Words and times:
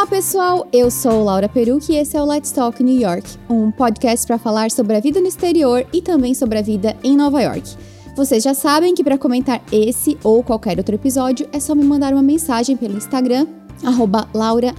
Olá, 0.00 0.06
pessoal! 0.06 0.66
Eu 0.72 0.90
sou 0.90 1.22
Laura 1.22 1.46
Perucci 1.46 1.92
e 1.92 1.96
esse 1.98 2.16
é 2.16 2.22
o 2.22 2.24
Let's 2.24 2.50
Talk 2.52 2.82
New 2.82 2.98
York, 2.98 3.36
um 3.50 3.70
podcast 3.70 4.26
para 4.26 4.38
falar 4.38 4.70
sobre 4.70 4.96
a 4.96 5.00
vida 5.00 5.20
no 5.20 5.26
exterior 5.26 5.86
e 5.92 6.00
também 6.00 6.32
sobre 6.32 6.58
a 6.58 6.62
vida 6.62 6.96
em 7.04 7.14
Nova 7.14 7.42
York. 7.42 7.76
Vocês 8.16 8.42
já 8.42 8.54
sabem 8.54 8.94
que 8.94 9.04
para 9.04 9.18
comentar 9.18 9.62
esse 9.70 10.16
ou 10.24 10.42
qualquer 10.42 10.78
outro 10.78 10.94
episódio 10.94 11.46
é 11.52 11.60
só 11.60 11.74
me 11.74 11.84
mandar 11.84 12.14
uma 12.14 12.22
mensagem 12.22 12.78
pelo 12.78 12.96
Instagram 12.96 13.46
arroba 13.84 14.26
Laura 14.32 14.74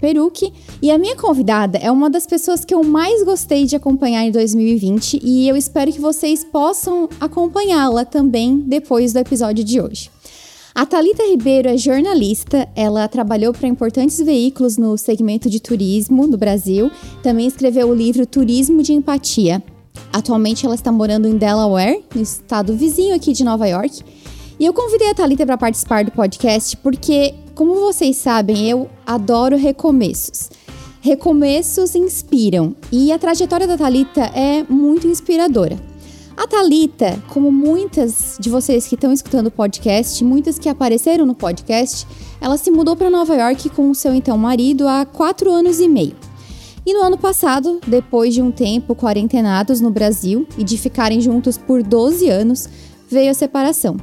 Perucci. 0.00 0.52
E 0.82 0.90
a 0.90 0.98
minha 0.98 1.14
convidada 1.14 1.78
é 1.78 1.88
uma 1.88 2.10
das 2.10 2.26
pessoas 2.26 2.64
que 2.64 2.74
eu 2.74 2.82
mais 2.82 3.22
gostei 3.22 3.64
de 3.64 3.76
acompanhar 3.76 4.24
em 4.24 4.32
2020 4.32 5.20
e 5.22 5.48
eu 5.48 5.56
espero 5.56 5.92
que 5.92 6.00
vocês 6.00 6.42
possam 6.42 7.08
acompanhá-la 7.20 8.04
também 8.04 8.58
depois 8.58 9.12
do 9.12 9.20
episódio 9.20 9.62
de 9.62 9.80
hoje. 9.80 10.10
A 10.78 10.86
Talita 10.86 11.24
Ribeiro 11.24 11.68
é 11.68 11.76
jornalista, 11.76 12.68
ela 12.76 13.08
trabalhou 13.08 13.52
para 13.52 13.66
importantes 13.66 14.16
veículos 14.20 14.76
no 14.76 14.96
segmento 14.96 15.50
de 15.50 15.58
turismo 15.58 16.28
do 16.28 16.38
Brasil, 16.38 16.88
também 17.20 17.48
escreveu 17.48 17.88
o 17.88 17.92
livro 17.92 18.24
Turismo 18.24 18.80
de 18.80 18.92
Empatia. 18.92 19.60
Atualmente 20.12 20.64
ela 20.64 20.76
está 20.76 20.92
morando 20.92 21.26
em 21.26 21.36
Delaware, 21.36 22.04
no 22.14 22.22
estado 22.22 22.76
vizinho 22.76 23.12
aqui 23.12 23.32
de 23.32 23.42
Nova 23.42 23.66
York. 23.66 24.04
E 24.56 24.64
eu 24.64 24.72
convidei 24.72 25.10
a 25.10 25.14
Talita 25.16 25.44
para 25.44 25.58
participar 25.58 26.04
do 26.04 26.12
podcast 26.12 26.76
porque 26.76 27.34
como 27.56 27.74
vocês 27.74 28.16
sabem, 28.16 28.70
eu 28.70 28.88
adoro 29.04 29.56
recomeços. 29.56 30.48
Recomeços 31.00 31.96
inspiram 31.96 32.76
e 32.92 33.10
a 33.10 33.18
trajetória 33.18 33.66
da 33.66 33.76
Talita 33.76 34.30
é 34.32 34.62
muito 34.62 35.08
inspiradora. 35.08 35.76
A 36.38 36.46
Talita, 36.46 37.20
como 37.26 37.50
muitas 37.50 38.36
de 38.38 38.48
vocês 38.48 38.86
que 38.86 38.94
estão 38.94 39.12
escutando 39.12 39.48
o 39.48 39.50
podcast, 39.50 40.22
muitas 40.22 40.56
que 40.56 40.68
apareceram 40.68 41.26
no 41.26 41.34
podcast, 41.34 42.06
ela 42.40 42.56
se 42.56 42.70
mudou 42.70 42.94
para 42.94 43.10
Nova 43.10 43.34
York 43.34 43.68
com 43.70 43.90
o 43.90 43.94
seu 43.94 44.14
então 44.14 44.38
marido 44.38 44.86
há 44.86 45.04
quatro 45.04 45.50
anos 45.50 45.80
e 45.80 45.88
meio. 45.88 46.14
E 46.86 46.94
no 46.94 47.00
ano 47.00 47.18
passado, 47.18 47.80
depois 47.84 48.32
de 48.32 48.40
um 48.40 48.52
tempo 48.52 48.94
quarentenados 48.94 49.80
no 49.80 49.90
Brasil 49.90 50.46
e 50.56 50.62
de 50.62 50.78
ficarem 50.78 51.20
juntos 51.20 51.58
por 51.58 51.82
12 51.82 52.28
anos, 52.28 52.68
veio 53.10 53.32
a 53.32 53.34
separação. 53.34 53.96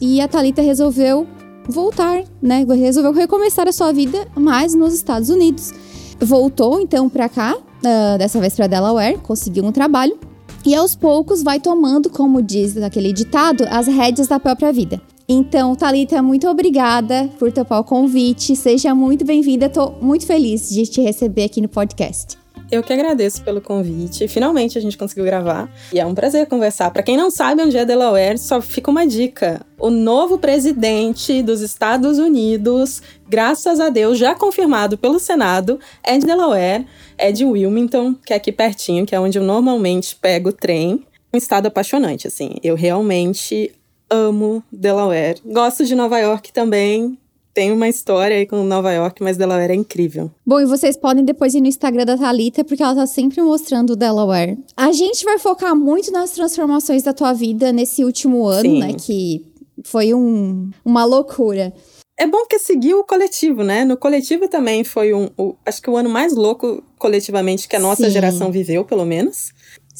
E 0.00 0.20
a 0.20 0.28
Talita 0.28 0.62
resolveu 0.62 1.26
voltar, 1.68 2.22
né? 2.40 2.64
Resolveu 2.68 3.12
recomeçar 3.12 3.66
a 3.66 3.72
sua 3.72 3.92
vida, 3.92 4.28
mas 4.36 4.76
nos 4.76 4.94
Estados 4.94 5.28
Unidos. 5.28 5.72
Voltou 6.20 6.80
então 6.80 7.08
para 7.08 7.28
cá, 7.28 7.56
uh, 7.56 8.16
dessa 8.16 8.38
vez 8.38 8.54
para 8.54 8.68
Delaware, 8.68 9.18
conseguiu 9.18 9.64
um 9.64 9.72
trabalho 9.72 10.29
e 10.64 10.74
aos 10.74 10.94
poucos 10.94 11.42
vai 11.42 11.58
tomando, 11.58 12.10
como 12.10 12.42
diz 12.42 12.76
aquele 12.76 13.12
ditado, 13.12 13.64
as 13.70 13.86
rédeas 13.86 14.28
da 14.28 14.38
própria 14.40 14.72
vida. 14.72 15.00
Então, 15.28 15.76
Talita, 15.76 16.20
muito 16.20 16.48
obrigada 16.48 17.30
por 17.38 17.52
topar 17.52 17.80
o 17.80 17.84
convite. 17.84 18.56
Seja 18.56 18.94
muito 18.94 19.24
bem-vinda. 19.24 19.66
Estou 19.66 19.96
muito 20.02 20.26
feliz 20.26 20.68
de 20.68 20.84
te 20.86 21.00
receber 21.00 21.44
aqui 21.44 21.60
no 21.60 21.68
podcast. 21.68 22.39
Eu 22.70 22.84
que 22.84 22.92
agradeço 22.92 23.42
pelo 23.42 23.60
convite. 23.60 24.28
Finalmente 24.28 24.78
a 24.78 24.80
gente 24.80 24.96
conseguiu 24.96 25.24
gravar 25.24 25.68
e 25.92 25.98
é 25.98 26.06
um 26.06 26.14
prazer 26.14 26.46
conversar. 26.46 26.90
Para 26.92 27.02
quem 27.02 27.16
não 27.16 27.28
sabe 27.28 27.62
onde 27.62 27.76
é 27.76 27.84
Delaware, 27.84 28.38
só 28.38 28.60
fica 28.60 28.90
uma 28.90 29.04
dica. 29.04 29.66
O 29.76 29.90
novo 29.90 30.38
presidente 30.38 31.42
dos 31.42 31.62
Estados 31.62 32.18
Unidos, 32.18 33.02
graças 33.28 33.80
a 33.80 33.88
Deus, 33.88 34.18
já 34.18 34.36
confirmado 34.36 34.96
pelo 34.96 35.18
Senado, 35.18 35.80
é 36.00 36.16
de 36.16 36.24
Delaware, 36.24 36.86
é 37.18 37.32
de 37.32 37.44
Wilmington, 37.44 38.14
que 38.14 38.32
é 38.32 38.36
aqui 38.36 38.52
pertinho, 38.52 39.04
que 39.04 39.16
é 39.16 39.20
onde 39.20 39.36
eu 39.36 39.42
normalmente 39.42 40.14
pego 40.14 40.50
o 40.50 40.52
trem. 40.52 41.04
Um 41.34 41.38
estado 41.38 41.66
apaixonante, 41.66 42.28
assim. 42.28 42.54
Eu 42.62 42.76
realmente 42.76 43.72
amo 44.08 44.62
Delaware. 44.70 45.40
Gosto 45.44 45.84
de 45.84 45.96
Nova 45.96 46.18
York 46.20 46.52
também 46.52 47.18
tem 47.52 47.72
uma 47.72 47.88
história 47.88 48.36
aí 48.36 48.46
com 48.46 48.62
Nova 48.62 48.92
York, 48.92 49.22
mas 49.22 49.36
Delaware 49.36 49.72
é 49.72 49.74
incrível. 49.74 50.30
Bom, 50.46 50.60
e 50.60 50.66
vocês 50.66 50.96
podem 50.96 51.24
depois 51.24 51.54
ir 51.54 51.60
no 51.60 51.66
Instagram 51.66 52.04
da 52.04 52.16
Thalita, 52.16 52.64
porque 52.64 52.82
ela 52.82 52.94
tá 52.94 53.06
sempre 53.06 53.42
mostrando 53.42 53.90
o 53.90 53.96
Delaware. 53.96 54.58
A 54.76 54.92
gente 54.92 55.24
vai 55.24 55.38
focar 55.38 55.74
muito 55.74 56.12
nas 56.12 56.30
transformações 56.30 57.02
da 57.02 57.12
tua 57.12 57.32
vida 57.32 57.72
nesse 57.72 58.04
último 58.04 58.46
ano, 58.46 58.70
Sim. 58.70 58.78
né? 58.78 58.92
Que 58.94 59.44
foi 59.84 60.14
um, 60.14 60.70
uma 60.84 61.04
loucura. 61.04 61.72
É 62.16 62.26
bom 62.26 62.44
que 62.46 62.58
seguiu 62.58 63.00
o 63.00 63.04
coletivo, 63.04 63.64
né? 63.64 63.84
No 63.84 63.96
coletivo 63.96 64.46
também 64.46 64.84
foi 64.84 65.14
um. 65.14 65.30
O, 65.38 65.56
acho 65.64 65.80
que 65.80 65.88
o 65.88 65.96
ano 65.96 66.10
mais 66.10 66.34
louco 66.34 66.82
coletivamente 66.98 67.66
que 67.66 67.76
a 67.76 67.80
nossa 67.80 68.04
Sim. 68.04 68.10
geração 68.10 68.52
viveu, 68.52 68.84
pelo 68.84 69.06
menos. 69.06 69.52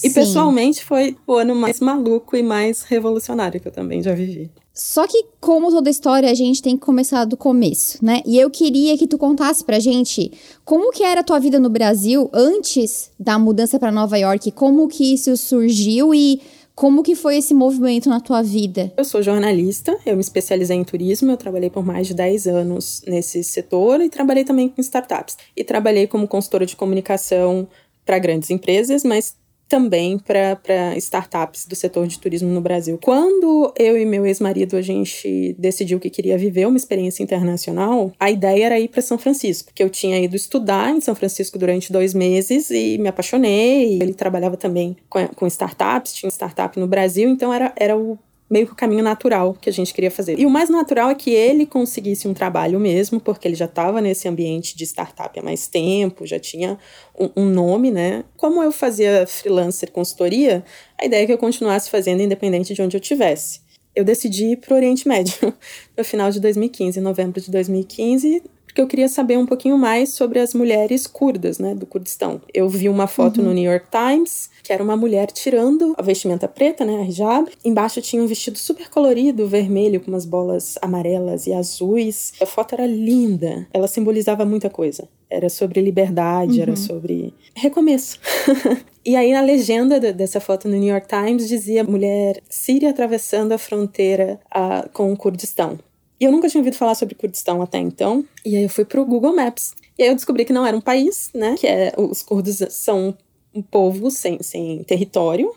E 0.04 0.08
Sim. 0.08 0.14
pessoalmente 0.14 0.84
foi 0.84 1.16
o 1.26 1.34
ano 1.34 1.54
mais 1.54 1.80
maluco 1.80 2.36
e 2.36 2.42
mais 2.42 2.82
revolucionário 2.82 3.60
que 3.60 3.68
eu 3.68 3.72
também 3.72 4.02
já 4.02 4.14
vivi. 4.14 4.50
Só 4.82 5.06
que, 5.06 5.26
como 5.38 5.70
toda 5.70 5.90
história, 5.90 6.30
a 6.30 6.34
gente 6.34 6.62
tem 6.62 6.74
que 6.74 6.82
começar 6.82 7.26
do 7.26 7.36
começo, 7.36 8.02
né? 8.02 8.22
E 8.24 8.38
eu 8.38 8.48
queria 8.48 8.96
que 8.96 9.06
tu 9.06 9.18
contasse 9.18 9.62
pra 9.62 9.78
gente 9.78 10.32
como 10.64 10.90
que 10.90 11.02
era 11.02 11.20
a 11.20 11.22
tua 11.22 11.38
vida 11.38 11.60
no 11.60 11.68
Brasil 11.68 12.30
antes 12.32 13.10
da 13.20 13.38
mudança 13.38 13.78
para 13.78 13.92
Nova 13.92 14.16
York, 14.16 14.50
como 14.52 14.88
que 14.88 15.12
isso 15.12 15.36
surgiu 15.36 16.14
e 16.14 16.40
como 16.74 17.02
que 17.02 17.14
foi 17.14 17.36
esse 17.36 17.52
movimento 17.52 18.08
na 18.08 18.20
tua 18.20 18.40
vida? 18.40 18.90
Eu 18.96 19.04
sou 19.04 19.22
jornalista, 19.22 19.94
eu 20.06 20.14
me 20.14 20.22
especializei 20.22 20.78
em 20.78 20.82
turismo, 20.82 21.30
eu 21.30 21.36
trabalhei 21.36 21.68
por 21.68 21.84
mais 21.84 22.06
de 22.06 22.14
10 22.14 22.46
anos 22.46 23.02
nesse 23.06 23.44
setor 23.44 24.00
e 24.00 24.08
trabalhei 24.08 24.44
também 24.44 24.70
com 24.70 24.80
startups. 24.80 25.36
E 25.54 25.62
trabalhei 25.62 26.06
como 26.06 26.26
consultora 26.26 26.64
de 26.64 26.74
comunicação 26.74 27.68
para 28.06 28.18
grandes 28.18 28.48
empresas, 28.48 29.04
mas 29.04 29.36
também 29.70 30.18
para 30.18 30.96
startups 30.96 31.64
do 31.64 31.76
setor 31.76 32.08
de 32.08 32.18
turismo 32.18 32.48
no 32.48 32.60
Brasil. 32.60 32.98
Quando 33.00 33.72
eu 33.78 33.96
e 33.96 34.04
meu 34.04 34.26
ex-marido 34.26 34.76
a 34.76 34.82
gente 34.82 35.54
decidiu 35.56 36.00
que 36.00 36.10
queria 36.10 36.36
viver 36.36 36.66
uma 36.66 36.76
experiência 36.76 37.22
internacional, 37.22 38.12
a 38.18 38.28
ideia 38.28 38.66
era 38.66 38.80
ir 38.80 38.88
para 38.88 39.00
São 39.00 39.16
Francisco, 39.16 39.70
que 39.72 39.82
eu 39.82 39.88
tinha 39.88 40.18
ido 40.20 40.34
estudar 40.34 40.90
em 40.90 41.00
São 41.00 41.14
Francisco 41.14 41.56
durante 41.56 41.92
dois 41.92 42.12
meses 42.12 42.68
e 42.70 42.98
me 42.98 43.08
apaixonei. 43.08 44.02
Ele 44.02 44.12
trabalhava 44.12 44.56
também 44.56 44.96
com, 45.08 45.24
com 45.28 45.46
startups, 45.46 46.14
tinha 46.14 46.30
startup 46.30 46.76
no 46.78 46.88
Brasil, 46.88 47.30
então 47.30 47.54
era, 47.54 47.72
era 47.76 47.96
o 47.96 48.18
meio 48.50 48.66
que 48.66 48.72
o 48.72 48.76
caminho 48.76 49.04
natural 49.04 49.54
que 49.54 49.70
a 49.70 49.72
gente 49.72 49.94
queria 49.94 50.10
fazer. 50.10 50.38
E 50.38 50.44
o 50.44 50.50
mais 50.50 50.68
natural 50.68 51.08
é 51.08 51.14
que 51.14 51.30
ele 51.30 51.64
conseguisse 51.64 52.26
um 52.26 52.34
trabalho 52.34 52.80
mesmo, 52.80 53.20
porque 53.20 53.46
ele 53.46 53.54
já 53.54 53.66
estava 53.66 54.00
nesse 54.00 54.26
ambiente 54.26 54.76
de 54.76 54.84
startup 54.84 55.38
há 55.38 55.42
mais 55.42 55.68
tempo, 55.68 56.26
já 56.26 56.40
tinha 56.40 56.76
um, 57.16 57.42
um, 57.42 57.46
nome, 57.46 57.92
né? 57.92 58.24
Como 58.36 58.60
eu 58.60 58.72
fazia 58.72 59.24
freelancer 59.26 59.92
consultoria, 59.92 60.64
a 61.00 61.06
ideia 61.06 61.22
é 61.22 61.26
que 61.26 61.32
eu 61.32 61.38
continuasse 61.38 61.88
fazendo 61.88 62.20
independente 62.22 62.74
de 62.74 62.82
onde 62.82 62.96
eu 62.96 63.00
tivesse. 63.00 63.60
Eu 63.94 64.04
decidi 64.04 64.52
ir 64.52 64.56
para 64.56 64.74
o 64.74 64.76
Oriente 64.76 65.06
Médio 65.06 65.54
no 65.96 66.04
final 66.04 66.30
de 66.30 66.40
2015, 66.40 66.98
em 66.98 67.02
novembro 67.02 67.40
de 67.40 67.50
2015, 67.50 68.42
porque 68.70 68.80
eu 68.80 68.86
queria 68.86 69.08
saber 69.08 69.36
um 69.36 69.46
pouquinho 69.46 69.76
mais 69.76 70.10
sobre 70.10 70.38
as 70.38 70.54
mulheres 70.54 71.06
curdas, 71.06 71.58
né, 71.58 71.74
do 71.74 71.84
Kurdistão. 71.84 72.40
Eu 72.54 72.68
vi 72.68 72.88
uma 72.88 73.08
foto 73.08 73.38
uhum. 73.40 73.48
no 73.48 73.52
New 73.52 73.68
York 73.68 73.86
Times, 73.90 74.48
que 74.62 74.72
era 74.72 74.82
uma 74.82 74.96
mulher 74.96 75.30
tirando 75.32 75.92
a 75.98 76.02
vestimenta 76.02 76.46
preta, 76.46 76.84
né, 76.84 77.00
a 77.00 77.04
hijab. 77.04 77.50
Embaixo 77.64 78.00
tinha 78.00 78.22
um 78.22 78.26
vestido 78.26 78.56
super 78.56 78.88
colorido, 78.88 79.48
vermelho, 79.48 80.00
com 80.00 80.12
umas 80.12 80.24
bolas 80.24 80.78
amarelas 80.80 81.48
e 81.48 81.52
azuis. 81.52 82.32
A 82.40 82.46
foto 82.46 82.74
era 82.74 82.86
linda, 82.86 83.66
ela 83.74 83.88
simbolizava 83.88 84.44
muita 84.44 84.70
coisa. 84.70 85.08
Era 85.28 85.48
sobre 85.48 85.80
liberdade, 85.80 86.56
uhum. 86.56 86.62
era 86.62 86.76
sobre 86.76 87.34
recomeço. 87.54 88.20
e 89.04 89.16
aí, 89.16 89.32
na 89.32 89.40
legenda 89.40 90.00
dessa 90.12 90.40
foto 90.40 90.68
no 90.68 90.76
New 90.76 90.88
York 90.88 91.08
Times, 91.08 91.48
dizia 91.48 91.82
mulher 91.82 92.40
síria 92.48 92.90
atravessando 92.90 93.52
a 93.52 93.58
fronteira 93.58 94.40
uh, 94.46 94.88
com 94.92 95.12
o 95.12 95.16
Kurdistão. 95.16 95.78
E 96.20 96.24
eu 96.24 96.30
nunca 96.30 96.48
tinha 96.48 96.60
ouvido 96.60 96.76
falar 96.76 96.94
sobre 96.94 97.14
Kurdistão 97.14 97.62
até 97.62 97.78
então. 97.78 98.24
E 98.44 98.56
aí 98.56 98.62
eu 98.64 98.68
fui 98.68 98.84
pro 98.84 99.06
Google 99.06 99.34
Maps. 99.34 99.74
E 99.98 100.02
aí 100.02 100.08
eu 100.10 100.14
descobri 100.14 100.44
que 100.44 100.52
não 100.52 100.66
era 100.66 100.76
um 100.76 100.80
país, 100.80 101.30
né? 101.34 101.56
Que 101.58 101.66
é, 101.66 101.94
os 101.96 102.22
curdos 102.22 102.62
são 102.68 103.16
um 103.54 103.62
povo 103.62 104.10
sem, 104.10 104.42
sem 104.42 104.82
território, 104.84 105.52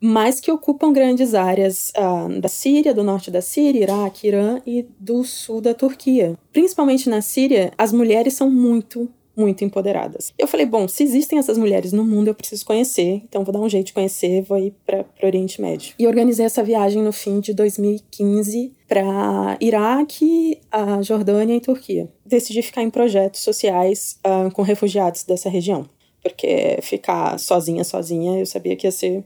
mas 0.00 0.40
que 0.40 0.50
ocupam 0.50 0.92
grandes 0.92 1.34
áreas 1.34 1.90
uh, 1.96 2.40
da 2.40 2.48
Síria, 2.48 2.92
do 2.92 3.02
norte 3.02 3.30
da 3.30 3.40
Síria, 3.40 3.82
Iraque, 3.82 4.26
Irã 4.26 4.60
e 4.66 4.86
do 5.00 5.24
sul 5.24 5.60
da 5.60 5.72
Turquia. 5.72 6.38
Principalmente 6.52 7.08
na 7.08 7.22
Síria, 7.22 7.72
as 7.78 7.92
mulheres 7.92 8.34
são 8.34 8.50
muito, 8.50 9.08
muito 9.36 9.64
empoderadas. 9.64 10.32
Eu 10.38 10.46
falei, 10.46 10.66
bom, 10.66 10.86
se 10.86 11.02
existem 11.02 11.38
essas 11.38 11.58
mulheres 11.58 11.92
no 11.92 12.04
mundo, 12.04 12.28
eu 12.28 12.34
preciso 12.34 12.64
conhecer, 12.64 13.22
então 13.24 13.44
vou 13.44 13.52
dar 13.52 13.60
um 13.60 13.68
jeito 13.68 13.86
de 13.86 13.92
conhecer, 13.92 14.42
vou 14.42 14.58
ir 14.58 14.74
para 14.86 15.04
o 15.22 15.26
Oriente 15.26 15.60
Médio. 15.60 15.94
E 15.98 16.06
organizei 16.06 16.46
essa 16.46 16.62
viagem 16.62 17.02
no 17.02 17.12
fim 17.12 17.40
de 17.40 17.52
2015 17.52 18.72
para 18.88 19.56
Iraque, 19.60 20.60
a 20.70 21.02
Jordânia 21.02 21.56
e 21.56 21.60
Turquia. 21.60 22.08
Decidi 22.24 22.62
ficar 22.62 22.82
em 22.82 22.90
projetos 22.90 23.40
sociais 23.40 24.18
uh, 24.24 24.50
com 24.52 24.62
refugiados 24.62 25.24
dessa 25.24 25.48
região, 25.48 25.88
porque 26.22 26.78
ficar 26.82 27.38
sozinha, 27.38 27.84
sozinha, 27.84 28.38
eu 28.38 28.46
sabia 28.46 28.76
que 28.76 28.86
ia 28.86 28.92
ser 28.92 29.24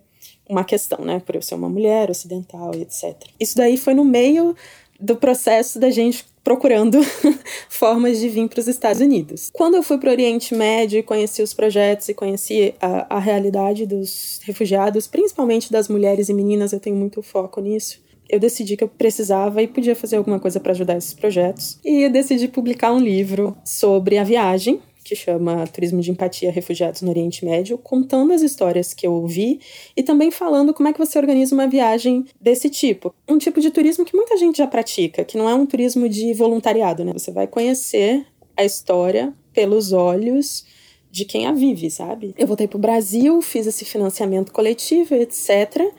uma 0.49 0.64
questão, 0.64 1.04
né? 1.04 1.20
Por 1.25 1.37
eu 1.37 1.43
ser 1.43 1.54
uma 1.54 1.69
mulher 1.69 2.11
ocidental 2.11 2.75
e 2.75 2.82
etc. 2.82 3.14
Isso 3.38 3.56
daí 3.56 3.76
foi 3.76 3.93
no 3.93 4.04
meio 4.04 4.56
do 4.99 5.16
processo 5.16 5.78
da 5.78 5.90
gente 5.90 6.25
procurando 6.49 6.99
formas 7.69 8.19
de 8.19 8.27
vir 8.27 8.49
para 8.49 8.61
os 8.61 8.67
Estados 8.67 9.03
Unidos. 9.03 9.50
Quando 9.53 9.75
eu 9.75 9.83
fui 9.83 9.99
para 9.99 10.09
o 10.09 10.12
Oriente 10.12 10.55
Médio 10.55 10.99
e 10.99 11.03
conheci 11.03 11.43
os 11.43 11.53
projetos 11.53 12.09
e 12.09 12.15
conheci 12.15 12.75
a, 12.81 13.17
a 13.17 13.19
realidade 13.19 13.85
dos 13.85 14.41
refugiados, 14.45 15.06
principalmente 15.06 15.71
das 15.71 15.89
mulheres 15.89 16.31
e 16.31 16.33
meninas, 16.33 16.73
eu 16.73 16.81
tenho 16.81 16.97
muito 16.97 17.21
foco 17.21 17.61
nisso. 17.61 18.00
eu 18.31 18.41
decidi 18.41 18.79
que 18.79 18.85
eu 18.85 18.89
precisava 18.89 19.62
e 19.62 19.69
podia 19.69 19.95
fazer 19.95 20.17
alguma 20.17 20.41
coisa 20.41 20.59
para 20.59 20.73
ajudar 20.73 20.97
esses 20.97 21.12
projetos. 21.12 21.79
E 21.85 22.05
eu 22.05 22.11
decidi 22.11 22.49
publicar 22.49 22.93
um 22.93 22.99
livro 22.99 23.55
sobre 23.62 24.17
a 24.17 24.25
viagem, 24.25 24.81
que 25.08 25.16
chama 25.16 25.66
Turismo 25.66 26.00
de 26.00 26.10
Empatia 26.10 26.50
Refugiados 26.50 27.00
no 27.00 27.08
Oriente 27.08 27.44
Médio, 27.44 27.78
contando 27.78 28.32
as 28.32 28.43
histórias 28.43 28.93
que 28.93 29.06
eu 29.06 29.12
ouvi 29.12 29.58
e 29.96 30.02
também 30.02 30.31
falando 30.31 30.75
como 30.75 30.88
é 30.88 30.93
que 30.93 30.99
você 30.99 31.19
organiza 31.19 31.55
uma 31.55 31.66
viagem 31.66 32.26
desse 32.38 32.69
tipo. 32.69 33.14
Um 33.26 33.38
tipo 33.38 33.60
de 33.60 33.70
turismo 33.70 34.05
que 34.05 34.14
muita 34.14 34.37
gente 34.37 34.58
já 34.58 34.66
pratica, 34.66 35.25
que 35.25 35.38
não 35.38 35.49
é 35.49 35.55
um 35.55 35.64
turismo 35.64 36.08
de 36.08 36.34
voluntariado, 36.34 37.05
né? 37.05 37.12
Você 37.14 37.32
vai 37.32 37.46
conhecer 37.46 38.26
a 38.56 38.64
história 38.64 39.32
pelos 39.52 39.93
olhos 39.93 40.66
de 41.11 41.25
quem 41.25 41.46
a 41.46 41.52
vive, 41.52 41.90
sabe? 41.90 42.34
Eu 42.37 42.46
voltei 42.46 42.69
pro 42.69 42.78
Brasil, 42.78 43.40
fiz 43.40 43.66
esse 43.66 43.84
financiamento 43.84 44.52
coletivo, 44.52 45.14
etc. 45.14 45.90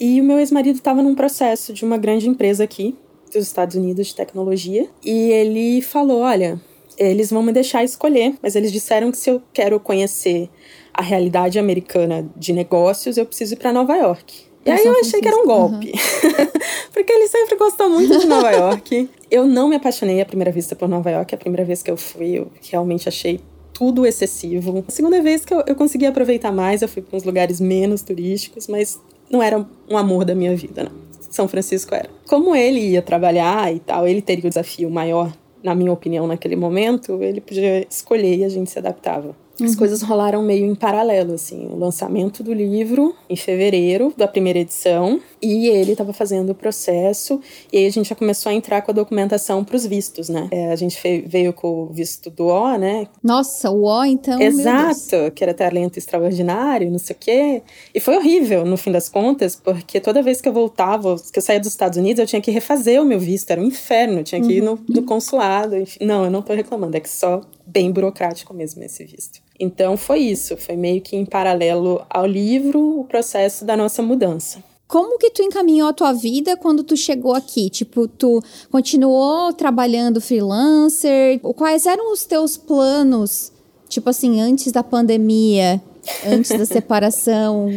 E 0.00 0.20
o 0.20 0.24
meu 0.24 0.38
ex-marido 0.38 0.76
estava 0.76 1.02
num 1.02 1.14
processo 1.14 1.72
de 1.72 1.84
uma 1.84 1.98
grande 1.98 2.28
empresa 2.28 2.62
aqui, 2.62 2.96
dos 3.32 3.46
Estados 3.46 3.74
Unidos, 3.74 4.08
de 4.08 4.14
tecnologia. 4.14 4.88
E 5.04 5.30
ele 5.30 5.82
falou: 5.82 6.20
Olha, 6.20 6.60
eles 6.98 7.30
vão 7.30 7.42
me 7.42 7.52
deixar 7.52 7.84
escolher, 7.84 8.34
mas 8.42 8.54
eles 8.54 8.72
disseram 8.72 9.10
que 9.10 9.18
se 9.18 9.30
eu 9.30 9.42
quero 9.52 9.78
conhecer 9.80 10.48
a 10.92 11.02
realidade 11.02 11.58
americana 11.58 12.28
de 12.36 12.52
negócios, 12.52 13.16
eu 13.16 13.24
preciso 13.24 13.54
ir 13.54 13.56
para 13.56 13.72
Nova 13.72 13.96
York. 13.96 14.52
E 14.64 14.70
aí 14.70 14.84
eu 14.84 15.00
achei 15.00 15.20
que 15.20 15.26
era 15.26 15.36
um 15.36 15.46
golpe. 15.46 15.88
Uhum. 15.88 16.46
Porque 16.92 17.12
ele 17.12 17.26
sempre 17.26 17.56
gostou 17.56 17.88
muito 17.88 18.16
de 18.16 18.26
Nova 18.26 18.50
York. 18.50 19.10
Eu 19.30 19.44
não 19.44 19.68
me 19.68 19.76
apaixonei 19.76 20.20
à 20.20 20.26
primeira 20.26 20.52
vista 20.52 20.76
por 20.76 20.88
Nova 20.88 21.10
York. 21.10 21.34
A 21.34 21.38
primeira 21.38 21.64
vez 21.64 21.82
que 21.82 21.90
eu 21.90 21.96
fui, 21.96 22.38
eu 22.38 22.50
realmente 22.70 23.08
achei 23.08 23.40
tudo 23.72 24.06
excessivo. 24.06 24.84
A 24.86 24.90
segunda 24.92 25.20
vez 25.20 25.44
que 25.44 25.52
eu, 25.52 25.64
eu 25.66 25.74
consegui 25.74 26.06
aproveitar 26.06 26.52
mais, 26.52 26.82
eu 26.82 26.88
fui 26.88 27.02
para 27.02 27.16
uns 27.16 27.24
lugares 27.24 27.60
menos 27.60 28.02
turísticos, 28.02 28.68
mas 28.68 29.00
não 29.28 29.42
era 29.42 29.66
um 29.88 29.96
amor 29.96 30.24
da 30.24 30.34
minha 30.34 30.54
vida, 30.54 30.84
não. 30.84 30.92
São 31.30 31.48
Francisco 31.48 31.94
era. 31.94 32.10
Como 32.28 32.54
ele 32.54 32.78
ia 32.78 33.00
trabalhar 33.02 33.74
e 33.74 33.80
tal, 33.80 34.06
ele 34.06 34.20
teria 34.20 34.44
o 34.44 34.48
desafio 34.48 34.90
maior, 34.90 35.32
na 35.62 35.74
minha 35.74 35.92
opinião, 35.92 36.26
naquele 36.26 36.56
momento, 36.56 37.22
ele 37.22 37.40
podia 37.40 37.86
escolher 37.88 38.36
e 38.36 38.44
a 38.44 38.48
gente 38.48 38.70
se 38.70 38.78
adaptava. 38.78 39.34
Uhum. 39.60 39.66
As 39.66 39.74
coisas 39.74 40.02
rolaram 40.02 40.42
meio 40.42 40.66
em 40.66 40.74
paralelo, 40.74 41.34
assim. 41.34 41.66
O 41.66 41.76
lançamento 41.76 42.42
do 42.42 42.52
livro 42.52 43.14
em 43.28 43.36
fevereiro 43.36 44.12
da 44.16 44.26
primeira 44.26 44.58
edição 44.58 45.20
e 45.40 45.68
ele 45.68 45.92
estava 45.92 46.12
fazendo 46.12 46.50
o 46.50 46.54
processo 46.54 47.40
e 47.72 47.78
aí 47.78 47.86
a 47.86 47.90
gente 47.90 48.08
já 48.08 48.14
começou 48.14 48.50
a 48.50 48.54
entrar 48.54 48.82
com 48.82 48.90
a 48.90 48.94
documentação 48.94 49.64
para 49.64 49.76
os 49.76 49.84
vistos, 49.84 50.28
né? 50.28 50.48
É, 50.50 50.72
a 50.72 50.76
gente 50.76 50.98
veio 51.26 51.52
com 51.52 51.84
o 51.84 51.86
visto 51.86 52.30
do 52.30 52.46
O, 52.46 52.76
né? 52.76 53.06
Nossa, 53.22 53.70
o 53.70 53.84
O 53.84 54.04
então. 54.04 54.40
Exato, 54.40 55.30
que 55.34 55.42
era 55.42 55.52
talento 55.52 55.98
extraordinário, 55.98 56.90
não 56.90 56.98
sei 56.98 57.14
o 57.14 57.18
quê. 57.18 57.62
E 57.94 58.00
foi 58.00 58.16
horrível 58.16 58.64
no 58.64 58.76
fim 58.76 58.92
das 58.92 59.08
contas, 59.08 59.56
porque 59.56 60.00
toda 60.00 60.22
vez 60.22 60.40
que 60.40 60.48
eu 60.48 60.52
voltava, 60.52 61.16
que 61.32 61.38
eu 61.38 61.42
saía 61.42 61.60
dos 61.60 61.68
Estados 61.68 61.98
Unidos, 61.98 62.20
eu 62.20 62.26
tinha 62.26 62.40
que 62.40 62.50
refazer 62.50 63.00
o 63.00 63.04
meu 63.04 63.18
visto, 63.18 63.50
era 63.50 63.60
um 63.60 63.64
inferno, 63.64 64.20
eu 64.20 64.24
tinha 64.24 64.40
que 64.40 64.54
ir 64.54 64.62
no, 64.62 64.78
no 64.88 65.00
uhum. 65.00 65.06
consulado. 65.06 65.76
Enfim. 65.76 66.04
Não, 66.04 66.24
eu 66.24 66.30
não 66.30 66.42
tô 66.42 66.54
reclamando, 66.54 66.96
é 66.96 67.00
que 67.00 67.08
só 67.08 67.42
bem 67.66 67.90
burocrático 67.90 68.52
mesmo 68.54 68.82
esse 68.82 69.04
visto. 69.04 69.40
Então 69.58 69.96
foi 69.96 70.20
isso, 70.20 70.56
foi 70.56 70.76
meio 70.76 71.00
que 71.00 71.16
em 71.16 71.24
paralelo 71.24 72.04
ao 72.10 72.26
livro 72.26 73.00
o 73.00 73.04
processo 73.04 73.64
da 73.64 73.76
nossa 73.76 74.02
mudança. 74.02 74.62
Como 74.88 75.18
que 75.18 75.30
tu 75.30 75.42
encaminhou 75.42 75.88
a 75.88 75.92
tua 75.92 76.12
vida 76.12 76.54
quando 76.54 76.84
tu 76.84 76.96
chegou 76.96 77.32
aqui? 77.32 77.70
Tipo, 77.70 78.06
tu 78.06 78.42
continuou 78.70 79.50
trabalhando 79.54 80.20
freelancer? 80.20 81.40
Quais 81.40 81.86
eram 81.86 82.12
os 82.12 82.26
teus 82.26 82.58
planos, 82.58 83.50
tipo 83.88 84.10
assim, 84.10 84.40
antes 84.40 84.70
da 84.70 84.82
pandemia, 84.82 85.82
antes 86.26 86.56
da 86.56 86.66
separação? 86.66 87.68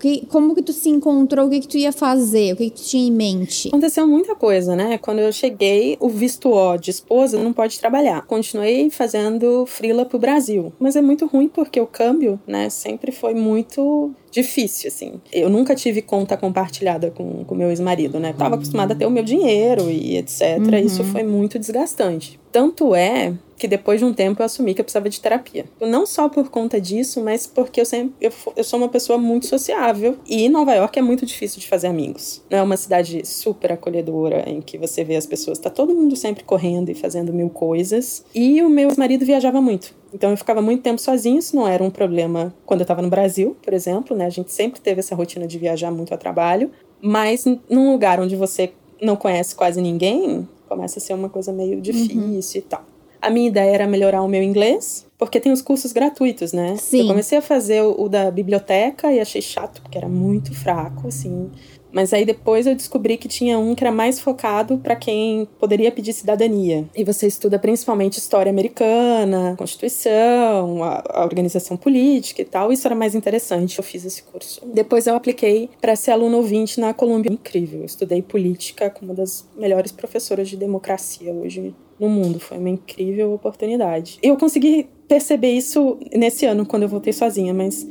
que, 0.00 0.26
como 0.26 0.54
que 0.54 0.62
tu 0.62 0.72
se 0.72 0.88
encontrou, 0.88 1.46
o 1.46 1.50
que, 1.50 1.60
que 1.60 1.68
tu 1.68 1.76
ia 1.76 1.92
fazer, 1.92 2.54
o 2.54 2.56
que, 2.56 2.70
que 2.70 2.82
tu 2.82 2.88
tinha 2.88 3.06
em 3.06 3.12
mente? 3.12 3.68
Aconteceu 3.68 4.06
muita 4.06 4.34
coisa, 4.34 4.74
né? 4.74 4.98
Quando 4.98 5.18
eu 5.20 5.30
cheguei, 5.30 5.96
o 6.00 6.08
visto 6.08 6.48
O 6.48 6.76
de 6.78 6.90
esposa 6.90 7.38
não 7.38 7.52
pode 7.52 7.78
trabalhar. 7.78 8.22
Continuei 8.26 8.88
fazendo 8.90 9.66
frila 9.66 10.04
pro 10.04 10.18
Brasil, 10.18 10.72
mas 10.80 10.96
é 10.96 11.02
muito 11.02 11.26
ruim 11.26 11.48
porque 11.48 11.80
o 11.80 11.86
câmbio, 11.86 12.40
né, 12.46 12.70
sempre 12.70 13.12
foi 13.12 13.34
muito 13.34 14.10
difícil, 14.30 14.88
assim. 14.88 15.20
Eu 15.32 15.50
nunca 15.50 15.74
tive 15.74 16.00
conta 16.00 16.36
compartilhada 16.36 17.10
com 17.10 17.44
o 17.46 17.54
meu 17.54 17.68
ex-marido, 17.68 18.18
né? 18.18 18.32
Tava 18.32 18.54
acostumada 18.54 18.94
a 18.94 18.96
ter 18.96 19.04
o 19.04 19.10
meu 19.10 19.22
dinheiro 19.22 19.90
e 19.90 20.16
etc. 20.16 20.58
Uhum. 20.58 20.78
Isso 20.78 21.04
foi 21.04 21.22
muito 21.22 21.58
desgastante. 21.58 22.40
Tanto 22.50 22.94
é 22.94 23.34
que 23.60 23.68
depois 23.68 24.00
de 24.00 24.06
um 24.06 24.12
tempo 24.12 24.40
eu 24.40 24.46
assumi 24.46 24.74
que 24.74 24.80
eu 24.80 24.84
precisava 24.84 25.10
de 25.10 25.20
terapia. 25.20 25.66
Não 25.80 26.06
só 26.06 26.28
por 26.28 26.48
conta 26.48 26.80
disso, 26.80 27.22
mas 27.22 27.46
porque 27.46 27.80
eu 27.80 27.84
sempre 27.84 28.14
eu, 28.20 28.32
eu 28.56 28.64
sou 28.64 28.78
uma 28.78 28.88
pessoa 28.88 29.18
muito 29.18 29.46
sociável 29.46 30.16
e 30.26 30.48
Nova 30.48 30.74
York 30.74 30.98
é 30.98 31.02
muito 31.02 31.26
difícil 31.26 31.60
de 31.60 31.68
fazer 31.68 31.88
amigos. 31.88 32.42
Não 32.50 32.58
é 32.58 32.62
uma 32.62 32.76
cidade 32.78 33.20
super 33.26 33.72
acolhedora 33.72 34.48
em 34.48 34.62
que 34.62 34.78
você 34.78 35.04
vê 35.04 35.14
as 35.14 35.26
pessoas, 35.26 35.58
tá 35.58 35.68
todo 35.68 35.94
mundo 35.94 36.16
sempre 36.16 36.42
correndo 36.42 36.88
e 36.88 36.94
fazendo 36.94 37.32
mil 37.32 37.50
coisas. 37.50 38.24
E 38.34 38.62
o 38.62 38.70
meu 38.70 38.88
marido 38.96 39.26
viajava 39.26 39.60
muito. 39.60 39.94
Então 40.12 40.30
eu 40.30 40.36
ficava 40.36 40.62
muito 40.62 40.82
tempo 40.82 41.00
sozinho, 41.00 41.38
isso 41.38 41.54
não 41.54 41.68
era 41.68 41.84
um 41.84 41.90
problema 41.90 42.54
quando 42.64 42.80
eu 42.80 42.84
estava 42.84 43.02
no 43.02 43.10
Brasil, 43.10 43.56
por 43.62 43.74
exemplo, 43.74 44.16
né? 44.16 44.24
A 44.24 44.30
gente 44.30 44.50
sempre 44.50 44.80
teve 44.80 45.00
essa 45.00 45.14
rotina 45.14 45.46
de 45.46 45.58
viajar 45.58 45.90
muito 45.90 46.14
a 46.14 46.16
trabalho, 46.16 46.70
mas 47.00 47.44
num 47.68 47.92
lugar 47.92 48.18
onde 48.20 48.34
você 48.36 48.72
não 49.00 49.16
conhece 49.16 49.54
quase 49.54 49.80
ninguém, 49.80 50.48
começa 50.66 50.98
a 50.98 51.02
ser 51.02 51.12
uma 51.12 51.28
coisa 51.28 51.52
meio 51.52 51.74
uhum. 51.74 51.80
difícil 51.80 52.20
uhum. 52.20 52.40
e 52.54 52.62
tal. 52.62 52.89
A 53.20 53.30
minha 53.30 53.48
ideia 53.48 53.74
era 53.74 53.86
melhorar 53.86 54.22
o 54.22 54.28
meu 54.28 54.42
inglês, 54.42 55.06
porque 55.18 55.38
tem 55.38 55.52
os 55.52 55.60
cursos 55.60 55.92
gratuitos, 55.92 56.52
né? 56.52 56.76
Sim. 56.76 57.00
Eu 57.00 57.06
comecei 57.08 57.38
a 57.38 57.42
fazer 57.42 57.82
o, 57.82 58.02
o 58.02 58.08
da 58.08 58.30
biblioteca 58.30 59.12
e 59.12 59.20
achei 59.20 59.42
chato, 59.42 59.82
porque 59.82 59.98
era 59.98 60.08
muito 60.08 60.54
fraco, 60.54 61.08
assim. 61.08 61.50
Mas 61.92 62.12
aí 62.12 62.24
depois 62.24 62.66
eu 62.66 62.74
descobri 62.74 63.16
que 63.16 63.28
tinha 63.28 63.58
um 63.58 63.74
que 63.74 63.82
era 63.82 63.92
mais 63.92 64.20
focado 64.20 64.78
para 64.78 64.94
quem 64.96 65.46
poderia 65.58 65.90
pedir 65.90 66.12
cidadania. 66.12 66.88
E 66.94 67.04
você 67.04 67.26
estuda 67.26 67.58
principalmente 67.58 68.18
história 68.18 68.50
americana, 68.50 69.54
Constituição, 69.58 70.82
a, 70.84 71.02
a 71.08 71.24
organização 71.24 71.76
política 71.76 72.42
e 72.42 72.44
tal. 72.44 72.72
Isso 72.72 72.86
era 72.86 72.94
mais 72.94 73.14
interessante. 73.14 73.78
Eu 73.78 73.84
fiz 73.84 74.04
esse 74.04 74.22
curso. 74.22 74.60
Depois 74.72 75.06
eu 75.06 75.14
apliquei 75.14 75.68
para 75.80 75.96
ser 75.96 76.12
aluno 76.12 76.36
ouvinte 76.36 76.80
na 76.80 76.94
Colômbia. 76.94 77.30
Incrível. 77.32 77.80
Eu 77.80 77.86
estudei 77.86 78.22
política 78.22 78.88
com 78.88 79.04
uma 79.04 79.14
das 79.14 79.46
melhores 79.56 79.92
professoras 79.92 80.48
de 80.48 80.56
democracia 80.56 81.32
hoje 81.32 81.74
no 82.00 82.08
mundo. 82.08 82.40
Foi 82.40 82.58
uma 82.58 82.70
incrível 82.70 83.32
oportunidade. 83.32 84.18
Eu 84.22 84.36
consegui 84.36 84.88
perceber 85.06 85.52
isso 85.52 85.98
nesse 86.12 86.46
ano, 86.46 86.64
quando 86.64 86.84
eu 86.84 86.88
voltei 86.88 87.12
sozinha, 87.12 87.52
mas 87.52 87.86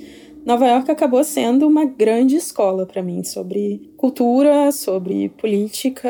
Nova 0.46 0.66
York 0.68 0.90
acabou 0.90 1.24
sendo 1.24 1.68
uma 1.68 1.86
grande 1.86 2.36
escola 2.36 2.86
para 2.86 3.04
mim 3.04 3.24
sobre 3.24 3.92
cultura, 3.98 4.72
sobre 4.72 5.30
política. 5.30 6.10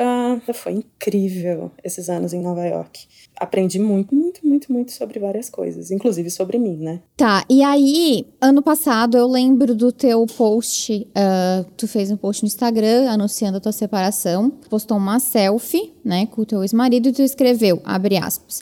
Foi 0.54 0.74
incrível 0.74 1.72
esses 1.84 2.10
anos 2.10 2.32
em 2.34 2.42
Nova 2.42 2.66
York. 2.66 3.08
Aprendi 3.40 3.80
muito, 3.80 4.14
muito, 4.14 4.46
muito, 4.46 4.72
muito 4.72 4.92
sobre 4.92 5.20
várias 5.20 5.50
coisas, 5.50 5.92
inclusive 5.92 6.30
sobre 6.30 6.58
mim, 6.58 6.78
né? 6.78 7.02
Tá, 7.16 7.46
e 7.50 7.64
aí, 7.64 8.28
ano 8.42 8.62
passado 8.62 9.18
eu 9.18 9.28
lembro 9.28 9.74
do 9.74 9.92
teu 9.92 10.26
post, 10.26 11.08
uh, 11.10 11.66
tu 11.78 11.88
fez 11.88 12.12
um 12.12 12.18
post 12.18 12.44
no 12.44 12.48
Instagram 12.48 13.10
anunciando 13.10 13.58
a 13.58 13.62
tua 13.62 13.72
separação, 13.72 14.50
postou 14.70 14.98
uma 14.98 15.20
selfie, 15.20 15.94
né, 16.04 16.26
com 16.26 16.42
o 16.42 16.46
teu 16.46 16.62
ex-marido 16.62 17.10
e 17.10 17.14
tu 17.14 17.22
escreveu, 17.22 17.82
abre 17.86 18.18
aspas, 18.18 18.62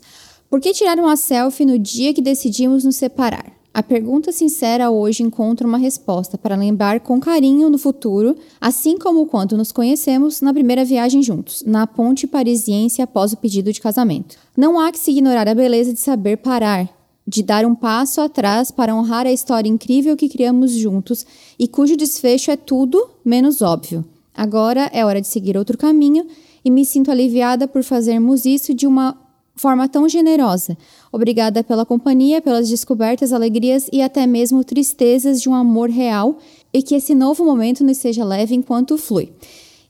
por 0.49 0.61
que 0.61 0.71
tirar 0.73 0.97
uma 0.97 1.17
selfie 1.17 1.65
no 1.65 1.79
dia 1.79 2.13
que 2.13 2.21
decidimos 2.21 2.83
nos 2.83 2.95
separar? 2.95 3.56
A 3.77 3.83
pergunta 3.83 4.31
sincera 4.31 4.89
hoje 4.89 5.21
encontra 5.21 5.67
uma 5.67 5.77
resposta 5.77 6.35
para 6.35 6.55
lembrar 6.55 6.99
com 6.99 7.19
carinho 7.19 7.69
no 7.69 7.77
futuro, 7.77 8.35
assim 8.59 8.97
como 8.97 9.27
quando 9.27 9.55
nos 9.55 9.71
conhecemos 9.71 10.41
na 10.41 10.51
primeira 10.51 10.83
viagem 10.83 11.21
juntos, 11.21 11.63
na 11.63 11.85
ponte 11.85 12.25
parisiense 12.25 13.03
após 13.03 13.33
o 13.33 13.37
pedido 13.37 13.71
de 13.71 13.79
casamento. 13.79 14.35
Não 14.57 14.79
há 14.79 14.91
que 14.91 14.97
se 14.97 15.11
ignorar 15.11 15.47
a 15.47 15.53
beleza 15.53 15.93
de 15.93 15.99
saber 15.99 16.37
parar, 16.37 16.89
de 17.27 17.43
dar 17.43 17.67
um 17.67 17.75
passo 17.75 18.19
atrás 18.19 18.71
para 18.71 18.95
honrar 18.95 19.27
a 19.27 19.31
história 19.31 19.69
incrível 19.69 20.17
que 20.17 20.27
criamos 20.27 20.71
juntos 20.71 21.23
e 21.59 21.67
cujo 21.67 21.95
desfecho 21.95 22.49
é 22.49 22.57
tudo 22.57 23.11
menos 23.23 23.61
óbvio. 23.61 24.03
Agora 24.33 24.89
é 24.91 25.05
hora 25.05 25.21
de 25.21 25.27
seguir 25.27 25.55
outro 25.55 25.77
caminho 25.77 26.25
e 26.65 26.71
me 26.71 26.83
sinto 26.83 27.11
aliviada 27.11 27.67
por 27.67 27.83
fazermos 27.83 28.43
isso 28.43 28.73
de 28.73 28.87
uma 28.87 29.26
forma 29.57 29.87
tão 29.89 30.07
generosa. 30.07 30.77
Obrigada 31.11 31.63
pela 31.63 31.85
companhia, 31.85 32.41
pelas 32.41 32.69
descobertas, 32.69 33.33
alegrias 33.33 33.89
e 33.91 34.01
até 34.01 34.25
mesmo 34.25 34.63
tristezas 34.63 35.41
de 35.41 35.49
um 35.49 35.55
amor 35.55 35.89
real 35.89 36.37
e 36.73 36.81
que 36.81 36.95
esse 36.95 37.13
novo 37.13 37.43
momento 37.43 37.83
nos 37.83 37.97
seja 37.97 38.23
leve 38.23 38.55
enquanto 38.55 38.97
flui. 38.97 39.31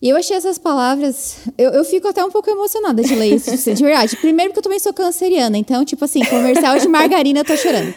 E 0.01 0.09
eu 0.09 0.15
achei 0.15 0.37
essas 0.37 0.59
palavras. 0.59 1.37
Eu, 1.57 1.71
eu 1.71 1.83
fico 1.83 2.07
até 2.07 2.23
um 2.23 2.29
pouco 2.29 2.49
emocionada 2.49 3.01
de 3.01 3.15
ler 3.15 3.35
isso, 3.35 3.73
de 3.73 3.83
verdade. 3.83 4.15
Primeiro, 4.17 4.51
porque 4.51 4.59
eu 4.59 4.63
também 4.63 4.79
sou 4.79 4.93
canceriana, 4.93 5.57
então, 5.57 5.83
tipo 5.83 6.05
assim, 6.05 6.23
comercial 6.25 6.77
de 6.77 6.87
margarina, 6.87 7.39
eu 7.39 7.45
tô 7.45 7.57
chorando. 7.57 7.93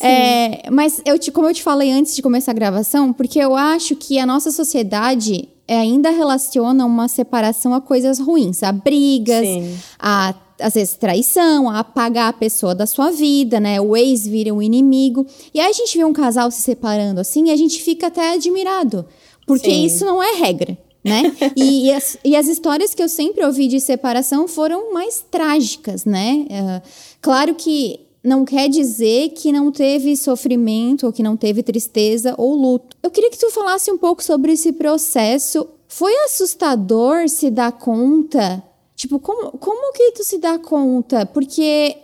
É, 0.00 0.68
mas, 0.70 1.00
eu 1.04 1.18
te, 1.18 1.30
como 1.30 1.48
eu 1.48 1.54
te 1.54 1.62
falei 1.62 1.90
antes 1.90 2.14
de 2.14 2.20
começar 2.20 2.50
a 2.50 2.54
gravação, 2.54 3.12
porque 3.12 3.38
eu 3.38 3.54
acho 3.54 3.94
que 3.94 4.18
a 4.18 4.26
nossa 4.26 4.50
sociedade 4.50 5.48
ainda 5.68 6.10
relaciona 6.10 6.84
uma 6.84 7.08
separação 7.08 7.72
a 7.72 7.80
coisas 7.80 8.18
ruins, 8.18 8.62
a 8.62 8.72
brigas, 8.72 9.46
Sim. 9.46 9.78
a 9.98 10.34
às 10.60 10.74
vezes 10.74 10.94
traição, 10.94 11.68
a 11.68 11.80
apagar 11.80 12.28
a 12.28 12.32
pessoa 12.32 12.74
da 12.74 12.86
sua 12.86 13.10
vida, 13.10 13.60
né? 13.60 13.80
O 13.80 13.96
ex 13.96 14.26
vira 14.26 14.52
um 14.52 14.62
inimigo. 14.62 15.26
E 15.52 15.60
aí 15.60 15.70
a 15.70 15.72
gente 15.72 15.96
vê 15.96 16.04
um 16.04 16.12
casal 16.12 16.50
se 16.50 16.62
separando 16.62 17.20
assim 17.20 17.48
e 17.48 17.50
a 17.50 17.56
gente 17.56 17.82
fica 17.82 18.08
até 18.08 18.32
admirado, 18.32 19.06
porque 19.46 19.70
Sim. 19.70 19.84
isso 19.84 20.04
não 20.04 20.22
é 20.22 20.32
regra. 20.32 20.76
né? 21.06 21.22
e, 21.54 21.86
e, 21.86 21.92
as, 21.92 22.18
e 22.24 22.34
as 22.34 22.48
histórias 22.48 22.92
que 22.92 23.02
eu 23.02 23.08
sempre 23.08 23.44
ouvi 23.44 23.68
de 23.68 23.78
separação 23.78 24.48
foram 24.48 24.92
mais 24.92 25.24
trágicas, 25.30 26.04
né? 26.04 26.46
Uh, 26.50 26.88
claro 27.20 27.54
que 27.54 28.00
não 28.24 28.44
quer 28.44 28.68
dizer 28.68 29.28
que 29.30 29.52
não 29.52 29.70
teve 29.70 30.16
sofrimento, 30.16 31.06
ou 31.06 31.12
que 31.12 31.22
não 31.22 31.36
teve 31.36 31.62
tristeza 31.62 32.34
ou 32.36 32.56
luto. 32.56 32.96
Eu 33.00 33.08
queria 33.08 33.30
que 33.30 33.38
tu 33.38 33.48
falasse 33.52 33.88
um 33.88 33.96
pouco 33.96 34.22
sobre 34.22 34.52
esse 34.52 34.72
processo. 34.72 35.68
Foi 35.86 36.12
assustador 36.24 37.28
se 37.28 37.52
dar 37.52 37.70
conta? 37.70 38.60
Tipo, 38.96 39.20
como, 39.20 39.52
como 39.58 39.92
que 39.92 40.12
tu 40.12 40.24
se 40.24 40.38
dá 40.38 40.58
conta? 40.58 41.26
Porque 41.26 41.96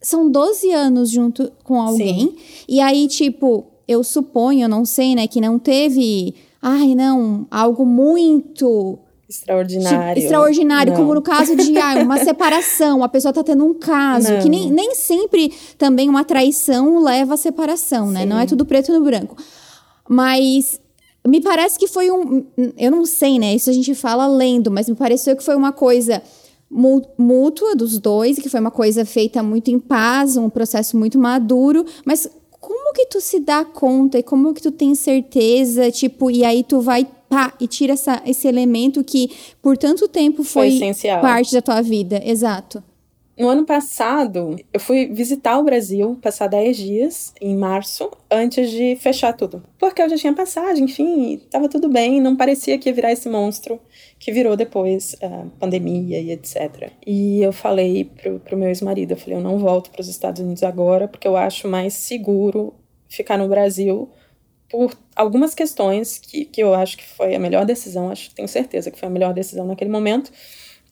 são 0.00 0.30
12 0.30 0.72
anos 0.72 1.10
junto 1.10 1.52
com 1.64 1.82
alguém, 1.82 2.28
Sim. 2.28 2.36
e 2.68 2.80
aí, 2.80 3.08
tipo, 3.08 3.66
eu 3.88 4.04
suponho, 4.04 4.62
eu 4.62 4.68
não 4.68 4.84
sei, 4.84 5.16
né, 5.16 5.26
que 5.26 5.40
não 5.40 5.58
teve, 5.58 6.34
ai, 6.62 6.94
não, 6.94 7.46
algo 7.50 7.84
muito 7.84 9.00
Extraordinário. 9.28 10.14
Tipo, 10.14 10.18
extraordinário, 10.20 10.92
não. 10.92 11.00
como 11.00 11.14
no 11.14 11.22
caso 11.22 11.56
de 11.56 11.76
ah, 11.76 11.96
uma 11.96 12.18
separação, 12.22 13.02
a 13.02 13.08
pessoa 13.08 13.32
tá 13.32 13.42
tendo 13.42 13.64
um 13.64 13.74
caso, 13.74 14.32
não. 14.32 14.40
que 14.40 14.48
nem, 14.48 14.70
nem 14.70 14.94
sempre 14.94 15.52
também 15.76 16.08
uma 16.08 16.24
traição 16.24 17.02
leva 17.02 17.34
à 17.34 17.36
separação, 17.36 18.10
né? 18.10 18.20
Sim. 18.20 18.26
Não 18.26 18.38
é 18.38 18.46
tudo 18.46 18.64
preto 18.64 18.92
no 18.92 19.04
branco. 19.04 19.36
Mas 20.08 20.80
me 21.26 21.40
parece 21.40 21.78
que 21.78 21.88
foi 21.88 22.10
um. 22.10 22.44
Eu 22.76 22.90
não 22.90 23.04
sei, 23.04 23.38
né? 23.38 23.54
Isso 23.54 23.70
a 23.70 23.72
gente 23.72 23.94
fala 23.94 24.26
lendo, 24.26 24.70
mas 24.70 24.88
me 24.88 24.94
pareceu 24.94 25.36
que 25.36 25.44
foi 25.44 25.56
uma 25.56 25.72
coisa 25.72 26.22
mútua 26.68 27.76
dos 27.76 27.98
dois, 27.98 28.38
que 28.38 28.48
foi 28.48 28.60
uma 28.60 28.70
coisa 28.70 29.04
feita 29.04 29.42
muito 29.42 29.70
em 29.70 29.78
paz, 29.78 30.36
um 30.36 30.50
processo 30.50 30.96
muito 30.96 31.18
maduro, 31.18 31.84
mas 32.04 32.28
como 32.60 32.92
que 32.92 33.06
tu 33.06 33.20
se 33.20 33.38
dá 33.38 33.64
conta 33.64 34.18
e 34.18 34.22
como 34.22 34.52
que 34.52 34.60
tu 34.60 34.72
tem 34.72 34.94
certeza, 34.94 35.90
tipo, 35.90 36.30
e 36.30 36.44
aí 36.44 36.64
tu 36.64 36.80
vai 36.80 37.06
pá, 37.28 37.52
e 37.60 37.66
tira 37.68 37.92
essa, 37.92 38.20
esse 38.26 38.48
elemento 38.48 39.04
que 39.04 39.30
por 39.62 39.76
tanto 39.76 40.08
tempo 40.08 40.42
foi, 40.42 40.78
foi 40.94 41.10
parte 41.20 41.52
da 41.52 41.62
tua 41.62 41.80
vida. 41.82 42.20
Exato. 42.24 42.82
No 43.38 43.50
ano 43.50 43.66
passado, 43.66 44.56
eu 44.72 44.80
fui 44.80 45.08
visitar 45.08 45.58
o 45.58 45.62
Brasil, 45.62 46.18
passar 46.22 46.46
10 46.46 46.76
dias, 46.76 47.34
em 47.38 47.54
março, 47.54 48.10
antes 48.30 48.70
de 48.70 48.96
fechar 48.96 49.34
tudo. 49.34 49.62
Porque 49.78 50.00
eu 50.00 50.08
já 50.08 50.16
tinha 50.16 50.32
passagem, 50.32 50.84
enfim, 50.84 51.34
estava 51.34 51.68
tudo 51.68 51.86
bem, 51.86 52.18
não 52.18 52.34
parecia 52.34 52.78
que 52.78 52.88
ia 52.88 52.94
virar 52.94 53.12
esse 53.12 53.28
monstro 53.28 53.78
que 54.18 54.32
virou 54.32 54.56
depois 54.56 55.14
a 55.22 55.44
pandemia 55.58 56.18
e 56.18 56.30
etc. 56.30 56.90
E 57.06 57.42
eu 57.42 57.52
falei 57.52 58.06
pro, 58.06 58.40
pro 58.40 58.56
meu 58.56 58.68
ex-marido, 58.68 59.12
eu 59.12 59.18
falei, 59.18 59.36
eu 59.36 59.42
não 59.42 59.58
volto 59.58 59.90
para 59.90 60.00
os 60.00 60.08
Estados 60.08 60.40
Unidos 60.40 60.62
agora, 60.62 61.06
porque 61.06 61.28
eu 61.28 61.36
acho 61.36 61.68
mais 61.68 61.92
seguro 61.92 62.72
ficar 63.06 63.36
no 63.36 63.48
Brasil 63.48 64.08
por 64.70 64.96
algumas 65.14 65.54
questões 65.54 66.18
que, 66.18 66.44
que 66.44 66.62
eu 66.62 66.74
acho 66.74 66.96
que 66.96 67.04
foi 67.04 67.34
a 67.34 67.38
melhor 67.38 67.64
decisão, 67.64 68.10
acho, 68.10 68.34
tenho 68.34 68.48
certeza 68.48 68.90
que 68.90 68.98
foi 68.98 69.08
a 69.08 69.12
melhor 69.12 69.32
decisão 69.32 69.66
naquele 69.66 69.90
momento, 69.90 70.32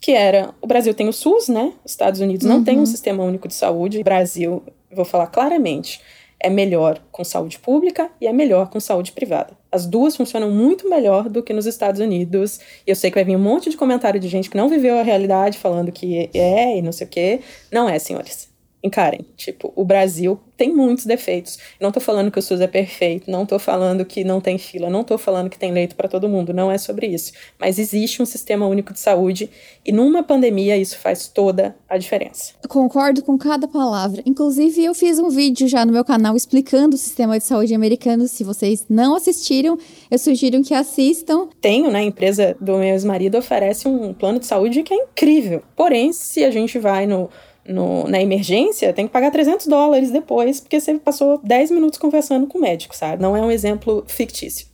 que 0.04 0.12
era, 0.12 0.54
o 0.60 0.66
Brasil 0.66 0.92
tem 0.92 1.08
o 1.08 1.14
SUS, 1.14 1.48
né? 1.48 1.72
Os 1.82 1.92
Estados 1.92 2.20
Unidos 2.20 2.46
não 2.46 2.56
uhum. 2.56 2.64
tem 2.64 2.78
um 2.78 2.84
sistema 2.84 3.24
único 3.24 3.48
de 3.48 3.54
saúde. 3.54 4.00
O 4.00 4.04
Brasil, 4.04 4.62
vou 4.92 5.06
falar 5.06 5.28
claramente, 5.28 5.98
é 6.38 6.50
melhor 6.50 7.00
com 7.10 7.24
saúde 7.24 7.58
pública 7.58 8.10
e 8.20 8.26
é 8.26 8.32
melhor 8.34 8.68
com 8.68 8.78
saúde 8.78 9.12
privada. 9.12 9.56
As 9.72 9.86
duas 9.86 10.14
funcionam 10.14 10.50
muito 10.50 10.90
melhor 10.90 11.30
do 11.30 11.42
que 11.42 11.54
nos 11.54 11.64
Estados 11.64 12.02
Unidos. 12.02 12.60
E 12.86 12.90
eu 12.90 12.94
sei 12.94 13.10
que 13.10 13.14
vai 13.14 13.24
vir 13.24 13.34
um 13.34 13.40
monte 13.40 13.70
de 13.70 13.78
comentário 13.78 14.20
de 14.20 14.28
gente 14.28 14.50
que 14.50 14.58
não 14.58 14.68
viveu 14.68 14.98
a 14.98 15.02
realidade 15.02 15.56
falando 15.56 15.90
que 15.90 16.28
é 16.34 16.76
e 16.76 16.82
não 16.82 16.92
sei 16.92 17.06
o 17.06 17.10
quê. 17.10 17.40
Não 17.72 17.88
é, 17.88 17.98
senhores 17.98 18.52
encarem. 18.84 19.24
Tipo, 19.34 19.72
o 19.74 19.82
Brasil 19.82 20.38
tem 20.56 20.72
muitos 20.72 21.06
defeitos. 21.06 21.58
Não 21.80 21.90
tô 21.90 21.98
falando 21.98 22.30
que 22.30 22.38
o 22.38 22.42
SUS 22.42 22.60
é 22.60 22.66
perfeito, 22.66 23.30
não 23.30 23.46
tô 23.46 23.58
falando 23.58 24.04
que 24.04 24.22
não 24.22 24.40
tem 24.40 24.58
fila, 24.58 24.90
não 24.90 25.02
tô 25.02 25.16
falando 25.16 25.48
que 25.48 25.58
tem 25.58 25.72
leito 25.72 25.96
para 25.96 26.08
todo 26.08 26.28
mundo, 26.28 26.52
não 26.52 26.70
é 26.70 26.76
sobre 26.76 27.06
isso. 27.06 27.32
Mas 27.58 27.78
existe 27.78 28.22
um 28.22 28.26
sistema 28.26 28.66
único 28.66 28.92
de 28.92 29.00
saúde 29.00 29.50
e 29.84 29.90
numa 29.90 30.22
pandemia 30.22 30.76
isso 30.76 30.98
faz 30.98 31.26
toda 31.26 31.74
a 31.88 31.96
diferença. 31.96 32.52
Eu 32.62 32.68
concordo 32.68 33.22
com 33.22 33.38
cada 33.38 33.66
palavra. 33.66 34.22
Inclusive, 34.26 34.84
eu 34.84 34.94
fiz 34.94 35.18
um 35.18 35.30
vídeo 35.30 35.66
já 35.66 35.84
no 35.84 35.92
meu 35.92 36.04
canal 36.04 36.36
explicando 36.36 36.94
o 36.94 36.98
sistema 36.98 37.38
de 37.38 37.44
saúde 37.44 37.74
americano. 37.74 38.28
Se 38.28 38.44
vocês 38.44 38.84
não 38.88 39.16
assistiram, 39.16 39.78
eu 40.10 40.18
sugiro 40.18 40.62
que 40.62 40.74
assistam. 40.74 41.48
Tenho, 41.60 41.90
né? 41.90 42.00
A 42.00 42.04
empresa 42.04 42.56
do 42.60 42.72
meu 42.72 42.84
ex-marido 42.84 43.38
oferece 43.38 43.88
um 43.88 44.12
plano 44.12 44.38
de 44.38 44.46
saúde 44.46 44.82
que 44.82 44.92
é 44.92 44.96
incrível. 44.96 45.62
Porém, 45.74 46.12
se 46.12 46.44
a 46.44 46.50
gente 46.50 46.78
vai 46.78 47.06
no 47.06 47.30
no, 47.66 48.06
na 48.08 48.20
emergência, 48.20 48.92
tem 48.92 49.06
que 49.06 49.12
pagar 49.12 49.30
300 49.30 49.66
dólares 49.66 50.10
depois, 50.10 50.60
porque 50.60 50.80
você 50.80 50.94
passou 50.94 51.40
10 51.42 51.70
minutos 51.70 51.98
conversando 51.98 52.46
com 52.46 52.58
o 52.58 52.60
médico, 52.60 52.94
sabe? 52.94 53.22
Não 53.22 53.36
é 53.36 53.40
um 53.40 53.50
exemplo 53.50 54.04
fictício. 54.06 54.66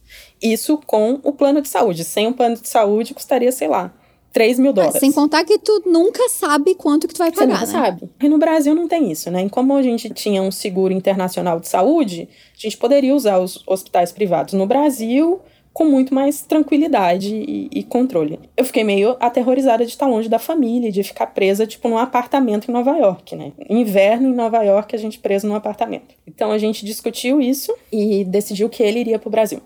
Isso 0.43 0.79
com 0.87 1.21
o 1.23 1.33
plano 1.33 1.61
de 1.61 1.69
saúde. 1.69 2.03
Sem 2.05 2.27
o 2.27 2.33
plano 2.33 2.57
de 2.57 2.69
saúde, 2.69 3.15
custaria, 3.15 3.53
sei 3.53 3.69
lá, 3.69 3.93
3 4.33 4.59
mil 4.59 4.73
dólares. 4.73 4.99
sem 5.01 5.11
contar 5.13 5.45
que 5.45 5.59
tu 5.59 5.83
nunca 5.87 6.29
sabe 6.29 6.75
quanto 6.75 7.09
que 7.09 7.15
tu 7.15 7.19
vai 7.19 7.33
pagar, 7.33 7.59
Você 7.59 7.67
nunca 7.73 7.81
né? 7.81 7.87
sabe. 7.91 8.11
E 8.23 8.29
no 8.29 8.39
Brasil 8.39 8.75
não 8.75 8.87
tem 8.87 9.11
isso, 9.11 9.31
né? 9.31 9.45
E 9.45 9.51
como 9.51 9.77
a 9.77 9.83
gente 9.83 10.09
tinha 10.11 10.41
um 10.41 10.53
seguro 10.53 10.93
internacional 10.93 11.59
de 11.59 11.69
saúde, 11.69 12.29
a 12.57 12.61
gente 12.61 12.77
poderia 12.77 13.15
usar 13.15 13.39
os 13.39 13.63
hospitais 13.67 14.13
privados 14.13 14.55
no 14.55 14.67
Brasil 14.67 15.41
com 15.73 15.85
muito 15.85 16.15
mais 16.15 16.43
tranquilidade 16.43 17.35
e, 17.35 17.69
e, 17.73 17.83
controle. 17.83 18.41
Eu 18.57 18.65
fiquei 18.65 18.85
meio 18.85 19.17
aterrorizada 19.21 19.85
de 19.85 19.91
estar 19.91 20.07
longe 20.07 20.29
da 20.29 20.39
família, 20.39 20.91
de 20.91 21.03
ficar 21.03 21.29
presa, 21.29 21.67
tipo, 21.67 21.89
num 21.89 21.99
apartamento 21.99 22.69
em 22.69 22.75
Nova 22.75 22.97
York, 22.97 23.37
né? 23.37 23.53
Inverno 23.69 24.29
em 24.29 24.35
Nova 24.35 24.63
York, 24.63 24.95
a 24.95 24.99
gente 24.99 25.19
preso 25.19 25.47
num 25.47 25.55
apartamento. 25.55 26.15
Então 26.27 26.51
a 26.51 26.59
gente 26.59 26.85
discutiu 26.85 27.41
isso 27.41 27.75
e 27.93 28.25
decidiu 28.25 28.69
que 28.69 28.83
ele 28.83 29.01
iria 29.01 29.19
para 29.19 29.29
o 29.29 29.31
Brasil. 29.31 29.61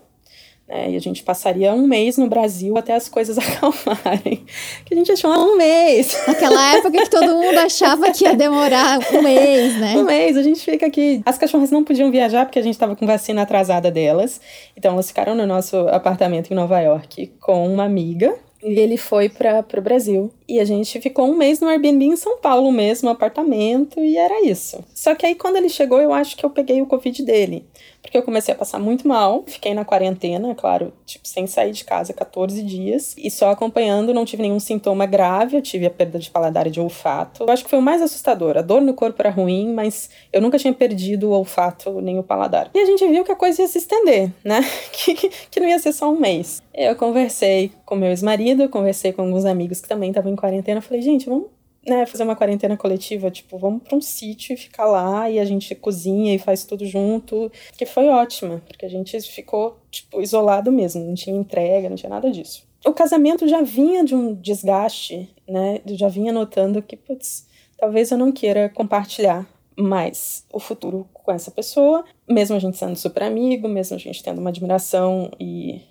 Né? 0.67 0.91
E 0.91 0.95
a 0.95 0.99
gente 0.99 1.23
passaria 1.23 1.73
um 1.73 1.85
mês 1.85 2.17
no 2.17 2.27
Brasil 2.27 2.77
até 2.77 2.95
as 2.95 3.07
coisas 3.07 3.37
acalmarem. 3.39 4.43
Que 4.83 4.93
a 4.93 4.97
gente 4.97 5.11
achou 5.11 5.31
um 5.31 5.57
mês. 5.57 6.23
Naquela 6.27 6.75
época 6.75 6.91
que 6.91 7.09
todo 7.09 7.35
mundo 7.35 7.57
achava 7.59 8.11
que 8.11 8.23
ia 8.23 8.35
demorar 8.35 8.99
um 9.13 9.21
mês, 9.21 9.79
né? 9.79 9.95
Um 9.95 10.03
mês, 10.03 10.35
a 10.35 10.43
gente 10.43 10.59
fica 10.59 10.87
aqui. 10.87 11.21
As 11.25 11.37
cachorras 11.37 11.71
não 11.71 11.83
podiam 11.83 12.11
viajar 12.11 12.45
porque 12.45 12.59
a 12.59 12.63
gente 12.63 12.73
estava 12.73 12.95
com 12.95 13.05
vacina 13.05 13.43
atrasada 13.43 13.91
delas. 13.91 14.41
Então 14.75 14.93
elas 14.93 15.07
ficaram 15.07 15.35
no 15.35 15.45
nosso 15.45 15.77
apartamento 15.89 16.51
em 16.51 16.55
Nova 16.55 16.79
York 16.79 17.33
com 17.39 17.67
uma 17.67 17.83
amiga. 17.83 18.35
E 18.63 18.79
ele 18.79 18.97
foi 18.97 19.29
para 19.29 19.63
o 19.77 19.81
Brasil. 19.81 20.31
E 20.49 20.59
a 20.59 20.65
gente 20.65 20.99
ficou 20.99 21.29
um 21.29 21.37
mês 21.37 21.59
no 21.59 21.67
Airbnb 21.67 22.05
em 22.05 22.15
São 22.15 22.39
Paulo 22.39 22.71
mesmo, 22.71 23.09
apartamento, 23.09 23.99
e 23.99 24.17
era 24.17 24.43
isso. 24.43 24.83
Só 24.91 25.13
que 25.13 25.23
aí 25.23 25.35
quando 25.35 25.57
ele 25.57 25.69
chegou, 25.69 26.01
eu 26.01 26.11
acho 26.11 26.35
que 26.35 26.43
eu 26.43 26.49
peguei 26.49 26.81
o 26.81 26.87
Covid 26.87 27.23
dele 27.23 27.63
porque 28.05 28.17
eu 28.17 28.23
comecei 28.23 28.53
a 28.53 28.57
passar 28.57 28.79
muito 28.79 29.07
mal. 29.07 29.43
Fiquei 29.47 29.73
na 29.73 29.83
quarentena, 29.83 30.53
claro, 30.53 30.93
tipo, 31.05 31.27
sem 31.27 31.47
sair 31.47 31.71
de 31.71 31.83
casa 31.83 32.13
14 32.13 32.61
dias 32.61 33.15
e 33.17 33.31
só 33.31 33.49
acompanhando, 33.49 34.13
não 34.13 34.23
tive 34.23 34.43
nenhum 34.43 34.59
sintoma 34.59 35.07
grave. 35.07 35.57
Eu 35.57 35.61
tive 35.61 35.87
a 35.87 35.89
perda 35.89 36.19
de 36.19 36.29
paladar 36.29 36.67
e 36.67 36.69
de 36.69 36.79
olfato. 36.79 37.43
Eu 37.43 37.51
acho 37.51 37.63
que 37.63 37.69
foi 37.69 37.79
o 37.79 37.81
mais 37.81 38.03
assustador. 38.03 38.57
A 38.57 38.61
dor 38.61 38.81
no 38.81 38.93
corpo 38.93 39.19
era 39.19 39.31
ruim, 39.31 39.73
mas 39.73 40.09
eu 40.31 40.39
nunca 40.39 40.59
tinha 40.59 40.71
perdido 40.71 41.29
o 41.29 41.31
olfato 41.31 41.99
nem 41.99 42.19
o 42.19 42.23
paladar. 42.23 42.69
E 42.75 42.79
a 42.79 42.85
gente 42.85 43.07
viu 43.07 43.23
que 43.23 43.31
a 43.31 43.35
coisa 43.35 43.63
ia 43.63 43.67
se 43.67 43.79
estender, 43.79 44.31
né? 44.43 44.61
Que, 44.91 45.13
que 45.15 45.59
não 45.59 45.67
ia 45.67 45.77
ser 45.77 45.91
só 45.91 46.09
um 46.09 46.19
mês. 46.19 46.63
Eu 46.73 46.95
conversei 46.95 47.71
com 47.85 47.95
meu 47.95 48.09
ex-marido, 48.09 48.69
conversei 48.69 49.11
com 49.11 49.23
alguns 49.23 49.45
amigos 49.45 49.81
que 49.81 49.87
também 49.87 50.09
estavam 50.09 50.31
em 50.31 50.35
quarentena. 50.35 50.81
Falei, 50.81 51.01
gente, 51.01 51.27
vamos 51.27 51.47
né, 51.85 52.05
fazer 52.05 52.23
uma 52.23 52.35
quarentena 52.35 52.75
coletiva, 52.75 53.29
tipo, 53.29 53.57
vamos 53.57 53.83
para 53.83 53.95
um 53.95 54.01
sítio 54.01 54.53
e 54.53 54.57
ficar 54.57 54.85
lá 54.85 55.29
e 55.29 55.39
a 55.39 55.45
gente 55.45 55.73
cozinha 55.75 56.33
e 56.33 56.39
faz 56.39 56.65
tudo 56.65 56.85
junto, 56.85 57.51
que 57.77 57.85
foi 57.85 58.07
ótima, 58.07 58.61
porque 58.67 58.85
a 58.85 58.89
gente 58.89 59.19
ficou, 59.21 59.77
tipo, 59.91 60.21
isolado 60.21 60.71
mesmo, 60.71 61.05
não 61.05 61.13
tinha 61.13 61.35
entrega, 61.35 61.89
não 61.89 61.95
tinha 61.95 62.09
nada 62.09 62.31
disso. 62.31 62.67
O 62.85 62.93
casamento 62.93 63.47
já 63.47 63.61
vinha 63.61 64.03
de 64.03 64.15
um 64.15 64.33
desgaste, 64.33 65.29
né, 65.47 65.81
eu 65.87 65.97
já 65.97 66.07
vinha 66.07 66.33
notando 66.33 66.81
que, 66.81 66.95
putz, 66.95 67.47
talvez 67.77 68.11
eu 68.11 68.17
não 68.17 68.31
queira 68.31 68.69
compartilhar 68.69 69.47
mais 69.77 70.45
o 70.51 70.59
futuro 70.59 71.07
com 71.13 71.31
essa 71.31 71.51
pessoa, 71.51 72.05
mesmo 72.27 72.55
a 72.55 72.59
gente 72.59 72.77
sendo 72.77 72.95
super 72.95 73.23
amigo, 73.23 73.67
mesmo 73.67 73.95
a 73.95 73.99
gente 73.99 74.23
tendo 74.23 74.39
uma 74.39 74.49
admiração 74.49 75.29
e, 75.39 75.81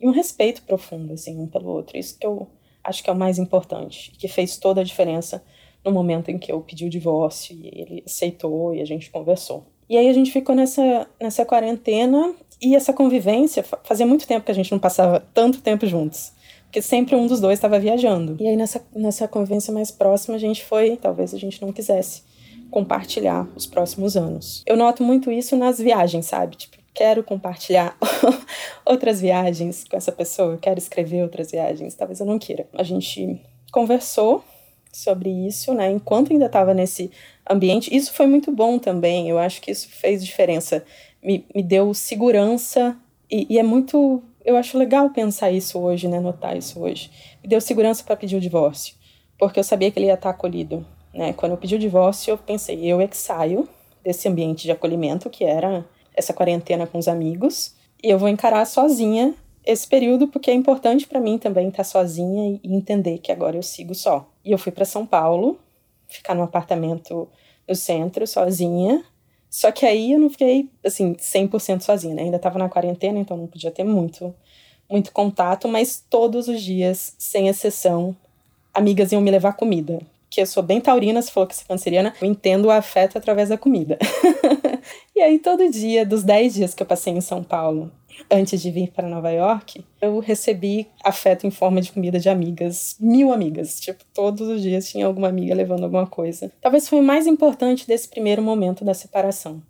e 0.00 0.06
um 0.06 0.10
respeito 0.10 0.62
profundo, 0.62 1.14
assim, 1.14 1.38
um 1.38 1.46
pelo 1.46 1.70
outro. 1.70 1.96
Isso 1.96 2.18
que 2.18 2.26
eu 2.26 2.46
acho 2.82 3.02
que 3.02 3.10
é 3.10 3.12
o 3.12 3.16
mais 3.16 3.38
importante, 3.38 4.12
que 4.18 4.28
fez 4.28 4.56
toda 4.56 4.80
a 4.80 4.84
diferença 4.84 5.42
no 5.84 5.92
momento 5.92 6.30
em 6.30 6.38
que 6.38 6.52
eu 6.52 6.60
pedi 6.60 6.84
o 6.86 6.90
divórcio 6.90 7.56
e 7.56 7.68
ele 7.68 8.02
aceitou 8.04 8.74
e 8.74 8.80
a 8.80 8.84
gente 8.84 9.10
conversou. 9.10 9.64
E 9.88 9.96
aí 9.96 10.08
a 10.08 10.12
gente 10.12 10.30
ficou 10.30 10.54
nessa, 10.54 11.06
nessa 11.20 11.44
quarentena 11.44 12.34
e 12.62 12.76
essa 12.76 12.92
convivência, 12.92 13.64
fazia 13.82 14.06
muito 14.06 14.26
tempo 14.26 14.44
que 14.44 14.52
a 14.52 14.54
gente 14.54 14.70
não 14.70 14.78
passava 14.78 15.20
tanto 15.34 15.60
tempo 15.60 15.86
juntos. 15.86 16.32
Porque 16.64 16.80
sempre 16.80 17.16
um 17.16 17.26
dos 17.26 17.40
dois 17.40 17.58
estava 17.58 17.80
viajando. 17.80 18.36
E 18.38 18.46
aí 18.46 18.56
nessa, 18.56 18.80
nessa 18.94 19.26
convivência 19.26 19.72
mais 19.72 19.90
próxima 19.90 20.36
a 20.36 20.38
gente 20.38 20.64
foi, 20.64 20.96
talvez 20.96 21.34
a 21.34 21.38
gente 21.38 21.60
não 21.60 21.72
quisesse 21.72 22.22
compartilhar 22.70 23.48
os 23.56 23.66
próximos 23.66 24.16
anos. 24.16 24.62
Eu 24.64 24.76
noto 24.76 25.02
muito 25.02 25.32
isso 25.32 25.56
nas 25.56 25.78
viagens, 25.78 26.26
sabe? 26.26 26.56
Tipo, 26.56 26.76
quero 27.00 27.24
compartilhar 27.24 27.96
outras 28.84 29.22
viagens 29.22 29.84
com 29.88 29.96
essa 29.96 30.12
pessoa, 30.12 30.58
quero 30.60 30.78
escrever 30.78 31.22
outras 31.22 31.50
viagens, 31.50 31.94
talvez 31.94 32.20
eu 32.20 32.26
não 32.26 32.38
queira. 32.38 32.68
A 32.74 32.82
gente 32.82 33.40
conversou 33.72 34.44
sobre 34.92 35.30
isso, 35.30 35.72
né? 35.72 35.90
Enquanto 35.90 36.30
ainda 36.30 36.44
estava 36.44 36.74
nesse 36.74 37.10
ambiente, 37.48 37.96
isso 37.96 38.12
foi 38.12 38.26
muito 38.26 38.52
bom 38.52 38.78
também. 38.78 39.30
Eu 39.30 39.38
acho 39.38 39.62
que 39.62 39.70
isso 39.70 39.88
fez 39.88 40.22
diferença, 40.22 40.84
me, 41.22 41.46
me 41.54 41.62
deu 41.62 41.94
segurança 41.94 42.94
e, 43.30 43.46
e 43.48 43.58
é 43.58 43.62
muito 43.62 44.22
eu 44.44 44.58
acho 44.58 44.76
legal 44.76 45.08
pensar 45.08 45.50
isso 45.50 45.78
hoje, 45.78 46.06
né? 46.06 46.20
Notar 46.20 46.54
isso 46.54 46.80
hoje. 46.80 47.10
Me 47.42 47.48
deu 47.48 47.62
segurança 47.62 48.04
para 48.04 48.14
pedir 48.14 48.36
o 48.36 48.40
divórcio, 48.40 48.94
porque 49.38 49.58
eu 49.58 49.64
sabia 49.64 49.90
que 49.90 49.98
ele 49.98 50.08
ia 50.08 50.14
estar 50.14 50.28
acolhido, 50.28 50.86
né? 51.14 51.32
Quando 51.32 51.52
eu 51.52 51.58
pedi 51.58 51.76
o 51.76 51.78
divórcio, 51.78 52.32
eu 52.32 52.36
pensei, 52.36 52.84
eu 52.84 53.00
é 53.00 53.08
que 53.08 53.16
saio 53.16 53.66
desse 54.04 54.28
ambiente 54.28 54.64
de 54.64 54.72
acolhimento 54.72 55.30
que 55.30 55.44
era 55.44 55.82
essa 56.14 56.32
quarentena 56.32 56.86
com 56.86 56.98
os 56.98 57.08
amigos, 57.08 57.74
e 58.02 58.08
eu 58.10 58.18
vou 58.18 58.28
encarar 58.28 58.64
sozinha 58.66 59.34
esse 59.64 59.86
período 59.86 60.26
porque 60.26 60.50
é 60.50 60.54
importante 60.54 61.06
para 61.06 61.20
mim 61.20 61.38
também 61.38 61.68
estar 61.68 61.84
sozinha 61.84 62.58
e 62.62 62.74
entender 62.74 63.18
que 63.18 63.30
agora 63.30 63.56
eu 63.56 63.62
sigo 63.62 63.94
só. 63.94 64.26
E 64.44 64.52
eu 64.52 64.58
fui 64.58 64.72
para 64.72 64.84
São 64.84 65.06
Paulo, 65.06 65.58
ficar 66.08 66.34
num 66.34 66.42
apartamento 66.42 67.28
no 67.68 67.74
centro 67.74 68.26
sozinha. 68.26 69.04
Só 69.48 69.70
que 69.70 69.84
aí 69.84 70.12
eu 70.12 70.18
não 70.18 70.30
fiquei 70.30 70.68
assim 70.84 71.14
100% 71.14 71.82
sozinha, 71.82 72.14
né? 72.14 72.22
Ainda 72.22 72.36
estava 72.36 72.58
na 72.58 72.68
quarentena, 72.68 73.18
então 73.18 73.36
não 73.36 73.46
podia 73.46 73.70
ter 73.70 73.84
muito 73.84 74.34
muito 74.90 75.12
contato, 75.12 75.68
mas 75.68 76.04
todos 76.10 76.48
os 76.48 76.60
dias, 76.60 77.14
sem 77.16 77.46
exceção, 77.46 78.16
amigas 78.74 79.12
iam 79.12 79.20
me 79.20 79.30
levar 79.30 79.52
comida. 79.52 80.00
Que 80.28 80.42
eu 80.42 80.46
sou 80.46 80.62
bem 80.62 80.80
taurina, 80.80 81.22
se 81.22 81.30
falou 81.30 81.46
que 81.46 81.54
sou 81.54 81.64
canceriana, 81.66 82.12
eu 82.20 82.26
entendo 82.26 82.66
o 82.66 82.70
afeto 82.70 83.16
através 83.16 83.50
da 83.50 83.56
comida. 83.56 83.96
e 85.14 85.20
aí, 85.20 85.38
todo 85.38 85.70
dia, 85.70 86.04
dos 86.04 86.22
10 86.22 86.54
dias 86.54 86.74
que 86.74 86.82
eu 86.82 86.86
passei 86.86 87.12
em 87.12 87.20
São 87.20 87.42
Paulo, 87.42 87.90
antes 88.30 88.60
de 88.60 88.70
vir 88.70 88.90
para 88.90 89.08
Nova 89.08 89.30
York, 89.30 89.84
eu 90.00 90.18
recebi 90.18 90.88
afeto 91.02 91.46
em 91.46 91.50
forma 91.50 91.80
de 91.80 91.92
comida 91.92 92.18
de 92.18 92.28
amigas, 92.28 92.96
mil 93.00 93.32
amigas. 93.32 93.80
Tipo, 93.80 94.04
todos 94.12 94.48
os 94.48 94.62
dias 94.62 94.88
tinha 94.88 95.06
alguma 95.06 95.28
amiga 95.28 95.54
levando 95.54 95.84
alguma 95.84 96.06
coisa. 96.06 96.52
Talvez 96.60 96.88
foi 96.88 97.00
o 97.00 97.04
mais 97.04 97.26
importante 97.26 97.86
desse 97.86 98.08
primeiro 98.08 98.42
momento 98.42 98.84
da 98.84 98.94
separação. 98.94 99.62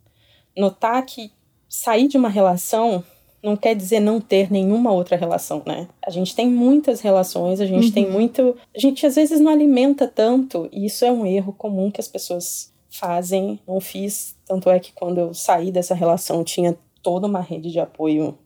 Notar 0.57 1.05
que 1.05 1.31
sair 1.69 2.09
de 2.09 2.17
uma 2.17 2.29
relação 2.29 3.05
não 3.43 3.57
quer 3.57 3.75
dizer 3.75 4.01
não 4.01 4.21
ter 4.21 4.51
nenhuma 4.53 4.93
outra 4.93 5.17
relação, 5.17 5.63
né? 5.67 5.89
A 6.05 6.11
gente 6.11 6.35
tem 6.35 6.49
muitas 6.49 7.01
relações, 7.01 7.61
a 7.61 7.67
gente 7.67 7.87
uhum. 7.87 7.93
tem 7.93 8.11
muito. 8.11 8.57
A 8.75 8.79
gente 8.79 9.07
às 9.07 9.15
vezes 9.15 9.41
não 9.41 9.51
alimenta 9.51 10.07
tanto, 10.07 10.69
e 10.71 10.85
isso 10.85 11.05
é 11.05 11.13
um 11.13 11.25
erro 11.25 11.53
comum 11.53 11.91
que 11.91 12.01
as 12.01 12.09
pessoas 12.09 12.71
fazem. 12.91 13.61
Não 13.67 13.81
fiz, 13.81 14.37
tanto 14.45 14.69
é 14.69 14.79
que 14.81 14.93
quando 14.93 15.19
eu 15.19 15.33
saí 15.35 15.71
dessa 15.71 15.95
relação 15.95 16.45
tinha 16.45 16.77
toda 17.03 17.27
uma 17.27 17.41
rede 17.41 17.71
de 17.71 17.81
apoio 17.81 18.39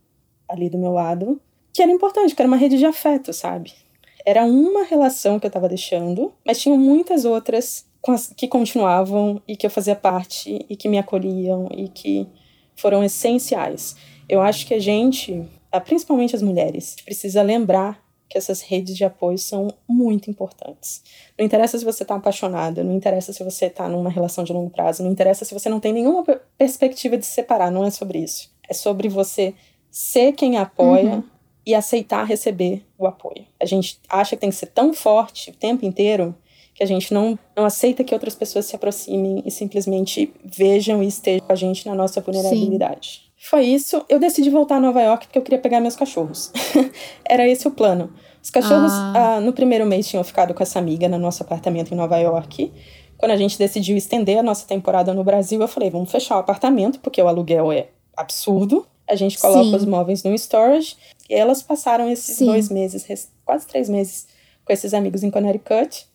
ali 0.48 0.68
do 0.68 0.78
meu 0.78 0.92
lado, 0.92 1.40
que 1.72 1.82
era 1.82 1.90
importante, 1.90 2.34
que 2.34 2.42
era 2.42 2.46
uma 2.46 2.56
rede 2.56 2.78
de 2.78 2.84
afeto, 2.84 3.32
sabe? 3.32 3.72
Era 4.24 4.44
uma 4.44 4.84
relação 4.84 5.40
que 5.40 5.46
eu 5.46 5.50
tava 5.50 5.68
deixando, 5.68 6.32
mas 6.46 6.60
tinham 6.60 6.78
muitas 6.78 7.24
outras 7.24 7.86
que 8.36 8.46
continuavam 8.46 9.40
e 9.48 9.56
que 9.56 9.66
eu 9.66 9.70
fazia 9.70 9.96
parte 9.96 10.64
e 10.68 10.76
que 10.76 10.88
me 10.88 10.98
acolhiam 10.98 11.68
e 11.74 11.88
que 11.88 12.28
foram 12.76 13.02
essenciais. 13.02 13.96
Eu 14.28 14.42
acho 14.42 14.66
que 14.66 14.74
a 14.74 14.78
gente, 14.78 15.42
principalmente 15.84 16.36
as 16.36 16.42
mulheres, 16.42 16.96
precisa 17.02 17.42
lembrar 17.42 18.03
que 18.34 18.38
essas 18.38 18.60
redes 18.60 18.96
de 18.96 19.04
apoio 19.04 19.38
são 19.38 19.68
muito 19.88 20.28
importantes. 20.28 21.04
Não 21.38 21.46
interessa 21.46 21.78
se 21.78 21.84
você 21.84 22.02
está 22.02 22.16
apaixonada, 22.16 22.82
não 22.82 22.92
interessa 22.92 23.32
se 23.32 23.44
você 23.44 23.66
está 23.66 23.88
numa 23.88 24.10
relação 24.10 24.42
de 24.42 24.52
longo 24.52 24.70
prazo, 24.70 25.04
não 25.04 25.12
interessa 25.12 25.44
se 25.44 25.54
você 25.54 25.68
não 25.68 25.78
tem 25.78 25.92
nenhuma 25.92 26.24
perspectiva 26.58 27.16
de 27.16 27.24
se 27.24 27.30
separar, 27.30 27.70
não 27.70 27.84
é 27.84 27.90
sobre 27.90 28.18
isso. 28.18 28.52
É 28.68 28.74
sobre 28.74 29.08
você 29.08 29.54
ser 29.88 30.32
quem 30.32 30.56
apoia 30.56 31.14
uhum. 31.14 31.22
e 31.64 31.76
aceitar 31.76 32.24
receber 32.24 32.84
o 32.98 33.06
apoio. 33.06 33.46
A 33.60 33.66
gente 33.66 34.00
acha 34.08 34.34
que 34.34 34.40
tem 34.40 34.50
que 34.50 34.56
ser 34.56 34.66
tão 34.66 34.92
forte 34.92 35.50
o 35.50 35.54
tempo 35.54 35.86
inteiro 35.86 36.34
que 36.74 36.82
a 36.82 36.86
gente 36.86 37.14
não, 37.14 37.38
não 37.56 37.64
aceita 37.64 38.02
que 38.02 38.12
outras 38.12 38.34
pessoas 38.34 38.66
se 38.66 38.74
aproximem 38.74 39.44
e 39.46 39.50
simplesmente 39.52 40.34
vejam 40.44 41.04
e 41.04 41.06
estejam 41.06 41.46
com 41.46 41.52
a 41.52 41.56
gente 41.56 41.86
na 41.86 41.94
nossa 41.94 42.20
vulnerabilidade. 42.20 43.22
Sim. 43.22 43.23
Foi 43.36 43.62
isso. 43.62 44.04
Eu 44.08 44.18
decidi 44.18 44.48
voltar 44.50 44.76
a 44.76 44.80
Nova 44.80 45.02
York 45.02 45.26
porque 45.26 45.38
eu 45.38 45.42
queria 45.42 45.58
pegar 45.58 45.80
meus 45.80 45.96
cachorros. 45.96 46.52
Era 47.28 47.46
esse 47.48 47.68
o 47.68 47.70
plano. 47.70 48.12
Os 48.42 48.50
cachorros, 48.50 48.92
ah. 48.92 49.36
Ah, 49.36 49.40
no 49.40 49.52
primeiro 49.52 49.86
mês, 49.86 50.08
tinham 50.08 50.22
ficado 50.22 50.52
com 50.54 50.62
essa 50.62 50.78
amiga 50.78 51.08
no 51.08 51.18
nosso 51.18 51.42
apartamento 51.42 51.92
em 51.92 51.96
Nova 51.96 52.18
York. 52.18 52.72
Quando 53.16 53.32
a 53.32 53.36
gente 53.36 53.58
decidiu 53.58 53.96
estender 53.96 54.38
a 54.38 54.42
nossa 54.42 54.66
temporada 54.66 55.14
no 55.14 55.24
Brasil, 55.24 55.60
eu 55.60 55.68
falei: 55.68 55.90
vamos 55.90 56.10
fechar 56.10 56.36
o 56.36 56.40
apartamento, 56.40 57.00
porque 57.00 57.22
o 57.22 57.28
aluguel 57.28 57.72
é 57.72 57.88
absurdo. 58.16 58.86
A 59.08 59.14
gente 59.14 59.38
coloca 59.38 59.64
Sim. 59.64 59.74
os 59.74 59.84
móveis 59.84 60.22
no 60.22 60.34
storage. 60.34 60.96
E 61.28 61.34
elas 61.34 61.62
passaram 61.62 62.10
esses 62.10 62.36
Sim. 62.36 62.46
dois 62.46 62.68
meses, 62.68 63.28
quase 63.44 63.66
três 63.66 63.88
meses, 63.88 64.26
com 64.64 64.72
esses 64.72 64.92
amigos 64.92 65.22
em 65.22 65.30
Connecticut. 65.30 66.06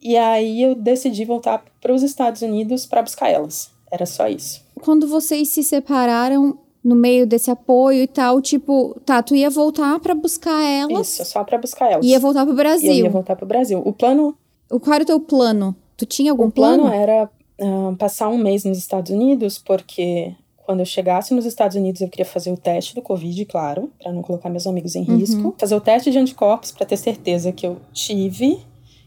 E 0.00 0.16
aí 0.16 0.62
eu 0.62 0.74
decidi 0.74 1.24
voltar 1.24 1.64
para 1.80 1.92
os 1.92 2.02
Estados 2.02 2.40
Unidos 2.42 2.86
para 2.86 3.02
buscar 3.02 3.30
elas. 3.30 3.70
Era 3.90 4.06
só 4.06 4.28
isso. 4.28 4.62
Quando 4.80 5.08
vocês 5.08 5.48
se 5.48 5.62
separaram 5.62 6.58
no 6.82 6.94
meio 6.94 7.26
desse 7.26 7.50
apoio 7.50 8.02
e 8.02 8.06
tal, 8.06 8.40
tipo, 8.40 8.98
tá, 9.04 9.22
tu 9.22 9.34
ia 9.34 9.50
voltar 9.50 9.98
para 10.00 10.14
buscar 10.14 10.62
elas? 10.62 11.14
Isso, 11.14 11.24
só 11.24 11.44
para 11.44 11.58
buscar 11.58 11.90
elas. 11.90 12.04
Ia 12.04 12.18
voltar 12.18 12.44
pro 12.46 12.54
Brasil. 12.54 12.92
E 12.92 13.02
ia 13.02 13.10
voltar 13.10 13.36
pro 13.36 13.46
Brasil. 13.46 13.82
O 13.84 13.92
plano. 13.92 14.36
O 14.70 14.78
qual 14.78 14.94
era 14.94 15.04
o 15.04 15.06
teu 15.06 15.20
plano? 15.20 15.74
Tu 15.96 16.06
tinha 16.06 16.30
algum 16.30 16.46
o 16.46 16.50
plano? 16.50 16.84
O 16.84 16.86
plano 16.86 17.02
era 17.02 17.30
uh, 17.60 17.96
passar 17.96 18.28
um 18.28 18.38
mês 18.38 18.64
nos 18.64 18.78
Estados 18.78 19.10
Unidos, 19.10 19.58
porque 19.58 20.34
quando 20.68 20.80
eu 20.80 20.86
chegasse 20.86 21.34
nos 21.34 21.46
Estados 21.46 21.76
Unidos, 21.76 22.00
eu 22.00 22.08
queria 22.08 22.26
fazer 22.26 22.52
o 22.52 22.56
teste 22.56 22.94
do 22.94 23.00
Covid, 23.00 23.42
claro, 23.46 23.90
para 24.00 24.12
não 24.12 24.22
colocar 24.22 24.50
meus 24.50 24.66
amigos 24.66 24.94
em 24.94 25.02
uhum. 25.02 25.16
risco. 25.16 25.54
Fazer 25.58 25.74
o 25.74 25.80
teste 25.80 26.10
de 26.10 26.18
anticorpos 26.18 26.70
para 26.70 26.86
ter 26.86 26.96
certeza 26.96 27.50
que 27.52 27.66
eu 27.66 27.78
tive 27.92 28.58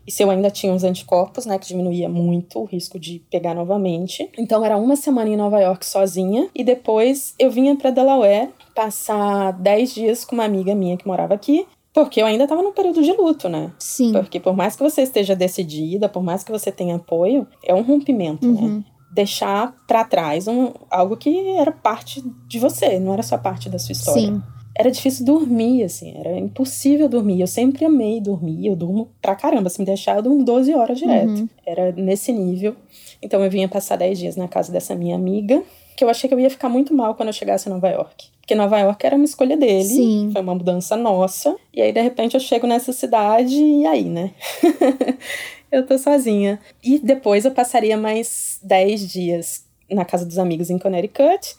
e 0.05 0.11
se 0.11 0.23
eu 0.23 0.29
ainda 0.29 0.49
tinha 0.49 0.73
uns 0.73 0.83
anticorpos, 0.83 1.45
né, 1.45 1.57
que 1.57 1.67
diminuía 1.67 2.09
muito 2.09 2.59
o 2.59 2.65
risco 2.65 2.99
de 2.99 3.19
pegar 3.29 3.53
novamente. 3.53 4.29
Então 4.37 4.65
era 4.65 4.77
uma 4.77 4.95
semana 4.95 5.29
em 5.29 5.37
Nova 5.37 5.59
York 5.59 5.85
sozinha 5.85 6.49
e 6.55 6.63
depois 6.63 7.35
eu 7.37 7.51
vinha 7.51 7.75
para 7.75 7.91
Delaware 7.91 8.49
passar 8.75 9.51
10 9.53 9.93
dias 9.93 10.25
com 10.25 10.35
uma 10.35 10.45
amiga 10.45 10.73
minha 10.73 10.97
que 10.97 11.07
morava 11.07 11.33
aqui. 11.33 11.67
Porque 11.93 12.21
eu 12.21 12.25
ainda 12.25 12.45
estava 12.45 12.61
num 12.61 12.71
período 12.71 13.03
de 13.03 13.11
luto, 13.11 13.49
né? 13.49 13.69
Sim. 13.77 14.13
Porque 14.13 14.39
por 14.39 14.55
mais 14.55 14.77
que 14.77 14.81
você 14.81 15.01
esteja 15.01 15.35
decidida, 15.35 16.07
por 16.07 16.23
mais 16.23 16.41
que 16.41 16.51
você 16.51 16.71
tenha 16.71 16.95
apoio, 16.95 17.45
é 17.63 17.73
um 17.73 17.81
rompimento, 17.81 18.47
né? 18.47 18.61
uhum. 18.61 18.77
né? 18.77 18.83
Deixar 19.13 19.75
para 19.85 20.05
trás 20.05 20.47
um, 20.47 20.71
algo 20.89 21.17
que 21.17 21.49
era 21.57 21.69
parte 21.69 22.23
de 22.47 22.59
você, 22.59 22.97
não 22.97 23.11
era 23.11 23.21
só 23.21 23.37
parte 23.37 23.69
da 23.69 23.77
sua 23.77 23.91
história. 23.91 24.21
Sim 24.21 24.41
era 24.81 24.89
difícil 24.89 25.23
dormir, 25.23 25.83
assim, 25.83 26.13
era 26.17 26.39
impossível 26.39 27.07
dormir. 27.07 27.39
Eu 27.39 27.45
sempre 27.45 27.85
amei 27.85 28.19
dormir, 28.19 28.65
eu 28.65 28.75
durmo 28.75 29.09
pra 29.21 29.35
caramba. 29.35 29.69
Se 29.69 29.79
me 29.79 29.85
deixar, 29.85 30.15
eu 30.15 30.23
durmo 30.23 30.43
12 30.43 30.73
horas 30.73 30.97
direto. 30.97 31.29
Uhum. 31.29 31.49
Era 31.63 31.91
nesse 31.91 32.31
nível. 32.31 32.75
Então 33.21 33.43
eu 33.43 33.49
vinha 33.49 33.67
passar 33.67 33.95
10 33.95 34.17
dias 34.17 34.35
na 34.35 34.47
casa 34.47 34.71
dessa 34.71 34.95
minha 34.95 35.15
amiga, 35.15 35.61
que 35.95 36.03
eu 36.03 36.09
achei 36.09 36.27
que 36.27 36.33
eu 36.33 36.39
ia 36.39 36.49
ficar 36.49 36.67
muito 36.67 36.95
mal 36.95 37.13
quando 37.13 37.29
eu 37.29 37.33
chegasse 37.33 37.69
em 37.69 37.71
Nova 37.71 37.89
York. 37.89 38.29
Porque 38.41 38.55
Nova 38.55 38.79
York 38.79 39.05
era 39.05 39.15
uma 39.15 39.23
escolha 39.25 39.55
dele, 39.55 39.83
Sim. 39.83 40.29
foi 40.33 40.41
uma 40.41 40.55
mudança 40.55 40.97
nossa. 40.97 41.55
E 41.71 41.79
aí, 41.79 41.91
de 41.93 42.01
repente, 42.01 42.33
eu 42.33 42.39
chego 42.39 42.65
nessa 42.65 42.91
cidade 42.91 43.55
e 43.55 43.85
aí, 43.85 44.05
né? 44.05 44.31
eu 45.71 45.85
tô 45.85 45.95
sozinha. 45.99 46.59
E 46.83 46.97
depois 46.97 47.45
eu 47.45 47.51
passaria 47.51 47.95
mais 47.95 48.59
10 48.63 49.07
dias 49.07 49.63
na 49.91 50.05
casa 50.05 50.25
dos 50.25 50.39
amigos 50.39 50.71
em 50.71 50.79
Connecticut 50.79 51.55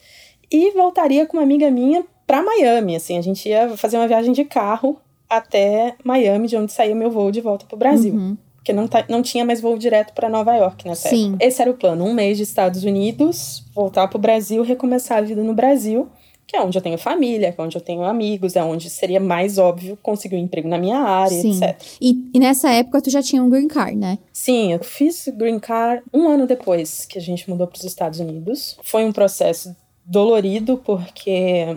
e 0.50 0.72
voltaria 0.72 1.24
com 1.24 1.36
uma 1.36 1.42
amiga 1.44 1.70
minha 1.70 2.04
para 2.32 2.42
Miami, 2.42 2.96
assim, 2.96 3.18
a 3.18 3.20
gente 3.20 3.46
ia 3.46 3.76
fazer 3.76 3.98
uma 3.98 4.08
viagem 4.08 4.32
de 4.32 4.42
carro 4.42 4.98
até 5.28 5.96
Miami, 6.02 6.48
de 6.48 6.56
onde 6.56 6.72
saía 6.72 6.94
o 6.94 6.96
meu 6.96 7.10
voo 7.10 7.30
de 7.30 7.42
volta 7.42 7.66
pro 7.66 7.76
Brasil. 7.76 8.14
Uhum. 8.14 8.38
Porque 8.56 8.72
não, 8.72 8.88
tá, 8.88 9.04
não 9.06 9.20
tinha 9.20 9.44
mais 9.44 9.60
voo 9.60 9.76
direto 9.76 10.14
para 10.14 10.30
Nova 10.30 10.56
York 10.56 10.88
nessa 10.88 11.10
Sim. 11.10 11.28
Época. 11.28 11.44
Esse 11.44 11.60
era 11.60 11.70
o 11.70 11.74
plano. 11.74 12.06
Um 12.06 12.14
mês 12.14 12.38
de 12.38 12.44
Estados 12.44 12.84
Unidos, 12.84 13.62
voltar 13.74 14.08
pro 14.08 14.18
Brasil, 14.18 14.62
recomeçar 14.62 15.18
a 15.18 15.20
vida 15.20 15.42
no 15.42 15.52
Brasil, 15.52 16.08
que 16.46 16.56
é 16.56 16.62
onde 16.62 16.78
eu 16.78 16.80
tenho 16.80 16.96
família, 16.96 17.52
que 17.52 17.60
é 17.60 17.64
onde 17.64 17.76
eu 17.76 17.82
tenho 17.82 18.02
amigos, 18.02 18.56
é 18.56 18.64
onde 18.64 18.88
seria 18.88 19.20
mais 19.20 19.58
óbvio 19.58 19.98
conseguir 20.02 20.36
um 20.36 20.38
emprego 20.38 20.68
na 20.68 20.78
minha 20.78 21.00
área, 21.00 21.38
Sim. 21.38 21.62
etc. 21.62 21.82
E, 22.00 22.30
e 22.32 22.38
nessa 22.38 22.70
época 22.70 23.02
tu 23.02 23.10
já 23.10 23.22
tinha 23.22 23.42
um 23.42 23.50
green 23.50 23.68
card, 23.68 23.94
né? 23.94 24.18
Sim, 24.32 24.72
eu 24.72 24.82
fiz 24.82 25.28
green 25.36 25.58
card 25.58 26.02
um 26.14 26.28
ano 26.28 26.46
depois 26.46 27.04
que 27.04 27.18
a 27.18 27.20
gente 27.20 27.50
mudou 27.50 27.66
para 27.66 27.76
os 27.76 27.84
Estados 27.84 28.20
Unidos. 28.20 28.78
Foi 28.82 29.04
um 29.04 29.12
processo 29.12 29.76
dolorido, 30.06 30.78
porque 30.78 31.76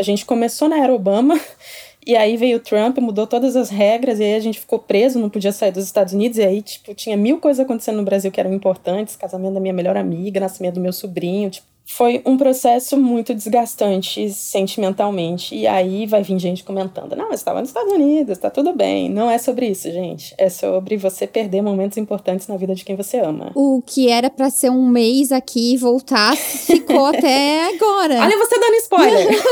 a 0.00 0.02
gente 0.02 0.24
começou 0.24 0.68
na 0.68 0.78
era 0.78 0.92
Obama, 0.92 1.38
e 2.06 2.16
aí 2.16 2.36
veio 2.36 2.56
o 2.56 2.60
Trump, 2.60 2.96
mudou 2.98 3.26
todas 3.26 3.54
as 3.54 3.68
regras, 3.68 4.18
e 4.18 4.24
aí 4.24 4.34
a 4.34 4.40
gente 4.40 4.58
ficou 4.58 4.78
preso, 4.78 5.18
não 5.18 5.28
podia 5.28 5.52
sair 5.52 5.70
dos 5.70 5.84
Estados 5.84 6.14
Unidos, 6.14 6.38
e 6.38 6.42
aí, 6.42 6.62
tipo, 6.62 6.94
tinha 6.94 7.16
mil 7.16 7.38
coisas 7.38 7.62
acontecendo 7.62 7.96
no 7.96 8.02
Brasil 8.02 8.32
que 8.32 8.40
eram 8.40 8.52
importantes, 8.52 9.14
casamento 9.14 9.54
da 9.54 9.60
minha 9.60 9.74
melhor 9.74 9.96
amiga, 9.96 10.40
nascimento 10.40 10.74
do 10.76 10.80
meu 10.80 10.92
sobrinho, 10.92 11.50
tipo, 11.50 11.66
foi 11.92 12.22
um 12.24 12.36
processo 12.36 12.96
muito 12.96 13.34
desgastante 13.34 14.30
sentimentalmente. 14.30 15.56
E 15.56 15.66
aí 15.66 16.06
vai 16.06 16.22
vir 16.22 16.38
gente 16.38 16.62
comentando: 16.62 17.16
não, 17.16 17.28
mas 17.28 17.40
estava 17.40 17.58
nos 17.60 17.70
Estados 17.70 17.92
Unidos, 17.92 18.38
tá 18.38 18.48
tudo 18.48 18.72
bem. 18.72 19.10
Não 19.10 19.28
é 19.28 19.38
sobre 19.38 19.66
isso, 19.66 19.90
gente. 19.90 20.32
É 20.38 20.48
sobre 20.48 20.96
você 20.96 21.26
perder 21.26 21.62
momentos 21.62 21.98
importantes 21.98 22.46
na 22.46 22.56
vida 22.56 22.76
de 22.76 22.84
quem 22.84 22.94
você 22.94 23.18
ama. 23.18 23.50
O 23.56 23.82
que 23.84 24.08
era 24.08 24.30
para 24.30 24.50
ser 24.50 24.70
um 24.70 24.86
mês 24.86 25.32
aqui 25.32 25.74
e 25.74 25.76
voltar 25.76 26.36
ficou 26.36 27.06
até 27.10 27.64
agora. 27.74 28.20
Olha 28.20 28.38
você 28.38 28.58
dando 28.58 28.74
spoiler! 28.76 29.42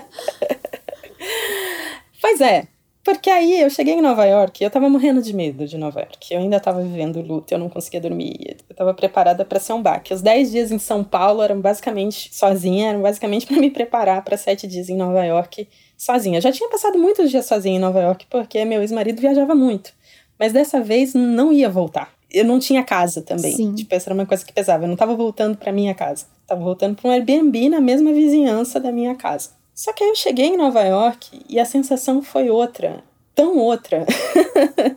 pois 2.20 2.40
é. 2.40 2.66
Porque 3.02 3.30
aí 3.30 3.60
eu 3.62 3.70
cheguei 3.70 3.94
em 3.94 4.02
Nova 4.02 4.26
York 4.26 4.62
e 4.62 4.64
eu 4.64 4.70
tava 4.70 4.88
morrendo 4.88 5.22
de 5.22 5.32
medo 5.32 5.66
de 5.66 5.78
Nova 5.78 6.00
York. 6.00 6.32
Eu 6.34 6.40
ainda 6.40 6.60
tava 6.60 6.82
vivendo 6.82 7.22
luto, 7.22 7.52
eu 7.52 7.58
não 7.58 7.70
conseguia 7.70 8.00
dormir. 8.00 8.58
Eu 8.68 8.76
tava 8.76 8.92
preparada 8.92 9.42
para 9.44 9.58
ser 9.58 9.72
um 9.72 9.80
baque. 9.80 10.12
Os 10.12 10.20
10 10.20 10.50
dias 10.50 10.70
em 10.70 10.78
São 10.78 11.02
Paulo 11.02 11.42
eram 11.42 11.60
basicamente 11.60 12.28
sozinha, 12.32 12.90
eram 12.90 13.00
basicamente 13.00 13.46
para 13.48 13.56
me 13.58 13.70
preparar 13.70 14.22
para 14.22 14.36
sete 14.36 14.66
dias 14.66 14.90
em 14.90 14.96
Nova 14.96 15.24
York 15.24 15.66
sozinha. 15.96 16.38
Eu 16.38 16.42
já 16.42 16.52
tinha 16.52 16.68
passado 16.68 16.98
muitos 16.98 17.30
dias 17.30 17.46
sozinha 17.46 17.76
em 17.76 17.80
Nova 17.80 18.00
York 18.00 18.26
porque 18.28 18.64
meu 18.66 18.82
ex-marido 18.82 19.20
viajava 19.20 19.54
muito. 19.54 19.92
Mas 20.38 20.52
dessa 20.52 20.80
vez 20.80 21.14
não 21.14 21.52
ia 21.52 21.70
voltar. 21.70 22.12
Eu 22.30 22.44
não 22.44 22.58
tinha 22.58 22.84
casa 22.84 23.22
também. 23.22 23.56
Sim. 23.56 23.74
Tipo, 23.74 23.94
essa 23.94 24.08
era 24.08 24.14
uma 24.14 24.26
coisa 24.26 24.44
que 24.44 24.52
pesava. 24.52 24.84
Eu 24.84 24.88
não 24.88 24.96
tava 24.96 25.14
voltando 25.14 25.56
para 25.56 25.72
minha 25.72 25.94
casa. 25.94 26.26
Eu 26.42 26.46
tava 26.46 26.62
voltando 26.62 26.96
para 26.96 27.08
um 27.08 27.12
Airbnb 27.12 27.70
na 27.70 27.80
mesma 27.80 28.12
vizinhança 28.12 28.78
da 28.78 28.92
minha 28.92 29.14
casa. 29.14 29.50
Só 29.74 29.92
que 29.92 30.04
aí 30.04 30.10
eu 30.10 30.16
cheguei 30.16 30.46
em 30.46 30.56
Nova 30.56 30.82
York 30.82 31.42
e 31.48 31.58
a 31.58 31.64
sensação 31.64 32.22
foi 32.22 32.50
outra, 32.50 33.02
tão 33.34 33.56
outra. 33.58 34.06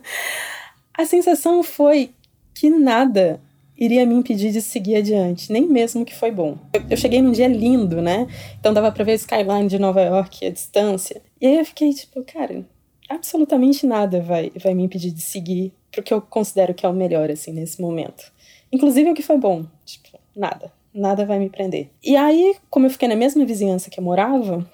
a 0.96 1.04
sensação 1.04 1.62
foi 1.62 2.10
que 2.54 2.70
nada 2.70 3.40
iria 3.76 4.06
me 4.06 4.14
impedir 4.14 4.52
de 4.52 4.62
seguir 4.62 4.96
adiante, 4.96 5.52
nem 5.52 5.66
mesmo 5.66 6.04
que 6.04 6.14
foi 6.14 6.30
bom. 6.30 6.56
Eu, 6.88 6.96
cheguei 6.96 7.20
num 7.20 7.32
dia 7.32 7.48
lindo, 7.48 8.00
né? 8.00 8.26
Então 8.58 8.72
dava 8.72 8.92
pra 8.92 9.04
ver 9.04 9.12
o 9.12 9.16
skyline 9.16 9.68
de 9.68 9.78
Nova 9.78 10.00
York 10.00 10.46
à 10.46 10.50
distância. 10.50 11.20
E 11.40 11.46
aí 11.46 11.58
eu 11.58 11.64
fiquei 11.64 11.92
tipo, 11.92 12.22
cara, 12.22 12.64
absolutamente 13.08 13.86
nada 13.86 14.20
vai, 14.20 14.52
vai 14.56 14.74
me 14.74 14.84
impedir 14.84 15.10
de 15.10 15.22
seguir 15.22 15.72
pro 15.90 16.02
que 16.02 16.14
eu 16.14 16.20
considero 16.20 16.74
que 16.74 16.86
é 16.86 16.88
o 16.88 16.92
melhor, 16.92 17.30
assim, 17.30 17.52
nesse 17.52 17.80
momento. 17.80 18.32
Inclusive 18.72 19.10
o 19.10 19.14
que 19.14 19.22
foi 19.22 19.38
bom. 19.38 19.64
Tipo, 19.84 20.18
nada. 20.34 20.72
Nada 20.94 21.26
vai 21.26 21.40
me 21.40 21.50
prender. 21.50 21.90
E 22.02 22.16
aí, 22.16 22.54
como 22.70 22.86
eu 22.86 22.90
fiquei 22.90 23.08
na 23.08 23.16
mesma 23.16 23.44
vizinhança 23.44 23.90
que 23.90 23.98
eu 23.98 24.04
morava, 24.04 24.64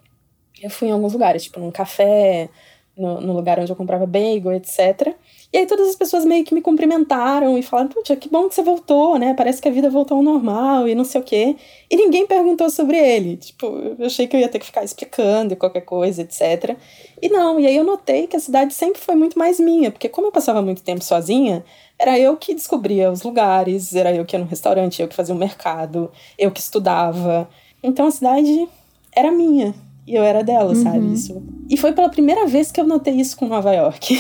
eu 0.63 0.69
fui 0.69 0.89
em 0.89 0.91
alguns 0.91 1.15
lugares, 1.15 1.45
tipo 1.45 1.59
num 1.59 1.71
café, 1.71 2.51
no, 3.01 3.21
no 3.21 3.33
lugar 3.33 3.59
onde 3.59 3.73
eu 3.73 3.77
comprava 3.77 4.05
bagel, 4.05 4.53
etc. 4.53 5.15
E 5.53 5.57
aí 5.57 5.67
todas 5.67 5.89
as 5.89 5.97
pessoas 5.97 6.25
meio 6.25 6.45
que 6.45 6.55
me 6.55 6.61
cumprimentaram 6.61 7.57
e 7.57 7.63
falaram, 7.63 7.89
puxa, 7.89 8.15
que 8.15 8.29
bom 8.29 8.49
que 8.49 8.55
você 8.55 8.63
voltou, 8.63 9.19
né? 9.19 9.33
Parece 9.35 9.63
que 9.63 9.69
a 9.69 9.73
vida 9.73 9.89
voltou 9.89 10.19
ao 10.19 10.23
normal 10.23 10.87
e 10.87 10.95
não 10.95 11.05
sei 11.05 11.21
o 11.21 11.25
quê. 11.25 11.57
E 11.91 11.97
ninguém 11.97 12.27
perguntou 12.27 12.69
sobre 12.69 12.99
ele. 12.99 13.39
Tipo, 13.39 13.67
eu 13.99 14.07
achei 14.07 14.27
que 14.27 14.37
eu 14.37 14.41
ia 14.41 14.49
ter 14.49 14.59
que 14.59 14.67
ficar 14.67 14.85
explicando 14.85 15.57
qualquer 15.57 15.81
coisa, 15.81 16.23
etc. 16.23 16.77
E 17.23 17.29
não, 17.31 17.59
e 17.59 17.67
aí 17.67 17.77
eu 17.77 17.85
notei 17.85 18.27
que 18.27 18.37
a 18.37 18.41
cidade 18.41 18.75
sempre 18.75 19.01
foi 19.01 19.15
muito 19.15 19.39
mais 19.39 19.59
minha, 19.59 19.91
porque 19.91 20.09
como 20.09 20.27
eu 20.27 20.33
passava 20.33 20.61
muito 20.61 20.83
tempo 20.83 21.03
sozinha, 21.03 21.65
era 22.01 22.19
eu 22.19 22.35
que 22.39 22.55
descobria 22.55 23.13
os 23.13 23.23
lugares, 23.23 23.95
era 23.95 24.15
eu 24.15 24.25
que 24.25 24.35
ia 24.35 24.41
no 24.41 24.47
restaurante, 24.47 25.03
eu 25.03 25.09
que 25.09 25.15
fazia 25.15 25.35
o 25.35 25.39
mercado, 25.39 26.11
eu 26.39 26.51
que 26.51 26.59
estudava. 26.59 27.47
Então 27.83 28.07
a 28.07 28.11
cidade 28.11 28.67
era 29.15 29.31
minha 29.31 29.75
e 30.07 30.15
eu 30.15 30.25
era 30.25 30.43
dela, 30.43 30.71
uhum. 30.71 30.83
sabe? 30.83 31.13
Isso. 31.13 31.43
E 31.69 31.77
foi 31.77 31.93
pela 31.93 32.09
primeira 32.09 32.47
vez 32.47 32.73
que 32.73 32.81
eu 32.81 32.87
notei 32.87 33.15
isso 33.15 33.37
com 33.37 33.47
Nova 33.47 33.71
York. 33.73 34.19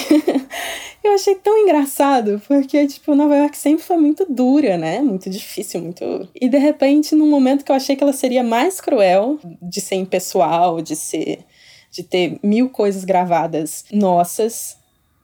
eu 1.02 1.12
achei 1.14 1.34
tão 1.36 1.56
engraçado, 1.56 2.40
porque, 2.46 2.86
tipo, 2.86 3.14
Nova 3.14 3.34
York 3.34 3.56
sempre 3.56 3.82
foi 3.82 3.96
muito 3.96 4.26
dura, 4.28 4.76
né? 4.76 5.00
Muito 5.00 5.30
difícil, 5.30 5.80
muito. 5.80 6.28
E 6.38 6.50
de 6.50 6.58
repente, 6.58 7.14
num 7.14 7.30
momento 7.30 7.64
que 7.64 7.72
eu 7.72 7.76
achei 7.76 7.96
que 7.96 8.04
ela 8.04 8.12
seria 8.12 8.44
mais 8.44 8.78
cruel, 8.78 9.38
de 9.60 9.80
ser 9.80 9.96
impessoal, 9.96 10.82
de 10.82 10.94
ser. 10.94 11.40
de 11.90 12.02
ter 12.02 12.38
mil 12.42 12.68
coisas 12.68 13.04
gravadas 13.04 13.86
nossas, 13.90 14.76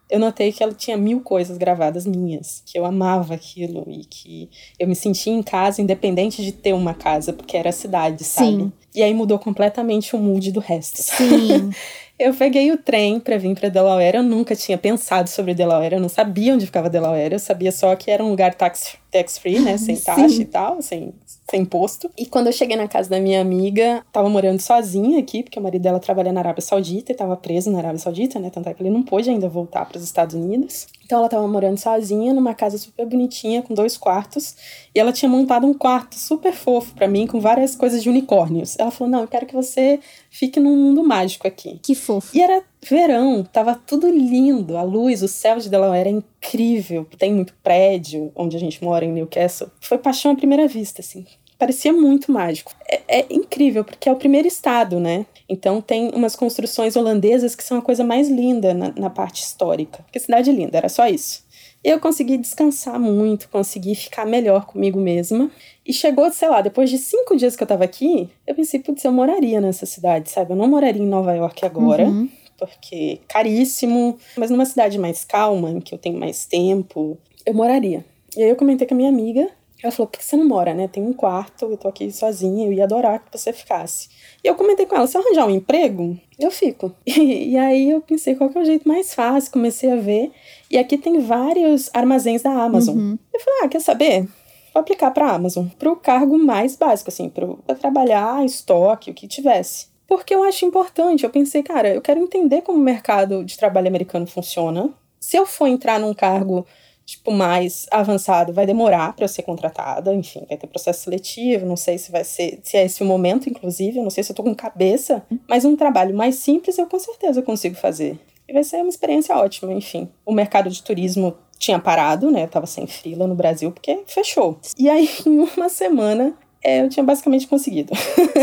eu 0.09 0.21
notei 0.21 0.53
que 0.53 0.63
ela 0.63 0.73
tinha 0.73 0.97
mil 0.97 1.21
coisas 1.21 1.59
gravadas 1.59 2.07
minhas, 2.07 2.63
que 2.65 2.79
eu 2.79 2.85
amava 2.85 3.35
aquilo 3.35 3.85
e 3.89 4.05
que 4.05 4.49
eu 4.79 4.87
me 4.87 4.95
sentia 4.95 5.33
em 5.33 5.43
casa, 5.43 5.83
independente 5.83 6.45
de 6.45 6.53
ter 6.53 6.73
uma 6.73 6.95
casa, 6.95 7.33
porque 7.33 7.57
era 7.57 7.71
a 7.71 7.73
cidade, 7.73 8.23
sabe? 8.23 8.57
Sim. 8.57 8.73
E 8.95 9.03
aí 9.03 9.13
mudou 9.13 9.39
completamente 9.39 10.15
o 10.15 10.19
mood 10.19 10.53
do 10.53 10.61
resto. 10.61 11.03
Sim. 11.03 11.71
eu 12.19 12.33
peguei 12.33 12.73
o 12.73 12.79
trem 12.79 13.21
para 13.21 13.37
vir 13.37 13.55
para 13.55 13.69
Delaware. 13.69 14.17
Eu 14.17 14.23
nunca 14.23 14.55
tinha 14.55 14.79
pensado 14.79 15.29
sobre 15.29 15.55
Delaware, 15.55 15.95
eu 15.95 16.01
não 16.01 16.09
sabia 16.09 16.55
onde 16.55 16.67
ficava 16.67 16.89
Delaware, 16.89 17.33
eu 17.33 17.39
sabia 17.39 17.73
só 17.73 17.95
que 17.97 18.11
era 18.11 18.25
um 18.25 18.31
lugar 18.31 18.55
tax, 18.55 18.97
tax 19.11 19.39
free, 19.39 19.59
né, 19.59 19.77
sem 19.77 19.97
taxa 20.01 20.41
e 20.41 20.45
tal, 20.45 20.81
sem 20.81 21.13
sem 21.49 21.63
imposto. 21.63 22.11
E 22.17 22.27
quando 22.27 22.49
eu 22.49 22.53
cheguei 22.53 22.77
na 22.77 22.89
casa 22.89 23.09
da 23.09 23.21
minha 23.21 23.41
amiga, 23.41 24.05
tava 24.13 24.29
morando 24.29 24.61
sozinha 24.61 25.19
aqui, 25.19 25.43
porque 25.43 25.59
o 25.59 25.63
marido 25.63 25.83
dela 25.83 26.01
trabalha 26.01 26.33
na 26.33 26.41
Arábia 26.41 26.63
Saudita 26.63 27.13
e 27.13 27.15
tava 27.15 27.37
preso 27.37 27.71
na 27.71 27.79
Arábia 27.79 27.99
Saudita, 27.99 28.39
né? 28.39 28.51
Tanto 28.51 28.69
é 28.69 28.75
que 28.75 28.83
ele 28.83 28.91
não 28.91 29.03
pôde 29.03 29.31
ainda 29.31 29.49
voltar 29.49 29.87
para 29.87 29.97
os 29.97 30.05
Estados 30.05 30.35
Unidos. 30.35 30.89
Então 31.07 31.21
ela 31.21 31.29
tava 31.29 31.47
morando 31.47 31.79
sozinha 31.79 32.35
numa 32.35 32.53
casa 32.53 32.77
super 32.77 33.07
bonitinha, 33.07 33.63
com 33.63 33.73
dois 33.75 33.97
quartos, 33.97 34.57
e 34.93 34.99
ela 34.99 35.13
tinha 35.13 35.29
montado 35.29 35.65
um 35.65 35.73
quarto 35.73 36.17
super 36.17 36.53
fofo 36.53 36.93
para 36.97 37.07
mim, 37.07 37.29
com 37.29 37.39
várias 37.39 37.77
coisas 37.77 38.03
de 38.03 38.11
unicórnios. 38.11 38.77
Ela 38.77 38.91
falou: 38.91 39.09
Não, 39.09 39.21
eu 39.21 39.29
quero 39.29 39.47
que 39.47 39.55
você 39.55 40.01
fique 40.29 40.59
num 40.59 40.77
mundo 40.77 41.05
mágico 41.05 41.47
aqui. 41.47 41.79
Que 41.81 41.95
fofo. 41.95 42.37
E 42.37 42.43
era 42.43 42.61
verão, 42.83 43.45
tava 43.45 43.77
tudo 43.77 44.11
lindo, 44.11 44.77
a 44.77 44.83
luz, 44.83 45.23
o 45.23 45.29
céu 45.29 45.59
de 45.59 45.69
Delaware 45.69 46.01
era 46.01 46.09
incrível, 46.09 47.07
tem 47.17 47.33
muito 47.33 47.55
prédio 47.63 48.33
onde 48.35 48.57
a 48.57 48.61
gente 48.61 48.83
mora 48.83 49.05
em 49.05 49.13
Newcastle. 49.13 49.71
Foi 49.81 49.99
paixão 49.99 50.33
à 50.33 50.37
primeira 50.37 50.67
vista, 50.67 51.01
assim 51.01 51.25
parecia 51.59 51.93
muito 51.93 52.31
mágico. 52.31 52.73
É, 52.87 53.21
é, 53.21 53.27
incrível, 53.31 53.85
porque 53.85 54.09
é 54.09 54.13
o 54.13 54.17
primeiro 54.17 54.47
estado, 54.47 55.01
né? 55.01 55.27
Então 55.49 55.81
tem 55.81 56.11
umas 56.11 56.35
construções 56.35 56.97
holandesas 56.97 57.55
que 57.55 57.63
são 57.63 57.79
a 57.79 57.83
coisa 57.83 58.03
mais 58.03 58.29
linda 58.29 58.75
na, 58.75 58.93
na 58.97 59.11
parte 59.11 59.43
histórica. 59.43 60.05
Que 60.13 60.19
cidade 60.19 60.51
linda, 60.51 60.77
era 60.77 60.89
só 60.89 61.07
isso. 61.07 61.45
Eu 61.85 62.01
consegui 62.01 62.37
descansar 62.37 62.99
muito, 62.99 63.49
consegui 63.49 63.95
ficar 63.95 64.27
melhor 64.27 64.67
comigo 64.67 64.99
mesma. 64.99 65.51
E 65.87 65.93
chegou, 65.93 66.33
sei 66.33 66.49
lá, 66.49 66.61
depois 66.61 66.91
de 66.91 66.99
cinco 66.99 67.37
dias 67.37 67.55
que 67.55 67.63
eu 67.63 67.67
tava 67.67 67.85
aqui, 67.85 68.29
eu 68.45 68.57
pensei, 68.57 68.81
putz, 68.81 69.05
eu 69.05 69.13
moraria 69.13 69.61
nessa 69.61 69.87
cidade, 69.87 70.31
sabe? 70.31 70.53
Eu 70.53 70.57
não 70.57 70.67
moraria 70.67 71.03
em 71.03 71.07
Nova 71.07 71.33
York 71.33 71.65
agora. 71.65 72.05
Uhum 72.05 72.29
porque 72.59 73.21
caríssimo, 73.29 74.19
mas 74.37 74.51
numa 74.51 74.65
cidade 74.65 74.99
mais 74.99 75.25
calma, 75.25 75.71
em 75.71 75.81
que 75.81 75.95
eu 75.95 75.99
tenho 75.99 76.19
mais 76.19 76.47
tempo, 76.47 77.19
eu 77.45 77.55
moraria. 77.55 78.05
E 78.37 78.43
aí 78.43 78.49
eu 78.49 78.57
comentei 78.57 78.87
com 78.87 78.95
a 78.95 78.97
minha 78.97 79.09
amiga, 79.09 79.49
ela 79.83 79.93
falou, 79.93 80.09
por 80.09 80.19
que 80.19 80.25
você 80.25 80.37
não 80.37 80.47
mora, 80.47 80.75
né? 80.75 80.89
Tem 80.89 81.03
um 81.03 81.13
quarto, 81.13 81.67
eu 81.67 81.77
tô 81.77 81.89
aqui 81.89 82.11
sozinha, 82.11 82.67
eu 82.67 82.73
ia 82.73 82.85
adorar 82.85 83.21
que 83.21 83.37
você 83.37 83.53
ficasse. 83.53 84.09
E 84.47 84.49
eu 84.49 84.55
comentei 84.55 84.87
com 84.87 84.95
ela, 84.95 85.09
se 85.09 85.19
eu 85.19 85.23
arranjar 85.23 85.45
um 85.45 85.51
emprego, 85.51 86.17
eu 86.39 86.53
fico. 86.53 86.93
E, 87.05 87.51
e, 87.51 87.59
aí 87.59 87.91
eu 87.91 88.01
pensei, 88.01 88.37
qual 88.37 88.49
que 88.49 88.57
é 88.57 88.61
o 88.61 88.65
jeito 88.65 88.87
mais 88.87 89.13
fácil? 89.13 89.51
Comecei 89.51 89.91
a 89.91 89.97
ver. 89.97 90.31
E 90.71 90.79
aqui 90.79 90.97
tem 90.97 91.19
vários 91.19 91.91
armazéns 91.93 92.43
da 92.43 92.53
Amazon. 92.53 92.97
Uhum. 92.97 93.19
Eu 93.35 93.41
falei, 93.41 93.61
ah, 93.65 93.69
quer 93.69 93.81
saber? 93.81 94.29
Vou 94.73 94.81
aplicar 94.81 95.11
pra 95.11 95.33
Amazon. 95.33 95.67
Pro 95.77 95.97
cargo 95.97 96.39
mais 96.39 96.77
básico, 96.77 97.11
assim, 97.11 97.29
pro, 97.29 97.59
pra 97.67 97.75
trabalhar 97.75 98.45
estoque, 98.45 99.11
o 99.11 99.15
que 99.15 99.27
tivesse. 99.27 99.89
Porque 100.07 100.33
eu 100.33 100.45
acho 100.45 100.65
importante. 100.65 101.25
Eu 101.25 101.31
pensei, 101.31 101.65
cara, 101.65 101.93
eu 101.93 102.01
quero 102.01 102.21
entender 102.21 102.63
como 102.63 102.79
o 102.79 102.83
mercado 102.83 103.45
de 103.45 103.59
trabalho 103.59 103.89
americano 103.89 104.29
funciona. 104.29 104.91
Se 105.19 105.37
eu 105.37 105.45
for 105.45 105.67
entrar 105.67 105.99
num 105.99 106.15
cargo 106.15 106.65
tipo, 107.07 107.31
mais 107.31 107.87
avançado 107.91 108.53
vai 108.53 108.67
demorar 108.67 109.15
para 109.15 109.29
ser 109.29 109.43
contratada, 109.43 110.13
enfim, 110.13 110.45
vai 110.49 110.59
ter 110.59 110.67
processo 110.67 111.05
seletivo, 111.05 111.65
não 111.65 111.77
sei 111.77 111.97
se 111.99 112.11
vai 112.11 112.25
ser, 112.25 112.59
se 112.65 112.77
é 112.77 112.85
esse 112.85 113.03
o 113.03 113.07
momento, 113.07 113.49
inclusive, 113.49 113.99
eu 113.99 114.03
não 114.03 114.11
sei 114.11 114.25
se 114.25 114.33
eu 114.33 114.37
tô 114.37 114.43
com 114.43 114.55
cabeça, 114.55 115.25
mas 115.49 115.65
um 115.65 115.77
trabalho 115.77 116.15
mais 116.15 116.35
simples 116.35 116.77
eu 116.77 116.87
com 116.87 116.99
certeza 116.99 117.41
consigo 117.41 117.77
fazer. 117.77 118.19
E 118.49 118.53
vai 118.53 118.65
ser 118.65 118.79
uma 118.79 118.89
experiência 118.89 119.37
ótima, 119.37 119.73
enfim. 119.73 120.09
O 120.25 120.33
mercado 120.33 120.69
de 120.69 120.83
turismo 120.83 121.37
tinha 121.59 121.79
parado, 121.79 122.31
né? 122.31 122.45
Eu 122.45 122.49
tava 122.49 122.67
sem 122.67 122.87
frila 122.87 123.27
no 123.27 123.35
Brasil 123.35 123.73
porque 123.73 124.03
fechou. 124.07 124.59
E 124.79 124.89
aí, 124.89 125.09
em 125.27 125.39
uma 125.39 125.69
semana, 125.69 126.37
é, 126.63 126.83
eu 126.83 126.89
tinha 126.89 127.05
basicamente 127.05 127.47
conseguido. 127.47 127.93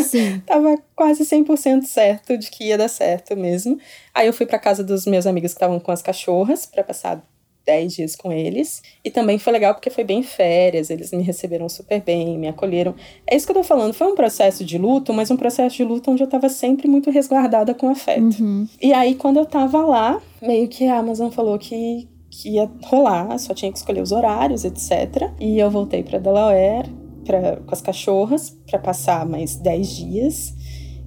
Sim. 0.04 0.40
Tava 0.48 0.78
quase 0.96 1.24
100% 1.24 1.84
certo 1.84 2.38
de 2.38 2.50
que 2.50 2.66
ia 2.66 2.78
dar 2.78 2.88
certo 2.88 3.36
mesmo. 3.36 3.78
Aí 4.14 4.28
eu 4.28 4.34
fui 4.34 4.46
para 4.46 4.60
casa 4.60 4.84
dos 4.84 5.06
meus 5.06 5.28
amigos 5.28 5.52
que 5.52 5.58
estavam 5.58 5.80
com 5.80 5.92
as 5.92 6.02
cachorras 6.02 6.66
para 6.66 6.84
passar 6.84 7.22
10 7.66 7.94
dias 7.94 8.16
com 8.16 8.32
eles. 8.32 8.82
E 9.04 9.10
também 9.10 9.38
foi 9.38 9.54
legal 9.54 9.74
porque 9.74 9.90
foi 9.90 10.04
bem 10.04 10.24
férias, 10.24 10.90
eles 10.90 11.12
me 11.12 11.24
receberam 11.24 11.68
super 11.70 12.02
bem, 12.02 12.38
me 12.38 12.48
acolheram. 12.48 12.96
É 13.26 13.36
isso 13.36 13.46
que 13.46 13.52
eu 13.52 13.56
tô 13.56 13.64
falando, 13.64 13.94
foi 13.94 14.08
um 14.08 14.16
processo 14.16 14.64
de 14.64 14.78
luto, 14.78 15.14
mas 15.14 15.32
um 15.32 15.38
processo 15.38 15.76
de 15.76 15.84
luto 15.84 16.12
onde 16.12 16.24
eu 16.24 16.28
tava 16.28 16.50
sempre 16.50 16.88
muito 16.88 17.10
resguardada 17.10 17.74
com 17.74 17.90
afeto. 17.90 18.42
Uhum. 18.42 18.68
E 18.82 18.94
aí, 18.94 19.16
quando 19.16 19.38
eu 19.38 19.46
tava 19.46 19.86
lá, 19.86 20.22
meio 20.42 20.68
que 20.68 20.88
a 20.88 20.98
Amazon 20.98 21.30
falou 21.30 21.58
que, 21.58 22.08
que 22.30 22.50
ia 22.52 22.70
rolar, 22.84 23.38
só 23.40 23.54
tinha 23.54 23.72
que 23.72 23.78
escolher 23.78 24.02
os 24.02 24.12
horários, 24.12 24.66
etc. 24.66 25.32
E 25.40 25.60
eu 25.60 25.70
voltei 25.70 26.04
para 26.04 26.20
Delaware 26.20 26.90
pra, 27.26 27.58
com 27.58 27.74
as 27.74 27.82
cachorras 27.82 28.50
para 28.70 28.80
passar 28.80 29.26
mais 29.26 29.56
10 29.56 29.96
dias. 29.96 30.54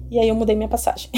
E 0.09 0.17
aí 0.17 0.29
eu 0.29 0.35
mudei 0.35 0.55
minha 0.55 0.69
passagem 0.69 1.09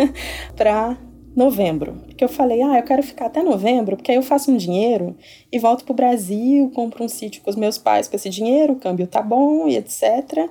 para 0.56 0.96
novembro. 1.34 1.94
Porque 2.06 2.24
eu 2.24 2.28
falei, 2.28 2.62
ah, 2.62 2.78
eu 2.78 2.82
quero 2.82 3.02
ficar 3.02 3.26
até 3.26 3.42
novembro, 3.42 3.96
porque 3.96 4.10
aí 4.10 4.16
eu 4.16 4.22
faço 4.22 4.50
um 4.50 4.56
dinheiro 4.56 5.16
e 5.52 5.58
volto 5.58 5.84
pro 5.84 5.94
Brasil, 5.94 6.70
compro 6.74 7.04
um 7.04 7.08
sítio 7.08 7.42
com 7.42 7.50
os 7.50 7.56
meus 7.56 7.78
pais 7.78 8.08
com 8.08 8.16
esse 8.16 8.28
dinheiro, 8.28 8.74
o 8.74 8.76
câmbio 8.76 9.06
tá 9.06 9.22
bom 9.22 9.68
e 9.68 9.76
etc. 9.76 10.48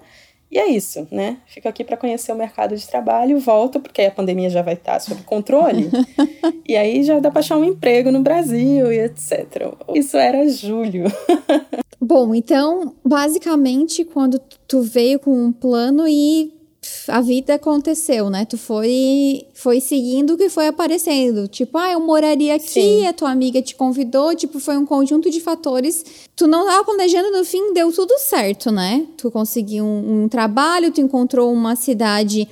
E 0.51 0.57
é 0.57 0.67
isso, 0.67 1.07
né? 1.11 1.37
Fico 1.45 1.67
aqui 1.67 1.83
para 1.83 1.95
conhecer 1.95 2.31
o 2.31 2.35
mercado 2.35 2.75
de 2.75 2.87
trabalho, 2.87 3.37
volto, 3.39 3.79
porque 3.79 4.01
a 4.01 4.11
pandemia 4.11 4.49
já 4.49 4.63
vai 4.63 4.73
estar 4.73 4.93
tá 4.93 4.99
sob 4.99 5.21
controle. 5.21 5.91
e 6.67 6.75
aí 6.75 7.03
já 7.03 7.19
dá 7.19 7.29
para 7.29 7.41
achar 7.41 7.57
um 7.57 7.63
emprego 7.63 8.11
no 8.11 8.21
Brasil 8.21 8.91
e 8.91 8.99
etc. 8.99 9.73
Isso 9.93 10.17
era 10.17 10.47
julho. 10.49 11.05
Bom, 12.01 12.33
então, 12.33 12.95
basicamente, 13.05 14.03
quando 14.03 14.39
tu 14.67 14.81
veio 14.81 15.19
com 15.19 15.31
um 15.31 15.51
plano 15.51 16.07
e 16.07 16.51
a 17.07 17.19
vida 17.21 17.55
aconteceu, 17.55 18.29
né? 18.29 18.45
Tu 18.45 18.57
foi 18.57 19.45
foi 19.53 19.81
seguindo 19.81 20.33
o 20.33 20.37
que 20.37 20.49
foi 20.49 20.67
aparecendo. 20.67 21.47
Tipo, 21.47 21.77
ah, 21.77 21.91
eu 21.91 21.99
moraria 21.99 22.55
aqui, 22.55 22.67
Sim. 22.67 23.07
a 23.07 23.13
tua 23.13 23.31
amiga 23.31 23.61
te 23.61 23.75
convidou, 23.75 24.33
tipo, 24.35 24.59
foi 24.59 24.77
um 24.77 24.85
conjunto 24.85 25.29
de 25.29 25.41
fatores. 25.41 26.05
Tu 26.35 26.47
não 26.47 26.61
estava 26.61 26.85
planejando, 26.85 27.31
no 27.31 27.43
fim 27.43 27.73
deu 27.73 27.91
tudo 27.91 28.17
certo, 28.19 28.71
né? 28.71 29.05
Tu 29.17 29.29
conseguiu 29.29 29.83
um, 29.83 30.23
um 30.23 30.29
trabalho, 30.29 30.91
tu 30.91 31.01
encontrou 31.01 31.51
uma 31.51 31.75
cidade 31.75 32.47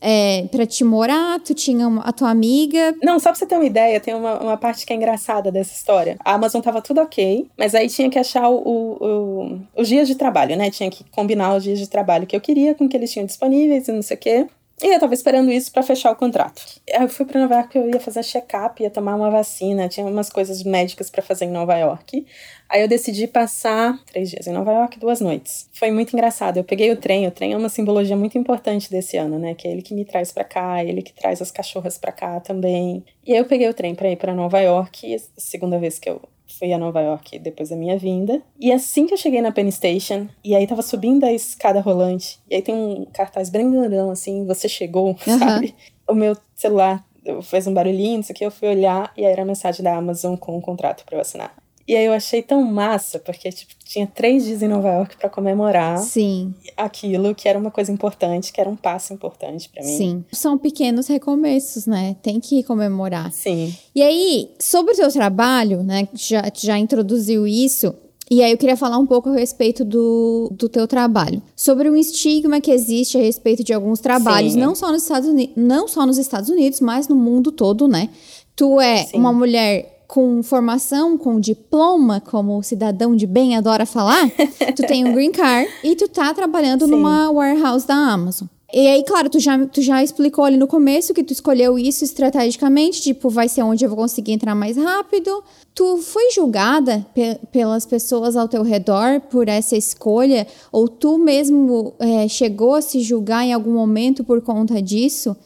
é, 0.00 0.46
para 0.50 0.66
te 0.66 0.84
morar, 0.84 1.40
tu 1.40 1.54
tinha 1.54 1.86
uma, 1.88 2.02
a 2.02 2.12
tua 2.12 2.30
amiga. 2.30 2.94
Não, 3.02 3.18
só 3.18 3.30
pra 3.30 3.38
você 3.38 3.46
ter 3.46 3.54
uma 3.54 3.64
ideia, 3.64 4.00
tem 4.00 4.14
uma, 4.14 4.40
uma 4.40 4.56
parte 4.56 4.84
que 4.84 4.92
é 4.92 4.96
engraçada 4.96 5.50
dessa 5.50 5.74
história. 5.74 6.16
A 6.24 6.34
Amazon 6.34 6.60
tava 6.60 6.82
tudo 6.82 7.00
ok, 7.00 7.48
mas 7.56 7.74
aí 7.74 7.88
tinha 7.88 8.10
que 8.10 8.18
achar 8.18 8.48
o, 8.48 8.56
o, 8.56 9.06
o, 9.06 9.60
os 9.76 9.88
dias 9.88 10.06
de 10.06 10.14
trabalho, 10.14 10.56
né? 10.56 10.70
Tinha 10.70 10.90
que 10.90 11.04
combinar 11.10 11.54
os 11.54 11.62
dias 11.62 11.78
de 11.78 11.88
trabalho 11.88 12.26
que 12.26 12.36
eu 12.36 12.40
queria 12.40 12.74
com 12.74 12.88
que 12.88 12.96
eles 12.96 13.12
tinham 13.12 13.26
disponíveis 13.26 13.88
e 13.88 13.92
não 13.92 14.02
sei 14.02 14.16
o 14.16 14.20
quê. 14.20 14.46
E 14.82 14.92
eu 14.92 15.00
tava 15.00 15.14
esperando 15.14 15.50
isso 15.50 15.72
para 15.72 15.82
fechar 15.82 16.12
o 16.12 16.16
contrato. 16.16 16.62
Eu 16.86 17.08
fui 17.08 17.24
para 17.24 17.40
Nova 17.40 17.54
York, 17.54 17.78
eu 17.78 17.88
ia 17.88 17.98
fazer 17.98 18.22
check-up, 18.22 18.82
ia 18.82 18.90
tomar 18.90 19.14
uma 19.14 19.30
vacina, 19.30 19.88
tinha 19.88 20.06
umas 20.06 20.28
coisas 20.28 20.62
médicas 20.62 21.08
para 21.08 21.22
fazer 21.22 21.46
em 21.46 21.50
Nova 21.50 21.74
York. 21.78 22.26
Aí 22.68 22.82
eu 22.82 22.88
decidi 22.88 23.26
passar 23.26 23.98
três 24.06 24.30
dias 24.30 24.46
em 24.46 24.52
Nova 24.52 24.72
York, 24.72 24.98
duas 24.98 25.20
noites. 25.20 25.68
Foi 25.72 25.90
muito 25.90 26.12
engraçado. 26.12 26.56
Eu 26.56 26.64
peguei 26.64 26.90
o 26.90 26.96
trem, 26.96 27.26
o 27.26 27.30
trem 27.30 27.52
é 27.52 27.56
uma 27.56 27.68
simbologia 27.68 28.16
muito 28.16 28.36
importante 28.36 28.90
desse 28.90 29.16
ano, 29.16 29.38
né? 29.38 29.54
Que 29.54 29.68
é 29.68 29.70
ele 29.70 29.82
que 29.82 29.94
me 29.94 30.04
traz 30.04 30.32
para 30.32 30.44
cá, 30.44 30.84
ele 30.84 31.02
que 31.02 31.12
traz 31.12 31.40
as 31.40 31.50
cachorras 31.50 31.96
para 31.96 32.12
cá 32.12 32.40
também. 32.40 33.04
E 33.24 33.32
aí 33.32 33.38
eu 33.38 33.44
peguei 33.44 33.68
o 33.68 33.74
trem 33.74 33.94
para 33.94 34.10
ir 34.10 34.16
para 34.16 34.34
Nova 34.34 34.60
York, 34.60 35.16
segunda 35.36 35.78
vez 35.78 35.98
que 35.98 36.10
eu 36.10 36.20
fui 36.58 36.72
a 36.72 36.78
Nova 36.78 37.00
York 37.00 37.38
depois 37.38 37.68
da 37.68 37.76
minha 37.76 37.98
vinda. 37.98 38.42
E 38.58 38.72
assim 38.72 39.06
que 39.06 39.14
eu 39.14 39.18
cheguei 39.18 39.40
na 39.40 39.52
Penn 39.52 39.70
Station, 39.70 40.28
e 40.44 40.54
aí 40.54 40.66
tava 40.66 40.82
subindo 40.82 41.24
a 41.24 41.32
escada 41.32 41.80
rolante, 41.80 42.40
e 42.50 42.54
aí 42.56 42.62
tem 42.62 42.74
um 42.74 43.04
cartaz 43.12 43.50
bem 43.50 43.70
grandão, 43.70 44.10
assim, 44.10 44.46
você 44.46 44.68
chegou, 44.68 45.16
uhum. 45.26 45.38
sabe? 45.38 45.74
O 46.08 46.14
meu 46.14 46.36
celular 46.54 47.04
fez 47.42 47.66
um 47.66 47.74
barulhinho, 47.74 48.20
isso 48.20 48.32
aqui, 48.32 48.44
eu 48.44 48.50
fui 48.50 48.68
olhar, 48.68 49.12
e 49.16 49.24
aí 49.24 49.32
era 49.32 49.42
a 49.42 49.46
mensagem 49.46 49.82
da 49.82 49.96
Amazon 49.96 50.36
com 50.36 50.56
um 50.56 50.60
contrato 50.60 51.04
para 51.04 51.16
eu 51.16 51.20
assinar. 51.20 51.54
E 51.88 51.94
aí 51.94 52.04
eu 52.04 52.12
achei 52.12 52.42
tão 52.42 52.62
massa, 52.62 53.18
porque 53.20 53.50
tipo, 53.52 53.72
tinha 53.84 54.06
três 54.06 54.44
dias 54.44 54.60
em 54.60 54.68
Nova 54.68 54.88
York 54.88 55.16
para 55.16 55.30
comemorar 55.30 55.98
Sim. 55.98 56.52
aquilo 56.76 57.34
que 57.34 57.48
era 57.48 57.56
uma 57.56 57.70
coisa 57.70 57.92
importante, 57.92 58.52
que 58.52 58.60
era 58.60 58.68
um 58.68 58.74
passo 58.74 59.12
importante 59.12 59.68
para 59.68 59.84
mim. 59.84 59.96
Sim. 59.96 60.24
São 60.32 60.58
pequenos 60.58 61.06
recomeços, 61.06 61.86
né? 61.86 62.16
Tem 62.20 62.40
que 62.40 62.64
comemorar. 62.64 63.32
Sim. 63.32 63.72
E 63.94 64.02
aí, 64.02 64.50
sobre 64.58 64.92
o 64.92 64.96
seu 64.96 65.12
trabalho, 65.12 65.84
né? 65.84 66.08
Já, 66.12 66.42
já 66.52 66.76
introduziu 66.76 67.46
isso. 67.46 67.94
E 68.28 68.42
aí 68.42 68.50
eu 68.50 68.58
queria 68.58 68.76
falar 68.76 68.98
um 68.98 69.06
pouco 69.06 69.28
a 69.28 69.34
respeito 69.34 69.84
do, 69.84 70.50
do 70.50 70.68
teu 70.68 70.88
trabalho. 70.88 71.40
Sobre 71.54 71.88
o 71.88 71.96
estigma 71.96 72.60
que 72.60 72.72
existe 72.72 73.16
a 73.16 73.20
respeito 73.20 73.62
de 73.62 73.72
alguns 73.72 74.00
trabalhos, 74.00 74.54
Sim. 74.54 74.58
não 74.58 74.74
só 74.74 74.90
nos 74.90 75.02
Estados 75.02 75.28
Unidos, 75.28 75.54
não 75.56 75.86
só 75.86 76.04
nos 76.04 76.18
Estados 76.18 76.50
Unidos, 76.50 76.80
mas 76.80 77.06
no 77.06 77.14
mundo 77.14 77.52
todo, 77.52 77.86
né? 77.86 78.08
Tu 78.56 78.80
é 78.80 79.04
Sim. 79.04 79.18
uma 79.18 79.32
mulher 79.32 79.95
com 80.06 80.42
formação, 80.42 81.18
com 81.18 81.40
diploma, 81.40 82.20
como 82.20 82.58
o 82.58 82.62
cidadão 82.62 83.16
de 83.16 83.26
bem 83.26 83.56
adora 83.56 83.84
falar, 83.84 84.30
tu 84.74 84.86
tem 84.86 85.04
um 85.04 85.12
green 85.12 85.32
card 85.32 85.68
e 85.82 85.96
tu 85.96 86.08
tá 86.08 86.32
trabalhando 86.32 86.84
Sim. 86.84 86.90
numa 86.90 87.30
warehouse 87.30 87.86
da 87.86 87.94
Amazon. 87.94 88.48
E 88.72 88.88
aí, 88.88 89.04
claro, 89.04 89.30
tu 89.30 89.38
já, 89.38 89.64
tu 89.66 89.80
já 89.80 90.02
explicou 90.02 90.44
ali 90.44 90.56
no 90.56 90.66
começo 90.66 91.14
que 91.14 91.22
tu 91.22 91.32
escolheu 91.32 91.78
isso 91.78 92.02
estrategicamente, 92.02 93.00
tipo, 93.00 93.30
vai 93.30 93.48
ser 93.48 93.62
onde 93.62 93.84
eu 93.84 93.88
vou 93.88 93.96
conseguir 93.96 94.32
entrar 94.32 94.56
mais 94.56 94.76
rápido. 94.76 95.42
Tu 95.72 95.98
foi 95.98 96.32
julgada 96.32 97.06
pe 97.14 97.36
pelas 97.52 97.86
pessoas 97.86 98.34
ao 98.34 98.48
teu 98.48 98.62
redor 98.62 99.20
por 99.30 99.48
essa 99.48 99.76
escolha? 99.76 100.46
Ou 100.72 100.88
tu 100.88 101.16
mesmo 101.16 101.94
é, 102.00 102.26
chegou 102.26 102.74
a 102.74 102.82
se 102.82 103.00
julgar 103.00 103.44
em 103.44 103.52
algum 103.52 103.72
momento 103.72 104.24
por 104.24 104.42
conta 104.42 104.82
disso? 104.82 105.36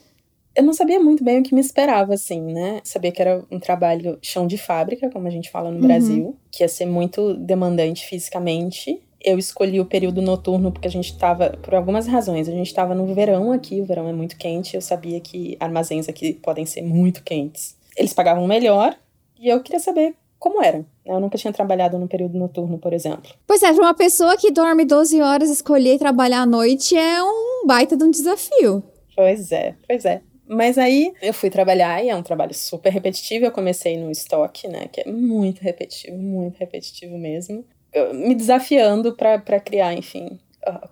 Eu 0.61 0.65
não 0.65 0.75
sabia 0.75 1.01
muito 1.01 1.25
bem 1.25 1.41
o 1.41 1.43
que 1.43 1.55
me 1.55 1.61
esperava, 1.61 2.13
assim, 2.13 2.41
né? 2.41 2.81
Sabia 2.85 3.11
que 3.11 3.21
era 3.21 3.43
um 3.51 3.59
trabalho 3.59 4.19
chão 4.21 4.47
de 4.47 4.59
fábrica, 4.59 5.11
como 5.11 5.27
a 5.27 5.31
gente 5.31 5.51
fala 5.51 5.71
no 5.71 5.81
uhum. 5.81 5.87
Brasil, 5.87 6.37
que 6.51 6.63
ia 6.63 6.69
ser 6.69 6.85
muito 6.85 7.35
demandante 7.35 8.07
fisicamente. 8.07 9.03
Eu 9.23 9.39
escolhi 9.39 9.81
o 9.81 9.87
período 9.87 10.21
noturno 10.21 10.71
porque 10.71 10.87
a 10.87 10.91
gente 10.91 11.13
estava, 11.13 11.51
por 11.63 11.75
algumas 11.75 12.07
razões, 12.07 12.47
a 12.47 12.53
gente 12.53 12.67
estava 12.67 12.95
no 12.95 13.07
verão 13.15 13.53
aqui, 13.53 13.81
o 13.81 13.87
verão 13.87 14.07
é 14.07 14.13
muito 14.13 14.37
quente, 14.37 14.75
eu 14.75 14.83
sabia 14.83 15.19
que 15.19 15.57
armazéns 15.59 16.09
aqui 16.09 16.35
podem 16.35 16.67
ser 16.67 16.83
muito 16.83 17.23
quentes. 17.23 17.75
Eles 17.97 18.13
pagavam 18.13 18.47
melhor 18.47 18.95
e 19.39 19.49
eu 19.49 19.63
queria 19.63 19.81
saber 19.81 20.15
como 20.39 20.63
era. 20.63 20.79
Né? 20.79 20.85
Eu 21.07 21.21
nunca 21.21 21.39
tinha 21.39 21.53
trabalhado 21.53 21.99
no 21.99 22.07
período 22.07 22.39
noturno, 22.39 22.79
por 22.79 22.93
exemplo. 22.93 23.31
Pois 23.47 23.63
é, 23.63 23.73
para 23.73 23.83
uma 23.83 23.95
pessoa 23.95 24.37
que 24.37 24.51
dorme 24.51 24.85
12 24.85 25.21
horas, 25.23 25.49
escolher 25.49 25.99
trabalhar 25.99 26.43
à 26.43 26.47
noite 26.47 26.97
é 26.97 27.23
um 27.23 27.67
baita 27.67 27.97
de 27.97 28.05
um 28.05 28.11
desafio. 28.11 28.83
Pois 29.17 29.53
é, 29.53 29.75
pois 29.87 30.05
é. 30.05 30.23
Mas 30.53 30.77
aí 30.79 31.13
eu 31.23 31.33
fui 31.33 31.49
trabalhar 31.49 32.05
e 32.05 32.09
é 32.09 32.17
um 32.17 32.25
trabalho 32.25 32.53
super 32.53 32.93
repetitivo. 32.93 33.45
Eu 33.45 33.53
comecei 33.53 33.97
no 33.97 34.11
estoque, 34.11 34.67
né? 34.67 34.89
Que 34.91 35.03
é 35.03 35.07
muito 35.07 35.61
repetitivo, 35.61 36.19
muito 36.19 36.59
repetitivo 36.59 37.17
mesmo. 37.17 37.65
Eu, 37.93 38.13
me 38.13 38.35
desafiando 38.35 39.15
para 39.15 39.61
criar, 39.61 39.95
enfim, 39.95 40.41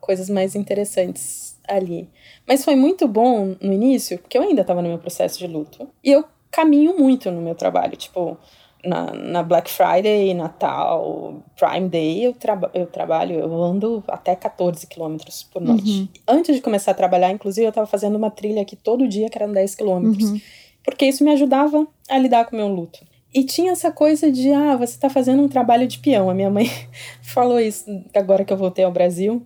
coisas 0.01 0.31
mais 0.31 0.55
interessantes 0.55 1.59
ali. 1.67 2.09
Mas 2.47 2.65
foi 2.65 2.77
muito 2.77 3.09
bom 3.09 3.57
no 3.61 3.73
início, 3.73 4.19
porque 4.19 4.39
eu 4.39 4.43
ainda 4.43 4.61
estava 4.61 4.81
no 4.81 4.89
meu 4.89 4.99
processo 4.99 5.41
de 5.41 5.49
luto. 5.49 5.89
E 6.05 6.13
eu 6.13 6.25
caminho 6.53 6.97
muito 6.97 7.29
no 7.33 7.43
meu 7.43 7.57
trabalho. 7.57 7.97
Tipo, 7.97 8.39
na, 8.85 9.13
na 9.13 9.43
Black 9.43 9.71
Friday, 9.71 10.33
Natal, 10.35 11.43
Prime 11.57 11.89
Day, 11.89 12.25
eu, 12.25 12.33
traba 12.33 12.71
eu 12.75 12.87
trabalho, 12.87 13.39
eu 13.39 13.63
ando 13.63 14.05
até 14.09 14.35
14 14.35 14.87
quilômetros 14.87 15.43
por 15.43 15.61
noite. 15.61 15.91
Uhum. 15.91 16.09
Antes 16.27 16.55
de 16.57 16.63
começar 16.63 16.93
a 16.93 16.95
trabalhar, 16.95 17.31
inclusive, 17.31 17.67
eu 17.67 17.71
estava 17.71 17.87
fazendo 17.87 18.17
uma 18.17 18.31
trilha 18.31 18.63
aqui 18.63 18.77
todo 18.77 19.09
dia, 19.09 19.29
que 19.29 19.39
eram 19.39 19.53
10 19.53 19.75
quilômetros. 19.75 20.31
Uhum. 20.31 20.41
Porque 20.85 21.07
isso 21.07 21.25
me 21.25 21.31
ajudava 21.33 21.87
a 22.09 22.19
lidar 22.19 22.47
com 22.47 22.57
o 22.57 22.59
meu 22.59 22.69
luto. 22.69 23.01
E 23.35 23.45
tinha 23.45 23.73
essa 23.73 23.91
coisa 23.91 24.33
de, 24.33 24.51
ah, 24.53 24.77
você 24.77 24.95
está 24.95 25.11
fazendo 25.11 25.43
um 25.43 25.49
trabalho 25.49 25.87
de 25.87 25.99
peão. 25.99 26.31
A 26.31 26.35
minha 26.35 26.51
mãe 26.51 26.67
falou 27.23 27.61
isso 27.61 27.85
agora 28.15 28.45
que 28.45 28.53
eu 28.53 28.57
voltei 28.57 28.85
ao 28.85 28.93
Brasil. 28.93 29.45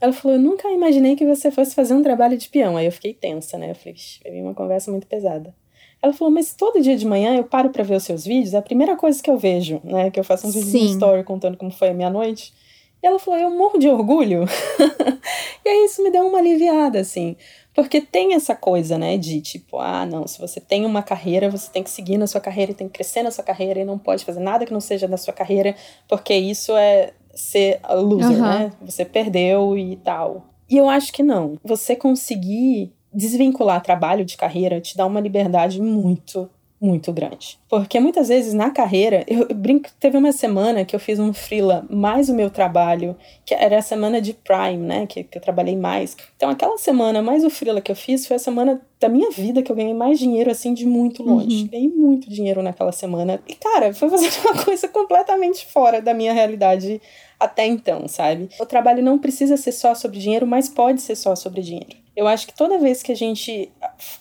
Ela 0.00 0.12
falou, 0.12 0.36
eu 0.36 0.42
nunca 0.42 0.68
imaginei 0.70 1.14
que 1.14 1.24
você 1.24 1.50
fosse 1.50 1.74
fazer 1.74 1.94
um 1.94 2.02
trabalho 2.02 2.36
de 2.36 2.48
peão. 2.48 2.76
Aí 2.76 2.86
eu 2.86 2.92
fiquei 2.92 3.14
tensa, 3.14 3.56
né? 3.56 3.70
Eu 3.70 3.74
falei, 3.76 3.94
veio 4.24 4.44
uma 4.44 4.54
conversa 4.54 4.90
muito 4.90 5.06
pesada. 5.06 5.54
Ela 6.02 6.12
falou, 6.12 6.34
mas 6.34 6.52
todo 6.52 6.80
dia 6.80 6.96
de 6.96 7.06
manhã 7.06 7.36
eu 7.36 7.44
paro 7.44 7.70
para 7.70 7.84
ver 7.84 7.94
os 7.94 8.02
seus 8.02 8.24
vídeos, 8.24 8.54
é 8.54 8.58
a 8.58 8.62
primeira 8.62 8.96
coisa 8.96 9.22
que 9.22 9.30
eu 9.30 9.38
vejo, 9.38 9.80
né? 9.84 10.10
Que 10.10 10.18
eu 10.18 10.24
faço 10.24 10.48
um 10.48 10.50
vídeo 10.50 10.68
de 10.68 10.86
story 10.86 11.22
contando 11.22 11.56
como 11.56 11.70
foi 11.70 11.90
a 11.90 11.94
minha 11.94 12.10
noite. 12.10 12.52
E 13.00 13.06
ela 13.06 13.18
falou, 13.18 13.38
eu 13.38 13.50
morro 13.50 13.78
de 13.78 13.88
orgulho. 13.88 14.44
e 15.64 15.68
aí 15.68 15.84
isso 15.84 16.02
me 16.02 16.10
deu 16.10 16.26
uma 16.26 16.38
aliviada, 16.38 17.00
assim. 17.00 17.36
Porque 17.74 18.00
tem 18.00 18.34
essa 18.34 18.54
coisa, 18.54 18.98
né, 18.98 19.16
de 19.16 19.40
tipo, 19.40 19.78
ah, 19.78 20.04
não, 20.04 20.26
se 20.26 20.38
você 20.38 20.60
tem 20.60 20.84
uma 20.84 21.02
carreira, 21.02 21.48
você 21.48 21.70
tem 21.70 21.82
que 21.82 21.90
seguir 21.90 22.18
na 22.18 22.26
sua 22.26 22.40
carreira 22.40 22.72
e 22.72 22.74
tem 22.74 22.86
que 22.86 22.94
crescer 22.94 23.22
na 23.22 23.30
sua 23.30 23.42
carreira 23.42 23.80
e 23.80 23.84
não 23.84 23.98
pode 23.98 24.24
fazer 24.24 24.40
nada 24.40 24.66
que 24.66 24.72
não 24.72 24.80
seja 24.80 25.08
da 25.08 25.16
sua 25.16 25.32
carreira, 25.32 25.74
porque 26.06 26.34
isso 26.34 26.76
é 26.76 27.12
ser 27.34 27.80
a 27.82 27.94
loser, 27.94 28.30
uhum. 28.32 28.42
né? 28.42 28.72
Você 28.82 29.04
perdeu 29.04 29.78
e 29.78 29.96
tal. 29.96 30.48
E 30.68 30.76
eu 30.76 30.88
acho 30.88 31.12
que 31.12 31.22
não. 31.22 31.58
Você 31.64 31.96
conseguir 31.96 32.92
desvincular 33.12 33.82
trabalho 33.82 34.24
de 34.24 34.36
carreira 34.36 34.80
te 34.80 34.96
dá 34.96 35.06
uma 35.06 35.20
liberdade 35.20 35.80
muito, 35.80 36.48
muito 36.82 37.12
grande. 37.12 37.60
Porque 37.68 38.00
muitas 38.00 38.28
vezes 38.28 38.52
na 38.52 38.70
carreira, 38.70 39.24
eu, 39.28 39.46
brinco, 39.54 39.88
teve 40.00 40.16
uma 40.16 40.32
semana 40.32 40.84
que 40.84 40.96
eu 40.96 41.00
fiz 41.00 41.20
um 41.20 41.32
freela 41.32 41.86
mais 41.88 42.28
o 42.28 42.34
meu 42.34 42.50
trabalho, 42.50 43.16
que 43.46 43.54
era 43.54 43.78
a 43.78 43.82
semana 43.82 44.20
de 44.20 44.32
Prime, 44.34 44.78
né, 44.78 45.06
que, 45.06 45.22
que 45.22 45.38
eu 45.38 45.42
trabalhei 45.42 45.76
mais. 45.76 46.16
Então 46.36 46.50
aquela 46.50 46.76
semana 46.76 47.22
mais 47.22 47.44
o 47.44 47.50
freela 47.50 47.80
que 47.80 47.92
eu 47.92 47.96
fiz 47.96 48.26
foi 48.26 48.36
a 48.36 48.40
semana 48.40 48.80
da 48.98 49.08
minha 49.08 49.30
vida 49.30 49.62
que 49.62 49.70
eu 49.70 49.76
ganhei 49.76 49.94
mais 49.94 50.18
dinheiro 50.18 50.50
assim 50.50 50.74
de 50.74 50.84
muito 50.84 51.22
longe. 51.22 51.62
Uhum. 51.62 51.68
Ganhei 51.68 51.88
muito 51.88 52.28
dinheiro 52.28 52.62
naquela 52.62 52.92
semana. 52.92 53.40
E 53.48 53.54
cara, 53.54 53.94
foi 53.94 54.10
fazer 54.10 54.28
uma 54.44 54.58
coisa 54.64 54.88
completamente 54.88 55.66
fora 55.66 56.02
da 56.02 56.12
minha 56.12 56.32
realidade 56.32 57.00
até 57.38 57.64
então, 57.66 58.08
sabe? 58.08 58.48
O 58.60 58.66
trabalho 58.66 59.02
não 59.02 59.18
precisa 59.18 59.56
ser 59.56 59.72
só 59.72 59.94
sobre 59.94 60.18
dinheiro, 60.18 60.46
mas 60.46 60.68
pode 60.68 61.00
ser 61.00 61.16
só 61.16 61.34
sobre 61.36 61.60
dinheiro. 61.60 62.01
Eu 62.14 62.28
acho 62.28 62.46
que 62.46 62.54
toda 62.54 62.78
vez 62.78 63.02
que 63.02 63.12
a 63.12 63.16
gente 63.16 63.70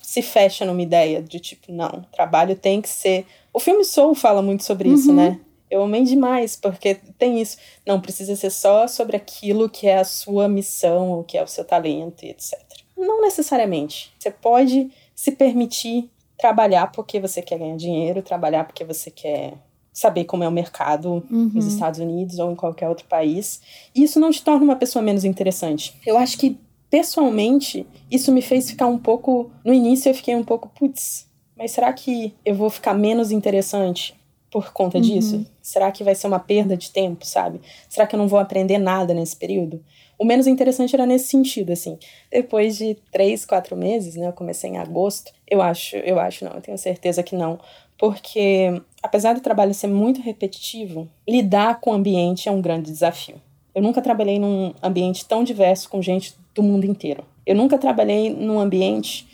se 0.02 0.22
fecha 0.22 0.66
numa 0.66 0.82
ideia 0.82 1.22
de 1.22 1.40
tipo, 1.40 1.72
não, 1.72 2.04
trabalho 2.12 2.56
tem 2.56 2.82
que 2.82 2.90
ser. 2.90 3.26
O 3.54 3.60
filme 3.60 3.84
Soul 3.84 4.16
fala 4.16 4.42
muito 4.42 4.64
sobre 4.64 4.88
uhum. 4.88 4.96
isso, 4.96 5.14
né? 5.14 5.40
Eu 5.70 5.84
amei 5.84 6.04
demais, 6.04 6.56
porque 6.56 6.96
tem 7.18 7.42
isso. 7.42 7.58
Não 7.86 8.02
precisa 8.02 8.36
ser 8.36 8.50
só 8.50 8.88
sobre 8.88 9.16
aquilo 9.16 9.70
que 9.70 9.88
é 9.88 10.00
a 10.00 10.04
sua 10.04 10.48
missão, 10.48 11.20
o 11.20 11.24
que 11.24 11.38
é 11.38 11.44
o 11.44 11.48
seu 11.48 11.64
talento 11.64 12.26
e 12.26 12.30
etc. 12.30 12.60
Não 12.98 13.22
necessariamente. 13.22 14.14
Você 14.20 14.30
pode 14.32 14.92
se 15.16 15.32
permitir 15.32 16.10
trabalhar 16.38 16.92
porque 16.92 17.20
você 17.20 17.42
quer 17.42 17.60
ganhar 17.60 17.78
dinheiro, 17.78 18.22
trabalhar 18.22 18.66
porque 18.66 18.84
você 18.84 19.10
quer 19.12 19.54
saber 19.94 20.26
como 20.26 20.44
é 20.44 20.48
o 20.48 20.52
mercado 20.52 21.24
uhum. 21.30 21.52
nos 21.54 21.66
Estados 21.66 22.00
Unidos 22.00 22.40
ou 22.40 22.52
em 22.52 22.56
qualquer 22.56 22.90
outro 22.90 23.06
país. 23.06 23.62
E 23.94 24.04
isso 24.04 24.20
não 24.20 24.32
te 24.32 24.44
torna 24.44 24.64
uma 24.64 24.76
pessoa 24.76 25.04
menos 25.04 25.24
interessante. 25.24 25.94
Eu 26.06 26.18
acho 26.18 26.38
que, 26.38 26.58
pessoalmente, 26.92 27.88
isso 28.12 28.32
me 28.32 28.42
fez 28.42 28.70
ficar 28.70 28.86
um 28.86 29.00
pouco. 29.00 29.50
No 29.64 29.74
início 29.74 30.10
eu 30.10 30.14
fiquei 30.14 30.36
um 30.36 30.44
pouco, 30.44 30.70
putz, 30.78 31.28
mas 31.58 31.72
será 31.72 31.92
que 31.94 32.36
eu 32.46 32.54
vou 32.54 32.70
ficar 32.70 32.94
menos 32.94 33.32
interessante 33.32 34.14
por 34.52 34.74
conta 34.74 34.98
uhum. 34.98 35.04
disso? 35.04 35.46
Será 35.62 35.90
que 35.90 36.04
vai 36.04 36.14
ser 36.14 36.28
uma 36.28 36.40
perda 36.40 36.76
de 36.76 36.92
tempo, 36.92 37.26
sabe? 37.26 37.62
Será 37.88 38.06
que 38.06 38.14
eu 38.14 38.20
não 38.20 38.28
vou 38.28 38.38
aprender 38.38 38.78
nada 38.78 39.14
nesse 39.14 39.38
período? 39.38 39.82
O 40.20 40.26
menos 40.26 40.46
interessante 40.46 40.94
era 40.94 41.06
nesse 41.06 41.30
sentido, 41.30 41.72
assim. 41.72 41.98
Depois 42.30 42.78
de 42.78 42.96
três, 43.12 43.46
quatro 43.46 43.76
meses, 43.76 44.16
né? 44.16 44.28
Eu 44.28 44.34
comecei 44.34 44.70
em 44.70 44.78
agosto. 44.78 45.32
Eu 45.48 45.62
acho, 45.62 45.96
eu 45.96 46.20
acho 46.20 46.46
não, 46.46 46.54
eu 46.54 46.62
tenho 46.62 46.78
certeza 46.78 47.24
que 47.24 47.36
não. 47.36 47.58
Porque, 47.98 48.82
apesar 49.02 49.34
do 49.34 49.42
trabalho 49.42 49.74
ser 49.74 49.88
muito 49.88 50.22
repetitivo, 50.22 51.08
lidar 51.28 51.80
com 51.80 51.92
o 51.92 51.94
ambiente 51.94 52.50
é 52.50 52.52
um 52.52 52.62
grande 52.62 52.92
desafio. 52.92 53.42
Eu 53.74 53.82
nunca 53.82 54.02
trabalhei 54.02 54.40
num 54.40 54.74
ambiente 54.82 55.26
tão 55.26 55.44
diverso 55.44 55.90
com 55.90 56.02
gente 56.02 56.36
do 56.54 56.62
mundo 56.62 56.86
inteiro. 56.86 57.24
Eu 57.46 57.56
nunca 57.56 57.78
trabalhei 57.78 58.30
num 58.30 58.60
ambiente 58.60 59.28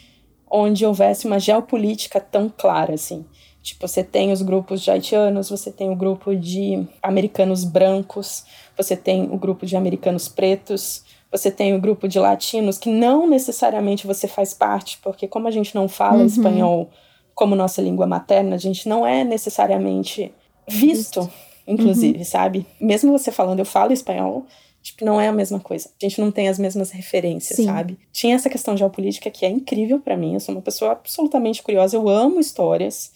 onde 0.50 0.86
houvesse 0.86 1.28
uma 1.28 1.40
geopolítica 1.40 2.20
tão 2.20 2.50
clara 2.50 2.94
assim. 2.94 3.26
Tipo, 3.62 3.86
você 3.86 4.02
tem 4.02 4.32
os 4.32 4.42
grupos 4.42 4.82
de 4.82 4.90
haitianos, 4.90 5.50
você 5.50 5.70
tem 5.70 5.90
o 5.90 5.96
grupo 5.96 6.34
de 6.34 6.88
americanos 7.04 7.66
brancos, 7.66 8.46
você 8.78 8.96
tem 8.96 9.24
o 9.30 9.38
grupo 9.38 9.66
de 9.66 9.76
americanos 9.76 10.30
pretos, 10.30 11.04
você 11.30 11.52
tem 11.52 11.76
o 11.76 11.82
grupo 11.82 12.08
de 12.08 12.18
latinos, 12.18 12.78
que 12.78 12.90
não 12.90 13.28
necessariamente 13.28 14.08
você 14.08 14.26
faz 14.26 14.54
parte, 14.54 14.98
porque 15.04 15.28
como 15.28 15.50
a 15.50 15.52
gente 15.52 15.76
não 15.76 15.90
fala 15.90 16.20
uhum. 16.20 16.26
espanhol 16.26 16.90
como 17.36 17.56
nossa 17.56 17.82
língua 17.82 18.08
materna, 18.08 18.56
a 18.56 18.60
gente 18.60 18.88
não 18.88 19.06
é 19.06 19.24
necessariamente 19.26 20.34
visto, 20.68 21.22
visto. 21.22 21.30
Inclusive, 21.68 22.20
uhum. 22.20 22.26
sabe? 22.26 22.66
Mesmo 22.80 23.12
você 23.12 23.32
falando 23.32 23.60
eu 23.60 23.66
falo 23.66 23.92
espanhol, 23.92 24.46
tipo, 24.82 25.04
não 25.04 25.20
é 25.20 25.28
a 25.28 25.34
mesma 25.34 25.60
coisa. 25.60 25.90
A 26.02 26.06
gente 26.06 26.22
não 26.22 26.32
tem 26.32 26.48
as 26.48 26.58
mesmas 26.58 26.92
referências, 26.92 27.58
Sim. 27.58 27.66
sabe? 27.66 28.00
Tinha 28.12 28.36
essa 28.36 28.50
questão 28.50 28.78
geopolítica 28.78 29.30
que 29.30 29.46
é 29.46 29.50
incrível 29.50 30.00
para 30.00 30.16
mim. 30.16 30.34
Eu 30.34 30.40
sou 30.40 30.56
uma 30.56 30.62
pessoa 30.62 30.94
absolutamente 30.94 31.62
curiosa, 31.62 31.96
eu 31.96 32.08
amo 32.08 32.40
histórias. 32.40 33.12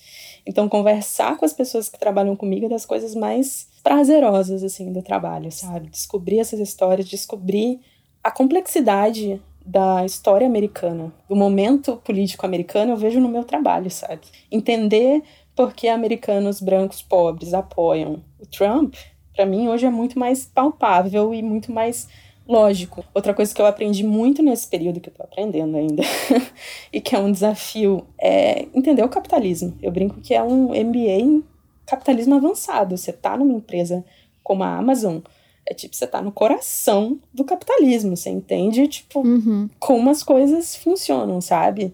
Então, 0.46 0.68
conversar 0.68 1.38
com 1.38 1.46
as 1.46 1.54
pessoas 1.54 1.88
que 1.88 2.00
trabalham 2.00 2.36
comigo 2.36 2.66
é 2.66 2.70
das 2.70 2.86
coisas 2.86 3.16
mais 3.16 3.68
prazerosas, 3.84 4.64
assim, 4.64 4.92
do 4.92 5.02
trabalho, 5.02 5.52
sabe? 5.52 5.90
Descobrir 5.90 6.40
essas 6.40 6.60
histórias, 6.60 7.08
descobrir 7.08 7.80
a 8.24 8.30
complexidade 8.30 9.42
da 9.66 10.04
história 10.04 10.46
americana, 10.48 11.14
do 11.30 11.36
momento 11.36 11.98
político 11.98 12.46
americano, 12.46 12.94
eu 12.94 12.98
vejo 12.98 13.20
no 13.20 13.30
meu 13.30 13.44
trabalho, 13.44 13.90
sabe? 13.92 14.22
Entender 14.52 15.22
por 15.56 15.74
que 15.74 15.88
americanos 15.88 16.60
brancos 16.60 17.02
pobres 17.02 17.54
apoiam 17.54 18.24
o 18.42 18.46
Trump, 18.46 18.96
para 19.36 19.46
mim 19.46 19.68
hoje 19.68 19.86
é 19.86 19.90
muito 19.90 20.18
mais 20.18 20.46
palpável 20.46 21.34
e 21.34 21.42
muito 21.42 21.72
mais 21.72 22.08
lógico. 22.48 23.06
Outra 23.14 23.34
coisa 23.34 23.54
que 23.54 23.62
eu 23.62 23.66
aprendi 23.66 24.04
muito 24.04 24.42
nesse 24.42 24.68
período 24.68 25.00
que 25.00 25.10
eu 25.10 25.14
tô 25.14 25.24
aprendendo 25.24 25.78
ainda, 25.78 26.04
e 26.92 27.00
que 27.00 27.16
é 27.16 27.20
um 27.20 27.32
desafio, 27.32 28.06
é 28.20 28.68
entender 28.74 29.04
o 29.04 29.10
capitalismo. 29.10 29.78
Eu 29.82 29.92
brinco 29.92 30.20
que 30.22 30.34
é 30.34 30.44
um 30.44 30.70
MBA 30.70 31.22
em 31.22 31.44
capitalismo 31.86 32.36
avançado. 32.36 32.98
Você 32.98 33.14
tá 33.14 33.38
numa 33.38 33.54
empresa 33.54 34.04
como 34.44 34.64
a 34.64 34.76
Amazon, 34.76 35.20
é 35.66 35.74
tipo, 35.74 35.96
você 35.96 36.08
tá 36.08 36.22
no 36.22 36.32
coração 36.32 37.20
do 37.34 37.44
capitalismo. 37.44 38.16
Você 38.18 38.30
entende, 38.30 38.88
tipo, 38.88 39.22
uhum. 39.22 39.70
como 39.80 40.10
as 40.10 40.24
coisas 40.24 40.76
funcionam, 40.76 41.40
sabe? 41.40 41.94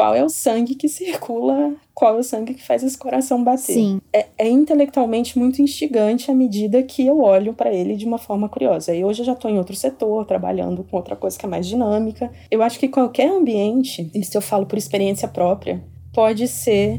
Qual 0.00 0.14
é 0.14 0.24
o 0.24 0.30
sangue 0.30 0.74
que 0.74 0.88
circula, 0.88 1.74
qual 1.92 2.16
é 2.16 2.20
o 2.20 2.22
sangue 2.22 2.54
que 2.54 2.66
faz 2.66 2.82
esse 2.82 2.96
coração 2.96 3.44
bater. 3.44 3.74
Sim. 3.74 4.00
É, 4.10 4.28
é 4.38 4.48
intelectualmente 4.48 5.38
muito 5.38 5.60
instigante 5.60 6.30
à 6.30 6.34
medida 6.34 6.82
que 6.82 7.06
eu 7.06 7.20
olho 7.20 7.52
para 7.52 7.70
ele 7.70 7.94
de 7.94 8.06
uma 8.06 8.16
forma 8.16 8.48
curiosa. 8.48 8.94
E 8.94 9.04
hoje 9.04 9.20
eu 9.20 9.26
já 9.26 9.34
estou 9.34 9.50
em 9.50 9.58
outro 9.58 9.76
setor, 9.76 10.24
trabalhando 10.24 10.82
com 10.84 10.96
outra 10.96 11.14
coisa 11.14 11.38
que 11.38 11.44
é 11.44 11.48
mais 11.50 11.66
dinâmica. 11.66 12.32
Eu 12.50 12.62
acho 12.62 12.78
que 12.78 12.88
qualquer 12.88 13.28
ambiente, 13.28 14.10
isso 14.14 14.38
eu 14.38 14.40
falo 14.40 14.64
por 14.64 14.78
experiência 14.78 15.28
própria, 15.28 15.84
pode 16.14 16.48
ser 16.48 16.98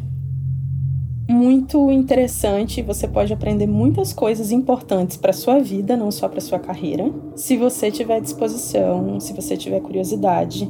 muito 1.27 1.91
interessante, 1.91 2.83
você 2.83 3.07
pode 3.07 3.33
aprender 3.33 3.65
muitas 3.65 4.13
coisas 4.13 4.51
importantes 4.51 5.17
para 5.17 5.33
sua 5.33 5.59
vida, 5.59 5.97
não 5.97 6.11
só 6.11 6.27
para 6.27 6.41
sua 6.41 6.59
carreira, 6.59 7.11
se 7.35 7.57
você 7.57 7.89
tiver 7.89 8.21
disposição, 8.21 9.19
se 9.19 9.33
você 9.33 9.57
tiver 9.57 9.79
curiosidade 9.79 10.69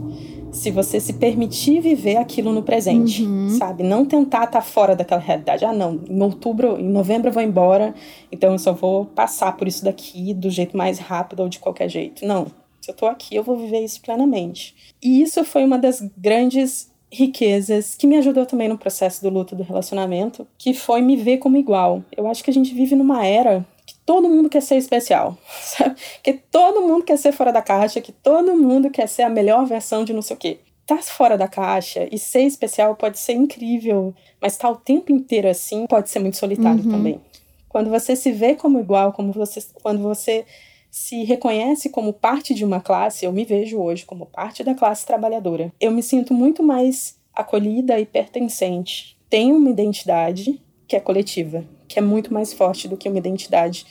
se 0.52 0.70
você 0.70 1.00
se 1.00 1.14
permitir 1.14 1.80
viver 1.80 2.18
aquilo 2.18 2.52
no 2.52 2.62
presente, 2.62 3.24
uhum. 3.24 3.50
sabe? 3.58 3.84
Não 3.84 4.06
tentar 4.06 4.46
estar 4.46 4.60
tá 4.60 4.62
fora 4.62 4.96
daquela 4.96 5.22
realidade. 5.22 5.66
Ah, 5.66 5.74
não, 5.74 6.02
em 6.10 6.22
outubro, 6.22 6.80
em 6.80 6.90
novembro 6.90 7.30
eu 7.30 7.34
vou 7.34 7.42
embora, 7.42 7.94
então 8.32 8.52
eu 8.52 8.60
só 8.60 8.74
vou 8.74 9.06
passar 9.06 9.56
por 9.56 9.68
isso 9.68 9.84
daqui 9.84 10.34
do 10.34 10.50
jeito 10.50 10.76
mais 10.76 11.00
rápido 11.00 11.42
ou 11.42 11.50
de 11.50 11.60
qualquer 11.60 11.90
jeito. 11.90 12.26
Não. 12.26 12.48
Se 12.82 12.90
eu 12.90 12.96
tô 12.96 13.06
aqui, 13.06 13.36
eu 13.36 13.44
vou 13.44 13.58
viver 13.58 13.80
isso 13.80 14.02
plenamente. 14.02 14.76
E 15.02 15.22
isso 15.22 15.44
foi 15.46 15.64
uma 15.64 15.78
das 15.78 16.02
grandes 16.18 16.92
riquezas 17.12 17.94
que 17.96 18.08
me 18.08 18.18
ajudou 18.18 18.46
também 18.46 18.70
no 18.70 18.78
processo 18.78 19.22
do 19.22 19.30
luto 19.30 19.56
do 19.56 19.64
relacionamento, 19.64 20.48
que 20.58 20.74
foi 20.74 21.02
me 21.02 21.16
ver 21.16 21.38
como 21.38 21.58
igual. 21.58 22.04
Eu 22.16 22.26
acho 22.26 22.44
que 22.44 22.50
a 22.50 22.54
gente 22.54 22.74
vive 22.74 22.96
numa 22.96 23.26
era 23.26 23.66
todo 24.06 24.30
mundo 24.30 24.50
quer 24.50 24.62
ser 24.62 24.76
especial, 24.78 25.38
sabe? 25.64 25.96
Que 26.24 26.34
todo 26.34 26.82
mundo 26.82 27.04
quer 27.04 27.18
ser 27.18 27.32
fora 27.32 27.52
da 27.52 27.62
caixa, 27.62 28.02
que 28.02 28.12
todo 28.12 28.56
mundo 28.56 28.90
quer 28.90 29.08
ser 29.08 29.24
a 29.24 29.30
melhor 29.30 29.66
versão 29.66 30.04
de 30.04 30.14
não 30.14 30.22
sei 30.22 30.36
o 30.36 30.40
quê. 30.40 30.60
Tá 30.86 30.98
fora 30.98 31.38
da 31.38 31.48
caixa 31.48 32.08
e 32.12 32.18
ser 32.18 32.42
especial 32.42 32.96
pode 32.96 33.18
ser 33.18 33.34
incrível, 33.34 34.14
mas 34.42 34.54
estar 34.54 34.68
tá 34.68 34.74
o 34.74 34.78
tempo 34.78 35.12
inteiro 35.12 35.48
assim 35.48 35.86
pode 35.88 36.10
ser 36.10 36.20
muito 36.20 36.38
solitário 36.38 36.84
uhum. 36.84 36.92
também. 36.92 37.22
Quando 37.70 37.90
você 37.90 38.16
se 38.16 38.32
vê 38.32 38.56
como 38.56 38.80
igual, 38.80 39.14
como 39.14 39.32
você, 39.32 39.66
quando 39.82 40.02
você 40.02 40.46
se 40.90 41.24
reconhece 41.24 41.90
como 41.90 42.12
parte 42.12 42.54
de 42.54 42.66
uma 42.66 42.82
classe, 42.82 43.26
eu 43.26 43.32
me 43.32 43.46
vejo 43.46 43.80
hoje 43.80 44.06
como 44.06 44.26
parte 44.26 44.62
da 44.62 44.76
classe 44.76 45.06
trabalhadora. 45.06 45.72
Eu 45.80 45.90
me 45.90 46.04
sinto 46.04 46.34
muito 46.34 46.62
mais 46.62 47.18
acolhida 47.34 47.98
e 47.98 48.06
pertencente. 48.06 49.18
Tenho 49.30 49.56
uma 49.56 49.70
identidade 49.70 50.62
que 50.86 50.98
é 50.98 51.00
coletiva, 51.00 51.64
que 51.92 52.00
é 52.00 52.02
muito 52.02 52.34
mais 52.34 52.54
forte 52.54 52.88
do 52.88 52.96
que 52.96 53.10
uma 53.10 53.18
identidade 53.18 53.86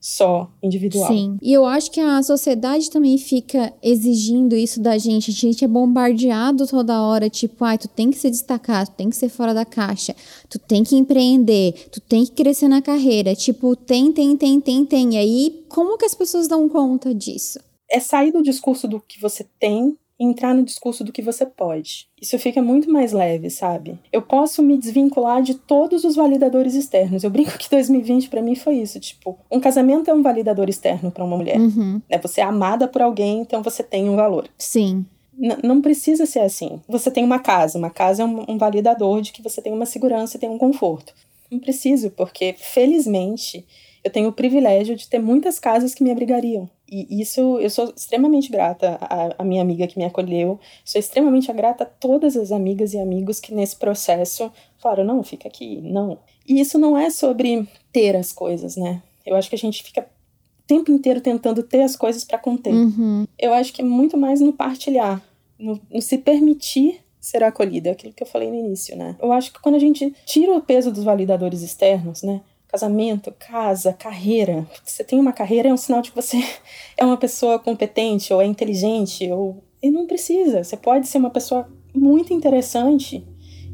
só 0.00 0.50
individual. 0.60 1.06
Sim. 1.06 1.36
E 1.40 1.52
eu 1.52 1.64
acho 1.64 1.90
que 1.90 2.00
a 2.00 2.20
sociedade 2.22 2.90
também 2.90 3.16
fica 3.18 3.72
exigindo 3.80 4.56
isso 4.56 4.80
da 4.80 4.98
gente. 4.98 5.30
A 5.30 5.34
gente 5.34 5.64
é 5.64 5.68
bombardeado 5.68 6.66
toda 6.66 7.00
hora, 7.00 7.30
tipo, 7.30 7.64
ai, 7.64 7.76
ah, 7.76 7.78
tu 7.78 7.86
tem 7.86 8.10
que 8.10 8.18
se 8.18 8.28
destacar, 8.28 8.88
tu 8.88 8.94
tem 8.96 9.10
que 9.10 9.16
ser 9.16 9.28
fora 9.28 9.54
da 9.54 9.64
caixa, 9.64 10.16
tu 10.48 10.58
tem 10.58 10.82
que 10.82 10.96
empreender, 10.96 11.72
tu 11.92 12.00
tem 12.00 12.24
que 12.24 12.32
crescer 12.32 12.66
na 12.66 12.82
carreira. 12.82 13.36
Tipo, 13.36 13.76
tem, 13.76 14.12
tem, 14.12 14.36
tem, 14.36 14.60
tem, 14.60 14.84
tem. 14.84 15.14
E 15.14 15.18
aí, 15.18 15.64
como 15.68 15.96
que 15.96 16.04
as 16.04 16.14
pessoas 16.14 16.48
dão 16.48 16.68
conta 16.68 17.14
disso? 17.14 17.60
É 17.88 18.00
sair 18.00 18.32
do 18.32 18.42
discurso 18.42 18.88
do 18.88 18.98
que 18.98 19.20
você 19.20 19.46
tem 19.60 19.96
entrar 20.22 20.54
no 20.54 20.62
discurso 20.62 21.02
do 21.02 21.12
que 21.12 21.20
você 21.20 21.44
pode. 21.44 22.06
Isso 22.20 22.38
fica 22.38 22.62
muito 22.62 22.90
mais 22.90 23.12
leve, 23.12 23.50
sabe? 23.50 23.98
Eu 24.12 24.22
posso 24.22 24.62
me 24.62 24.76
desvincular 24.76 25.42
de 25.42 25.54
todos 25.54 26.04
os 26.04 26.14
validadores 26.14 26.74
externos. 26.74 27.24
Eu 27.24 27.30
brinco 27.30 27.58
que 27.58 27.68
2020 27.68 28.28
para 28.28 28.42
mim 28.42 28.54
foi 28.54 28.76
isso, 28.76 29.00
tipo, 29.00 29.38
um 29.50 29.58
casamento 29.58 30.10
é 30.10 30.14
um 30.14 30.22
validador 30.22 30.68
externo 30.68 31.10
para 31.10 31.24
uma 31.24 31.36
mulher. 31.36 31.58
Uhum. 31.58 32.00
É 32.08 32.18
você 32.18 32.40
é 32.40 32.44
amada 32.44 32.86
por 32.86 33.02
alguém, 33.02 33.40
então 33.40 33.62
você 33.62 33.82
tem 33.82 34.08
um 34.08 34.16
valor. 34.16 34.48
Sim. 34.56 35.04
N 35.38 35.56
não 35.62 35.80
precisa 35.80 36.26
ser 36.26 36.40
assim. 36.40 36.80
Você 36.88 37.10
tem 37.10 37.24
uma 37.24 37.38
casa, 37.38 37.78
uma 37.78 37.90
casa 37.90 38.22
é 38.22 38.26
um, 38.26 38.44
um 38.48 38.58
validador 38.58 39.20
de 39.22 39.32
que 39.32 39.42
você 39.42 39.60
tem 39.60 39.72
uma 39.72 39.86
segurança 39.86 40.36
e 40.36 40.40
tem 40.40 40.48
um 40.48 40.58
conforto. 40.58 41.12
Não 41.50 41.58
preciso, 41.58 42.10
porque 42.10 42.54
felizmente 42.56 43.66
eu 44.04 44.10
tenho 44.10 44.28
o 44.28 44.32
privilégio 44.32 44.96
de 44.96 45.08
ter 45.08 45.18
muitas 45.18 45.58
casas 45.58 45.94
que 45.94 46.02
me 46.02 46.10
abrigariam. 46.10 46.68
E 46.90 47.22
isso, 47.22 47.58
eu 47.58 47.70
sou 47.70 47.92
extremamente 47.96 48.50
grata 48.50 48.98
à, 49.00 49.34
à, 49.38 49.44
minha 49.44 49.62
amiga 49.62 49.86
que 49.86 49.96
me 49.96 50.04
acolheu, 50.04 50.60
sou 50.84 50.98
extremamente 50.98 51.50
grata 51.52 51.84
a 51.84 51.86
todas 51.86 52.36
as 52.36 52.52
amigas 52.52 52.92
e 52.92 52.98
amigos 52.98 53.40
que 53.40 53.54
nesse 53.54 53.76
processo 53.76 54.52
falaram: 54.78 55.04
não, 55.04 55.22
fica 55.22 55.48
aqui, 55.48 55.80
não. 55.80 56.18
E 56.46 56.60
isso 56.60 56.78
não 56.78 56.98
é 56.98 57.08
sobre 57.08 57.66
ter 57.90 58.14
as 58.14 58.32
coisas, 58.32 58.76
né? 58.76 59.02
Eu 59.24 59.36
acho 59.36 59.48
que 59.48 59.54
a 59.54 59.58
gente 59.58 59.82
fica 59.82 60.02
o 60.02 60.62
tempo 60.66 60.90
inteiro 60.90 61.20
tentando 61.20 61.62
ter 61.62 61.82
as 61.82 61.96
coisas 61.96 62.24
para 62.24 62.38
conter. 62.38 62.74
Uhum. 62.74 63.26
Eu 63.38 63.54
acho 63.54 63.72
que 63.72 63.80
é 63.80 63.84
muito 63.84 64.18
mais 64.18 64.40
no 64.40 64.52
partilhar, 64.52 65.22
no, 65.58 65.80
no 65.90 66.02
se 66.02 66.18
permitir 66.18 67.00
ser 67.18 67.42
acolhida, 67.44 67.92
aquilo 67.92 68.12
que 68.12 68.22
eu 68.22 68.26
falei 68.26 68.50
no 68.50 68.56
início, 68.56 68.96
né? 68.96 69.16
Eu 69.22 69.32
acho 69.32 69.52
que 69.52 69.60
quando 69.60 69.76
a 69.76 69.78
gente 69.78 70.12
tira 70.26 70.52
o 70.52 70.60
peso 70.60 70.90
dos 70.90 71.04
validadores 71.04 71.62
externos, 71.62 72.22
né? 72.22 72.42
Casamento, 72.72 73.34
casa, 73.38 73.92
carreira. 73.92 74.66
Você 74.82 75.04
tem 75.04 75.20
uma 75.20 75.32
carreira 75.32 75.68
é 75.68 75.72
um 75.72 75.76
sinal 75.76 76.00
de 76.00 76.10
que 76.10 76.16
você 76.16 76.38
é 76.96 77.04
uma 77.04 77.18
pessoa 77.18 77.58
competente 77.58 78.32
ou 78.32 78.40
é 78.40 78.46
inteligente 78.46 79.30
ou 79.30 79.62
e 79.82 79.90
não 79.90 80.06
precisa. 80.06 80.64
Você 80.64 80.76
pode 80.76 81.06
ser 81.06 81.18
uma 81.18 81.28
pessoa 81.28 81.68
muito 81.94 82.32
interessante 82.32 83.26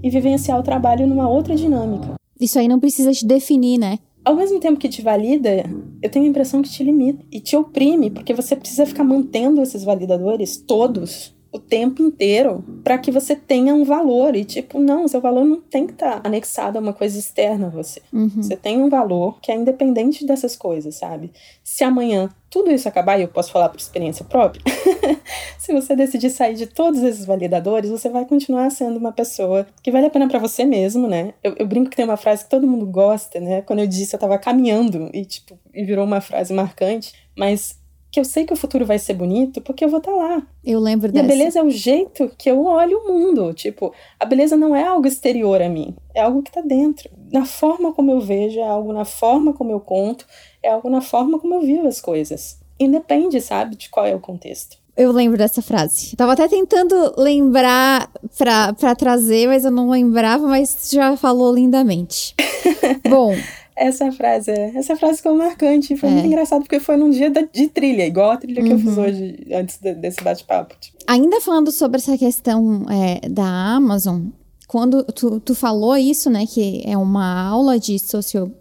e 0.03 0.11
vivenciar 0.11 0.59
o 0.59 0.62
trabalho 0.64 1.07
numa 1.07 1.28
outra 1.28 1.55
dinâmica. 1.55 2.14
Isso 2.40 2.59
aí 2.59 2.66
não 2.66 2.80
precisa 2.80 3.12
te 3.12 3.24
definir, 3.24 3.78
né? 3.78 3.99
Ao 4.24 4.34
mesmo 4.34 4.59
tempo 4.59 4.78
que 4.78 4.88
te 4.88 5.01
valida, 5.01 5.64
eu 6.03 6.11
tenho 6.11 6.24
a 6.24 6.28
impressão 6.28 6.61
que 6.61 6.68
te 6.68 6.82
limita 6.82 7.24
e 7.30 7.40
te 7.40 7.57
oprime, 7.57 8.11
porque 8.11 8.34
você 8.34 8.57
precisa 8.57 8.84
ficar 8.84 9.05
mantendo 9.05 9.62
esses 9.62 9.84
validadores 9.84 10.57
todos 10.57 11.34
o 11.51 11.59
tempo 11.59 12.03
inteiro 12.03 12.62
para 12.84 12.99
que 12.99 13.11
você 13.11 13.34
tenha 13.34 13.74
um 13.74 13.84
valor. 13.84 14.36
E, 14.36 14.44
tipo, 14.44 14.78
não, 14.78 15.09
seu 15.09 15.20
valor 15.20 15.44
não 15.44 15.61
tem 15.61 15.86
que 15.86 15.92
estar 15.92 16.20
tá 16.20 16.28
anexado 16.28 16.78
a 16.78 16.80
uma 16.80 16.92
coisa 16.92 17.18
externa 17.18 17.66
a 17.66 17.70
você. 17.70 18.03
Uhum. 18.12 18.28
Você 18.28 18.57
tem 18.57 18.82
um 18.82 18.88
valor 18.88 19.40
que 19.40 19.51
é 19.51 19.55
independente 19.55 20.26
dessas 20.26 20.57
coisas, 20.57 20.96
sabe? 20.96 21.32
Se 21.64 21.84
amanhã 21.84 22.30
tudo 22.51 22.70
isso 22.70 22.88
acabar, 22.88 23.18
e 23.18 23.22
eu 23.22 23.28
posso 23.28 23.53
falar 23.53 23.68
por 23.68 23.78
experiência 23.78 24.24
própria, 24.24 24.62
se 25.59 25.72
você 25.72 25.94
decidir 25.94 26.30
sair 26.30 26.55
de 26.55 26.66
todos 26.66 27.03
esses 27.03 27.26
validadores, 27.26 27.90
você 27.90 28.09
vai 28.09 28.24
continuar 28.24 28.70
sendo 28.70 28.96
uma 28.96 29.12
pessoa 29.12 29.66
que 29.82 29.90
vale 29.90 30.07
a 30.07 30.11
pena 30.11 30.28
para 30.28 30.38
você 30.38 30.64
mesmo, 30.64 31.07
né? 31.07 31.34
Eu, 31.42 31.55
eu, 31.59 31.66
brinco 31.66 31.90
que 31.90 31.96
tem 31.96 32.07
uma 32.07 32.16
frase 32.16 32.44
que 32.44 32.51
todo 32.51 32.66
mundo 32.66 32.86
gosta, 32.86 33.38
né? 33.38 33.62
Quando 33.62 33.80
eu 33.80 33.86
disse, 33.86 34.16
eu 34.16 34.20
tava 34.20 34.38
caminhando 34.38 35.11
e, 35.12 35.24
tipo, 35.24 35.59
e 35.74 35.84
virou 35.84 36.05
uma 36.05 36.20
frase 36.20 36.55
marcante, 36.55 37.12
mas 37.36 37.77
que 38.11 38.18
eu 38.18 38.24
sei 38.24 38.44
que 38.44 38.52
o 38.52 38.56
futuro 38.56 38.86
vai 38.86 38.98
ser 38.98 39.14
bonito 39.14 39.61
porque 39.61 39.84
eu 39.84 39.88
vou 39.88 39.98
estar 39.98 40.12
tá 40.12 40.16
lá. 40.16 40.42
Eu 40.64 40.80
lembro 40.80 41.09
e 41.09 41.12
dessa. 41.12 41.24
a 41.24 41.28
beleza 41.28 41.59
é 41.59 41.62
o 41.62 41.70
jeito 41.70 42.30
que 42.36 42.50
eu 42.50 42.64
olho 42.64 42.98
o 42.98 43.09
mundo. 43.09 43.52
Tipo, 43.52 43.92
a 44.18 44.24
beleza 44.24 44.56
não 44.56 44.74
é 44.74 44.84
algo 44.84 45.06
exterior 45.06 45.61
a 45.61 45.68
mim, 45.68 45.94
é 46.14 46.20
algo 46.22 46.42
que 46.42 46.50
está 46.50 46.61
dentro. 46.61 47.11
Na 47.32 47.44
forma 47.44 47.92
como 47.92 48.11
eu 48.11 48.20
vejo, 48.20 48.59
é 48.59 48.66
algo 48.66 48.92
na 48.92 49.04
forma 49.04 49.52
como 49.52 49.70
eu 49.70 49.80
conto, 49.80 50.26
é 50.62 50.70
algo 50.70 50.88
na 50.88 51.00
forma 51.00 51.38
como 51.38 51.54
eu 51.54 51.61
vivo 51.61 51.86
as 51.86 52.00
coisas. 52.00 52.59
Independe, 52.80 53.40
sabe, 53.40 53.76
de 53.76 53.88
qual 53.90 54.06
é 54.06 54.14
o 54.14 54.20
contexto. 54.20 54.78
Eu 54.96 55.12
lembro 55.12 55.38
dessa 55.38 55.62
frase. 55.62 56.11
Eu 56.12 56.16
tava 56.16 56.32
até 56.32 56.48
tentando 56.48 57.14
lembrar 57.16 58.11
pra, 58.36 58.72
pra 58.72 58.96
trazer, 58.96 59.46
mas 59.46 59.64
eu 59.64 59.70
não 59.70 59.88
lembrava, 59.88 60.48
mas 60.48 60.90
já 60.92 61.16
falou 61.16 61.54
lindamente. 61.54 62.34
Bom, 63.09 63.32
essa 63.78 64.10
frase, 64.12 64.50
essa 64.50 64.96
frase 64.96 65.18
ficou 65.18 65.34
marcante. 65.34 65.96
Foi 65.96 66.08
é. 66.08 66.12
muito 66.12 66.26
engraçado, 66.26 66.62
porque 66.62 66.80
foi 66.80 66.96
num 66.96 67.10
dia 67.10 67.30
de 67.30 67.68
trilha, 67.68 68.06
igual 68.06 68.32
a 68.32 68.36
trilha 68.36 68.60
uhum. 68.60 68.68
que 68.68 68.74
eu 68.74 68.78
fiz 68.78 68.96
uhum. 68.96 69.04
hoje, 69.04 69.46
antes 69.52 69.78
de, 69.78 69.94
desse 69.94 70.22
bate-papo. 70.22 70.74
Tipo. 70.80 70.98
Ainda 71.06 71.40
falando 71.40 71.70
sobre 71.70 71.98
essa 71.98 72.18
questão 72.18 72.84
é, 72.90 73.28
da 73.28 73.46
Amazon, 73.46 74.26
quando 74.66 75.02
tu, 75.04 75.40
tu 75.40 75.54
falou 75.54 75.96
isso, 75.96 76.28
né, 76.28 76.44
que 76.46 76.82
é 76.84 76.96
uma 76.96 77.48
aula 77.48 77.78
de 77.78 77.98
socio 77.98 78.52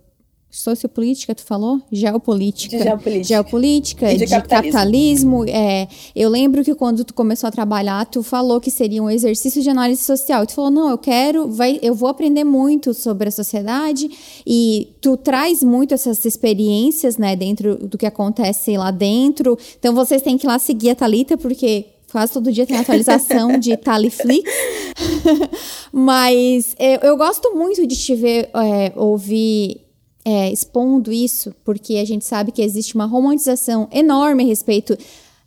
sociopolítica, 0.58 1.36
tu 1.36 1.44
falou? 1.44 1.80
Geopolítica. 1.92 2.78
De 2.78 2.84
geopolítica. 2.84 3.24
Geopolítica, 3.24 4.08
de, 4.08 4.18
de, 4.18 4.28
capitalismo. 4.28 4.72
capitalismo. 4.72 5.46
É, 5.48 5.88
eu 6.16 6.30
lembro 6.30 6.64
que 6.64 6.74
quando 6.74 7.04
tu 7.04 7.14
começou 7.14 7.48
a 7.48 7.52
trabalhar, 7.52 8.04
tu 8.08 8.24
falou 8.24 8.60
que 8.60 8.72
seria 8.72 9.02
um 9.02 9.10
exercício 9.10 9.62
de 9.62 9.70
análise 9.70 10.04
social. 10.04 10.44
E 10.44 10.48
tu 10.48 10.54
falou, 10.54 10.72
não, 10.72 10.90
eu 10.90 10.98
quero, 10.98 11.48
vai, 11.48 11.80
eu 11.84 11.94
vou 11.94 12.10
aprender 12.10 12.44
muito 12.44 12.92
sobre 12.96 13.30
a 13.30 13.32
sociedade. 13.32 14.10
E 14.48 14.96
tu 15.00 15.16
traz 15.16 15.62
muito 15.62 15.94
essas 15.94 16.26
experiências, 16.26 17.18
né, 17.18 17.36
dentro 17.36 17.76
do 17.76 17.96
que 17.96 18.08
acontece 18.08 18.76
lá 18.78 18.90
dentro. 18.90 19.58
Então, 19.78 19.94
vocês 19.94 20.24
têm 20.24 20.40
que 20.40 20.48
ir 20.48 20.50
lá 20.50 20.58
seguir 20.58 20.90
a 20.90 20.96
Thalita, 20.96 21.38
porque 21.38 21.86
quase 22.12 22.34
todo 22.34 22.52
dia 22.52 22.66
tem 22.66 22.78
atualização 22.78 23.60
de 23.60 23.78
Taliflix. 23.78 24.50
Mas 25.94 26.76
eu, 26.80 27.10
eu, 27.10 27.18
gosto 27.18 27.56
muito 27.56 27.86
de 27.86 27.96
te 27.96 28.16
ver 28.16 28.50
é, 28.56 28.92
ouvir 28.96 29.87
é, 30.28 30.52
expondo 30.52 31.10
isso, 31.10 31.56
porque 31.64 31.96
a 31.96 32.04
gente 32.04 32.26
sabe 32.26 32.52
que 32.52 32.62
existe 32.62 32.96
uma 32.96 33.06
romantização 33.06 33.88
enorme 33.90 34.44
a 34.44 34.46
respeito 34.46 34.98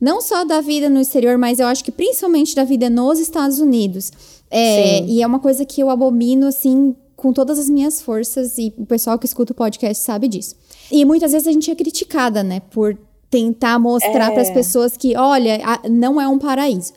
não 0.01 0.23
só 0.23 0.43
da 0.43 0.63
vida 0.63 0.89
no 0.89 0.99
exterior, 0.99 1.37
mas 1.37 1.59
eu 1.59 1.67
acho 1.67 1.85
que 1.85 1.93
principalmente 1.93 2.55
da 2.55 2.65
vida 2.65 2.89
nos 2.89 3.19
Estados 3.19 3.59
Unidos. 3.59 4.11
É, 4.51 5.05
e 5.05 5.23
é 5.23 5.27
uma 5.27 5.39
coisa 5.39 5.67
que 5.67 5.83
eu 5.83 5.91
abomino, 5.91 6.47
assim, 6.47 6.97
com 7.15 7.31
todas 7.31 7.59
as 7.59 7.69
minhas 7.69 8.01
forças, 8.01 8.57
e 8.57 8.73
o 8.79 8.87
pessoal 8.87 9.19
que 9.19 9.27
escuta 9.27 9.53
o 9.53 9.55
podcast 9.55 10.03
sabe 10.03 10.27
disso. 10.29 10.57
E 10.91 11.05
muitas 11.05 11.33
vezes 11.33 11.47
a 11.47 11.53
gente 11.53 11.71
é 11.71 11.75
criticada, 11.75 12.43
né, 12.43 12.61
por 12.71 12.97
tentar 13.31 13.79
mostrar 13.79 14.31
é. 14.31 14.33
para 14.33 14.41
as 14.41 14.51
pessoas 14.51 14.97
que, 14.97 15.15
olha, 15.15 15.59
não 15.91 16.19
é 16.19 16.27
um 16.27 16.39
paraíso. 16.39 16.95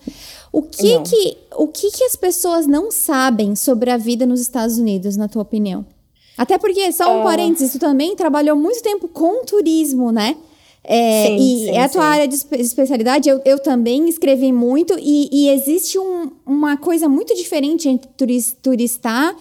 O 0.53 0.61
que 0.61 1.01
que, 1.01 1.37
o 1.57 1.67
que 1.67 1.91
que 1.91 2.05
as 2.05 2.15
pessoas 2.15 2.65
não 2.65 2.89
sabem 2.89 3.57
sobre 3.57 3.91
a 3.91 3.97
vida 3.97 4.25
nos 4.25 4.39
Estados 4.39 4.77
Unidos, 4.77 5.17
na 5.17 5.27
tua 5.27 5.41
opinião? 5.41 5.85
Até 6.37 6.57
porque, 6.57 6.91
só 6.91 7.15
um 7.15 7.21
uh... 7.21 7.23
parênteses, 7.23 7.71
tu 7.71 7.79
também 7.79 8.15
trabalhou 8.15 8.55
muito 8.55 8.81
tempo 8.81 9.07
com 9.07 9.45
turismo, 9.45 10.11
né? 10.11 10.35
É, 10.83 11.27
sim, 11.27 11.35
e 11.35 11.65
sim, 11.65 11.69
é 11.71 11.83
a 11.83 11.89
tua 11.89 12.01
sim. 12.01 12.07
área 12.07 12.27
de 12.27 12.35
especialidade, 12.35 13.29
eu, 13.29 13.39
eu 13.45 13.57
também 13.57 14.09
escrevi 14.09 14.51
muito, 14.51 14.95
e, 14.99 15.29
e 15.31 15.49
existe 15.49 15.97
um, 15.97 16.29
uma 16.45 16.75
coisa 16.75 17.07
muito 17.07 17.33
diferente 17.35 17.87
entre 17.87 18.09
turistar, 18.61 19.33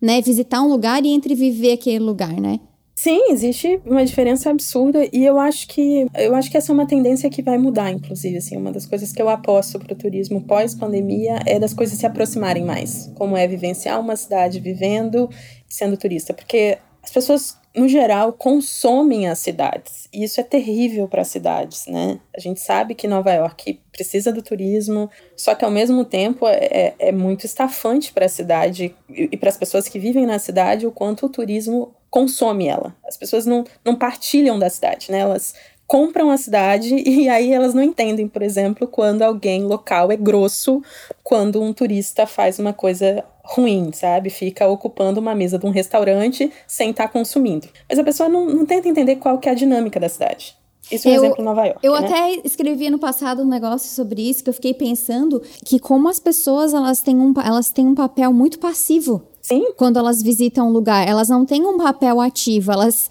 né, 0.00 0.20
visitar 0.20 0.60
um 0.60 0.68
lugar 0.68 1.04
e 1.04 1.08
entre 1.08 1.34
viver 1.34 1.72
aquele 1.72 2.00
lugar, 2.00 2.38
né? 2.38 2.60
Sim, 3.02 3.30
existe 3.30 3.80
uma 3.86 4.04
diferença 4.04 4.50
absurda 4.50 5.08
e 5.10 5.24
eu 5.24 5.40
acho 5.40 5.66
que 5.68 6.06
eu 6.18 6.34
acho 6.34 6.50
que 6.50 6.58
essa 6.58 6.70
é 6.70 6.74
uma 6.74 6.86
tendência 6.86 7.30
que 7.30 7.40
vai 7.40 7.56
mudar, 7.56 7.90
inclusive, 7.90 8.36
assim, 8.36 8.58
uma 8.58 8.70
das 8.70 8.84
coisas 8.84 9.10
que 9.10 9.22
eu 9.22 9.30
aposto 9.30 9.78
para 9.78 9.94
o 9.94 9.96
turismo 9.96 10.42
pós-pandemia 10.42 11.40
é 11.46 11.58
das 11.58 11.72
coisas 11.72 11.98
se 11.98 12.04
aproximarem 12.04 12.62
mais, 12.62 13.10
como 13.14 13.38
é 13.38 13.48
vivenciar 13.48 13.98
uma 13.98 14.16
cidade 14.16 14.60
vivendo 14.60 15.30
sendo 15.70 15.96
turista, 15.96 16.34
porque 16.34 16.76
as 17.02 17.10
pessoas 17.10 17.58
no 17.74 17.88
geral 17.88 18.32
consomem 18.32 19.28
as 19.28 19.38
cidades 19.38 20.08
e 20.12 20.24
isso 20.24 20.40
é 20.40 20.44
terrível 20.44 21.06
para 21.06 21.22
as 21.22 21.28
cidades, 21.28 21.86
né? 21.86 22.18
A 22.36 22.40
gente 22.40 22.60
sabe 22.60 22.96
que 22.96 23.06
Nova 23.06 23.32
York 23.32 23.80
precisa 23.92 24.32
do 24.32 24.42
turismo, 24.42 25.08
só 25.36 25.54
que 25.54 25.64
ao 25.64 25.70
mesmo 25.70 26.04
tempo 26.04 26.46
é, 26.48 26.56
é, 26.56 26.94
é 26.98 27.12
muito 27.12 27.46
estafante 27.46 28.12
para 28.12 28.26
a 28.26 28.28
cidade 28.28 28.94
e, 29.08 29.28
e 29.32 29.36
para 29.36 29.48
as 29.48 29.56
pessoas 29.56 29.88
que 29.88 30.00
vivem 30.00 30.26
na 30.26 30.40
cidade 30.40 30.86
o 30.86 30.90
quanto 30.90 31.26
o 31.26 31.28
turismo 31.28 31.94
consome 32.10 32.66
ela. 32.66 32.96
As 33.06 33.16
pessoas 33.16 33.46
não, 33.46 33.64
não 33.84 33.94
partilham 33.94 34.58
da 34.58 34.68
cidade, 34.68 35.12
né? 35.12 35.20
Elas 35.20 35.54
compram 35.86 36.30
a 36.30 36.36
cidade 36.36 36.94
e 37.06 37.28
aí 37.28 37.52
elas 37.52 37.72
não 37.72 37.82
entendem, 37.82 38.26
por 38.26 38.42
exemplo, 38.42 38.88
quando 38.88 39.22
alguém 39.22 39.62
local 39.62 40.10
é 40.10 40.16
grosso, 40.16 40.82
quando 41.22 41.62
um 41.62 41.72
turista 41.72 42.26
faz 42.26 42.58
uma 42.58 42.72
coisa 42.72 43.24
ruim, 43.50 43.90
sabe? 43.92 44.30
Fica 44.30 44.66
ocupando 44.68 45.20
uma 45.20 45.34
mesa 45.34 45.58
de 45.58 45.66
um 45.66 45.70
restaurante 45.70 46.50
sem 46.66 46.90
estar 46.90 47.08
tá 47.08 47.12
consumindo. 47.12 47.68
Mas 47.88 47.98
a 47.98 48.04
pessoa 48.04 48.28
não, 48.28 48.46
não 48.46 48.66
tenta 48.66 48.88
entender 48.88 49.16
qual 49.16 49.38
que 49.38 49.48
é 49.48 49.52
a 49.52 49.54
dinâmica 49.54 49.98
da 49.98 50.08
cidade. 50.08 50.56
Isso 50.90 51.08
é 51.08 51.12
um 51.12 51.14
eu, 51.14 51.24
exemplo 51.24 51.42
em 51.42 51.44
Nova 51.44 51.66
York. 51.66 51.80
Eu 51.82 51.92
né? 51.92 52.06
até 52.06 52.40
escrevi 52.44 52.90
no 52.90 52.98
passado 52.98 53.42
um 53.42 53.48
negócio 53.48 53.90
sobre 53.90 54.28
isso, 54.28 54.42
que 54.42 54.50
eu 54.50 54.54
fiquei 54.54 54.74
pensando 54.74 55.40
que 55.64 55.78
como 55.78 56.08
as 56.08 56.18
pessoas 56.18 56.74
elas 56.74 57.00
têm 57.00 57.16
um, 57.16 57.32
elas 57.44 57.70
têm 57.70 57.86
um 57.86 57.94
papel 57.94 58.32
muito 58.32 58.58
passivo 58.58 59.30
Sim. 59.42 59.72
Quando 59.76 59.98
elas 59.98 60.22
visitam 60.22 60.68
um 60.68 60.72
lugar, 60.72 61.06
elas 61.08 61.28
não 61.28 61.44
têm 61.44 61.64
um 61.66 61.78
papel 61.78 62.20
ativo. 62.20 62.70
Elas, 62.70 63.10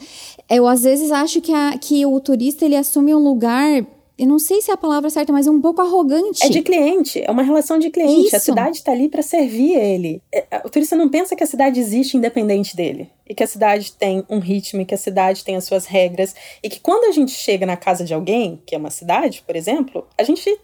eu 0.49 0.67
às 0.67 0.83
vezes 0.83 1.11
acho 1.11 1.41
que, 1.41 1.53
a, 1.53 1.77
que 1.77 2.05
o 2.05 2.19
turista 2.19 2.65
ele 2.65 2.75
assume 2.75 3.13
um 3.13 3.19
lugar 3.19 3.85
eu 4.19 4.27
não 4.27 4.37
sei 4.37 4.61
se 4.61 4.69
é 4.69 4.73
a 4.73 4.77
palavra 4.77 5.09
certa, 5.09 5.31
mas 5.31 5.47
um 5.47 5.61
pouco 5.61 5.81
arrogante. 5.81 6.45
É 6.45 6.49
de 6.49 6.61
cliente, 6.61 7.23
é 7.23 7.31
uma 7.31 7.41
relação 7.41 7.79
de 7.79 7.89
cliente. 7.89 8.27
Isso. 8.27 8.35
A 8.35 8.39
cidade 8.39 8.77
está 8.77 8.91
ali 8.91 9.07
para 9.07 9.21
servir 9.21 9.75
ele. 9.75 10.21
É, 10.33 10.61
o 10.65 10.69
turista 10.69 10.95
não 10.95 11.07
pensa 11.07 11.35
que 11.35 11.43
a 11.43 11.47
cidade 11.47 11.79
existe 11.79 12.17
independente 12.17 12.75
dele. 12.75 13.09
E 13.27 13.33
que 13.33 13.43
a 13.43 13.47
cidade 13.47 13.93
tem 13.93 14.25
um 14.29 14.39
ritmo, 14.39 14.81
e 14.81 14.85
que 14.85 14.93
a 14.93 14.97
cidade 14.97 15.43
tem 15.45 15.55
as 15.55 15.63
suas 15.63 15.85
regras. 15.85 16.35
E 16.61 16.69
que 16.69 16.79
quando 16.79 17.05
a 17.05 17.11
gente 17.11 17.31
chega 17.31 17.65
na 17.65 17.77
casa 17.77 18.03
de 18.03 18.13
alguém, 18.13 18.61
que 18.65 18.75
é 18.75 18.77
uma 18.77 18.89
cidade, 18.89 19.41
por 19.45 19.55
exemplo, 19.55 20.05
a 20.17 20.23
gente 20.23 20.59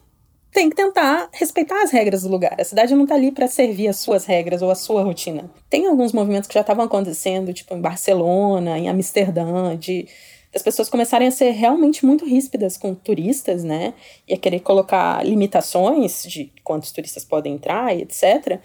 tem 0.51 0.70
que 0.70 0.76
tentar 0.76 1.30
respeitar 1.34 1.84
as 1.84 1.91
regras 1.91 2.24
do 2.24 2.30
lugar. 2.30 2.56
A 2.60 2.64
cidade 2.64 2.95
não 2.95 3.03
está 3.03 3.16
ali 3.16 3.30
para 3.30 3.45
servir 3.47 3.89
as 3.89 3.97
suas 3.97 4.26
regras 4.26 4.62
ou 4.62 4.72
a 4.72 4.76
sua 4.76 5.03
rotina. 5.03 5.51
Tem 5.70 5.86
alguns 5.86 6.14
movimentos 6.14 6.47
que 6.47 6.53
já 6.53 6.62
estavam 6.62 6.86
acontecendo, 6.86 7.53
tipo 7.53 7.74
em 7.74 7.82
Barcelona, 7.82 8.80
em 8.80 8.88
Amsterdã, 8.88 9.78
de 9.78 10.08
as 10.56 10.62
pessoas 10.62 10.89
começarem 10.89 11.28
a 11.28 11.32
ser 11.32 11.51
realmente 11.51 12.06
muito 12.06 12.26
ríspidas 12.26 12.78
com 12.78 12.95
turistas, 12.95 13.64
né? 13.64 13.93
E 14.26 14.34
a 14.34 14.38
querer 14.38 14.62
colocar 14.62 15.24
limitações 15.26 16.24
de 16.24 16.51
quantos 16.64 16.93
turistas 16.93 17.26
podem 17.26 17.56
entrar 17.56 17.93
e 17.93 18.03
etc. 18.03 18.62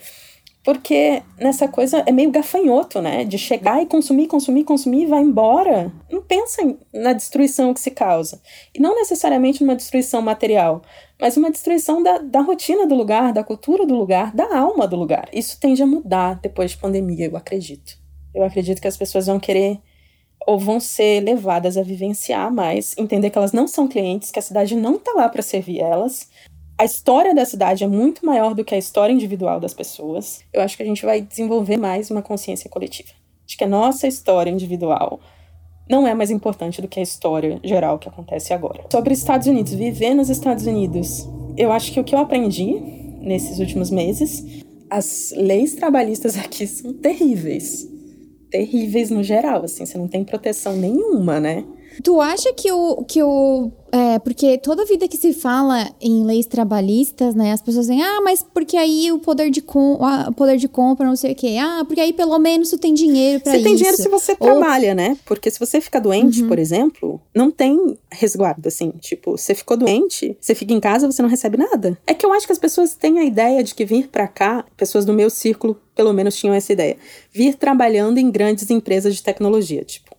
Porque 0.62 1.20
nessa 1.36 1.66
coisa 1.66 2.04
é 2.06 2.12
meio 2.12 2.30
gafanhoto, 2.30 3.02
né? 3.02 3.24
De 3.24 3.36
chegar 3.36 3.82
e 3.82 3.86
consumir, 3.86 4.28
consumir, 4.28 4.62
consumir 4.62 5.02
e 5.02 5.06
vai 5.06 5.20
embora. 5.20 5.92
Não 6.08 6.22
pensa 6.22 6.62
na 6.94 7.12
destruição 7.12 7.74
que 7.74 7.80
se 7.80 7.90
causa. 7.90 8.40
E 8.72 8.78
não 8.78 8.94
necessariamente 8.94 9.62
numa 9.64 9.74
destruição 9.74 10.22
material, 10.22 10.82
mas 11.20 11.36
uma 11.36 11.50
destruição 11.50 12.00
da, 12.02 12.18
da 12.18 12.40
rotina 12.40 12.86
do 12.86 12.94
lugar, 12.94 13.32
da 13.32 13.42
cultura 13.42 13.84
do 13.84 13.96
lugar, 13.96 14.32
da 14.32 14.56
alma 14.56 14.86
do 14.86 14.94
lugar. 14.94 15.28
Isso 15.32 15.58
tende 15.58 15.82
a 15.82 15.86
mudar 15.86 16.38
depois 16.40 16.70
de 16.70 16.76
pandemia, 16.76 17.26
eu 17.26 17.36
acredito. 17.36 17.98
Eu 18.32 18.44
acredito 18.44 18.80
que 18.80 18.86
as 18.86 18.96
pessoas 18.96 19.26
vão 19.26 19.40
querer 19.40 19.80
ou 20.46 20.58
vão 20.58 20.80
ser 20.80 21.20
levadas 21.20 21.76
a 21.76 21.82
vivenciar 21.82 22.52
mais, 22.52 22.94
entender 22.98 23.30
que 23.30 23.38
elas 23.38 23.52
não 23.52 23.68
são 23.68 23.86
clientes, 23.86 24.30
que 24.30 24.38
a 24.38 24.42
cidade 24.42 24.74
não 24.74 24.96
está 24.96 25.12
lá 25.12 25.28
para 25.28 25.42
servir 25.42 25.80
elas, 25.80 26.28
a 26.80 26.84
história 26.86 27.34
da 27.34 27.44
cidade 27.44 27.84
é 27.84 27.86
muito 27.86 28.24
maior 28.24 28.54
do 28.54 28.64
que 28.64 28.74
a 28.74 28.78
história 28.78 29.12
individual 29.12 29.60
das 29.60 29.74
pessoas. 29.74 30.40
Eu 30.50 30.62
acho 30.62 30.78
que 30.78 30.82
a 30.82 30.86
gente 30.86 31.04
vai 31.04 31.20
desenvolver 31.20 31.76
mais 31.76 32.10
uma 32.10 32.22
consciência 32.22 32.70
coletiva. 32.70 33.10
De 33.46 33.54
que 33.54 33.64
a 33.64 33.68
nossa 33.68 34.06
história 34.06 34.50
individual 34.50 35.20
não 35.90 36.06
é 36.06 36.14
mais 36.14 36.30
importante 36.30 36.80
do 36.80 36.88
que 36.88 36.98
a 36.98 37.02
história 37.02 37.60
geral 37.62 37.98
que 37.98 38.08
acontece 38.08 38.54
agora. 38.54 38.84
Sobre 38.90 39.12
os 39.12 39.18
Estados 39.18 39.46
Unidos, 39.46 39.74
viver 39.74 40.14
nos 40.14 40.30
Estados 40.30 40.64
Unidos, 40.64 41.28
eu 41.54 41.70
acho 41.70 41.92
que 41.92 42.00
o 42.00 42.04
que 42.04 42.14
eu 42.14 42.18
aprendi 42.18 42.72
nesses 43.20 43.58
últimos 43.58 43.90
meses, 43.90 44.64
as 44.88 45.34
leis 45.36 45.74
trabalhistas 45.74 46.38
aqui 46.40 46.66
são 46.66 46.94
terríveis. 46.94 47.86
Terríveis 48.50 49.10
no 49.10 49.22
geral, 49.22 49.64
assim, 49.64 49.86
você 49.86 49.96
não 49.96 50.08
tem 50.08 50.24
proteção 50.24 50.76
nenhuma, 50.76 51.38
né? 51.38 51.64
Tu 52.02 52.20
acha 52.20 52.52
que 52.52 52.70
o, 52.70 53.04
que 53.04 53.22
o 53.22 53.70
é, 53.92 54.18
porque 54.20 54.56
toda 54.58 54.84
vida 54.84 55.08
que 55.08 55.16
se 55.16 55.32
fala 55.32 55.90
em 56.00 56.24
leis 56.24 56.46
trabalhistas, 56.46 57.34
né, 57.34 57.52
as 57.52 57.60
pessoas 57.60 57.86
dizem, 57.86 58.02
ah, 58.02 58.20
mas 58.22 58.44
porque 58.54 58.76
aí 58.76 59.10
o 59.10 59.18
poder 59.18 59.50
de, 59.50 59.60
com, 59.60 59.94
o 59.94 60.32
poder 60.32 60.56
de 60.56 60.68
compra, 60.68 61.06
não 61.06 61.16
sei 61.16 61.32
o 61.32 61.34
quê. 61.34 61.56
Ah, 61.60 61.84
porque 61.84 62.00
aí 62.00 62.12
pelo 62.12 62.38
menos 62.38 62.70
tu 62.70 62.78
tem 62.78 62.94
dinheiro 62.94 63.40
para 63.40 63.52
isso. 63.52 63.62
Você 63.62 63.68
tem 63.68 63.76
dinheiro 63.76 63.96
se 63.96 64.08
você 64.08 64.32
Ou... 64.32 64.36
trabalha, 64.38 64.94
né? 64.94 65.16
Porque 65.24 65.50
se 65.50 65.58
você 65.58 65.80
fica 65.80 66.00
doente, 66.00 66.42
uhum. 66.42 66.48
por 66.48 66.58
exemplo, 66.58 67.20
não 67.34 67.50
tem 67.50 67.98
resguardo, 68.10 68.68
assim. 68.68 68.92
Tipo, 69.00 69.36
você 69.36 69.54
ficou 69.54 69.76
doente, 69.76 70.36
você 70.40 70.54
fica 70.54 70.72
em 70.72 70.80
casa, 70.80 71.10
você 71.10 71.20
não 71.22 71.28
recebe 71.28 71.56
nada. 71.56 71.98
É 72.06 72.14
que 72.14 72.24
eu 72.24 72.32
acho 72.32 72.46
que 72.46 72.52
as 72.52 72.58
pessoas 72.58 72.94
têm 72.94 73.18
a 73.18 73.24
ideia 73.24 73.62
de 73.64 73.74
que 73.74 73.84
vir 73.84 74.08
para 74.08 74.28
cá, 74.28 74.64
pessoas 74.76 75.04
do 75.04 75.12
meu 75.12 75.30
círculo, 75.30 75.76
pelo 75.94 76.12
menos 76.12 76.36
tinham 76.36 76.54
essa 76.54 76.72
ideia, 76.72 76.96
vir 77.32 77.56
trabalhando 77.56 78.18
em 78.18 78.30
grandes 78.30 78.70
empresas 78.70 79.14
de 79.14 79.22
tecnologia, 79.22 79.84
tipo 79.84 80.09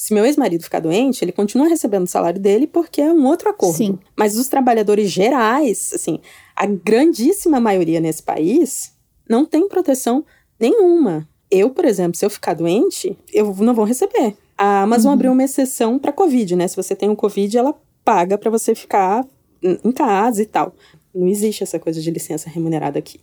Se 0.00 0.14
meu 0.14 0.24
ex-marido 0.24 0.62
ficar 0.62 0.80
doente, 0.80 1.22
ele 1.22 1.30
continua 1.30 1.68
recebendo 1.68 2.04
o 2.04 2.10
salário 2.10 2.40
dele 2.40 2.66
porque 2.66 3.02
é 3.02 3.12
um 3.12 3.26
outro 3.26 3.50
acordo. 3.50 3.76
Sim. 3.76 3.98
Mas 4.16 4.34
os 4.34 4.48
trabalhadores 4.48 5.10
gerais, 5.10 5.92
assim, 5.94 6.20
a 6.56 6.64
grandíssima 6.64 7.60
maioria 7.60 8.00
nesse 8.00 8.22
país 8.22 8.94
não 9.28 9.44
tem 9.44 9.68
proteção 9.68 10.24
nenhuma. 10.58 11.28
Eu, 11.50 11.68
por 11.68 11.84
exemplo, 11.84 12.16
se 12.16 12.24
eu 12.24 12.30
ficar 12.30 12.54
doente, 12.54 13.14
eu 13.30 13.54
não 13.56 13.74
vou 13.74 13.84
receber. 13.84 14.38
A 14.56 14.80
Amazon 14.84 15.08
uhum. 15.08 15.12
abriu 15.12 15.32
uma 15.32 15.44
exceção 15.44 15.98
para 15.98 16.12
Covid, 16.12 16.56
né? 16.56 16.66
Se 16.66 16.76
você 16.76 16.96
tem 16.96 17.10
o 17.10 17.12
um 17.12 17.16
Covid, 17.16 17.58
ela 17.58 17.78
paga 18.02 18.38
para 18.38 18.50
você 18.50 18.74
ficar 18.74 19.26
em 19.62 19.92
casa 19.92 20.40
e 20.40 20.46
tal. 20.46 20.74
Não 21.14 21.28
existe 21.28 21.62
essa 21.62 21.78
coisa 21.78 22.00
de 22.00 22.10
licença 22.10 22.48
remunerada 22.48 22.98
aqui. 22.98 23.20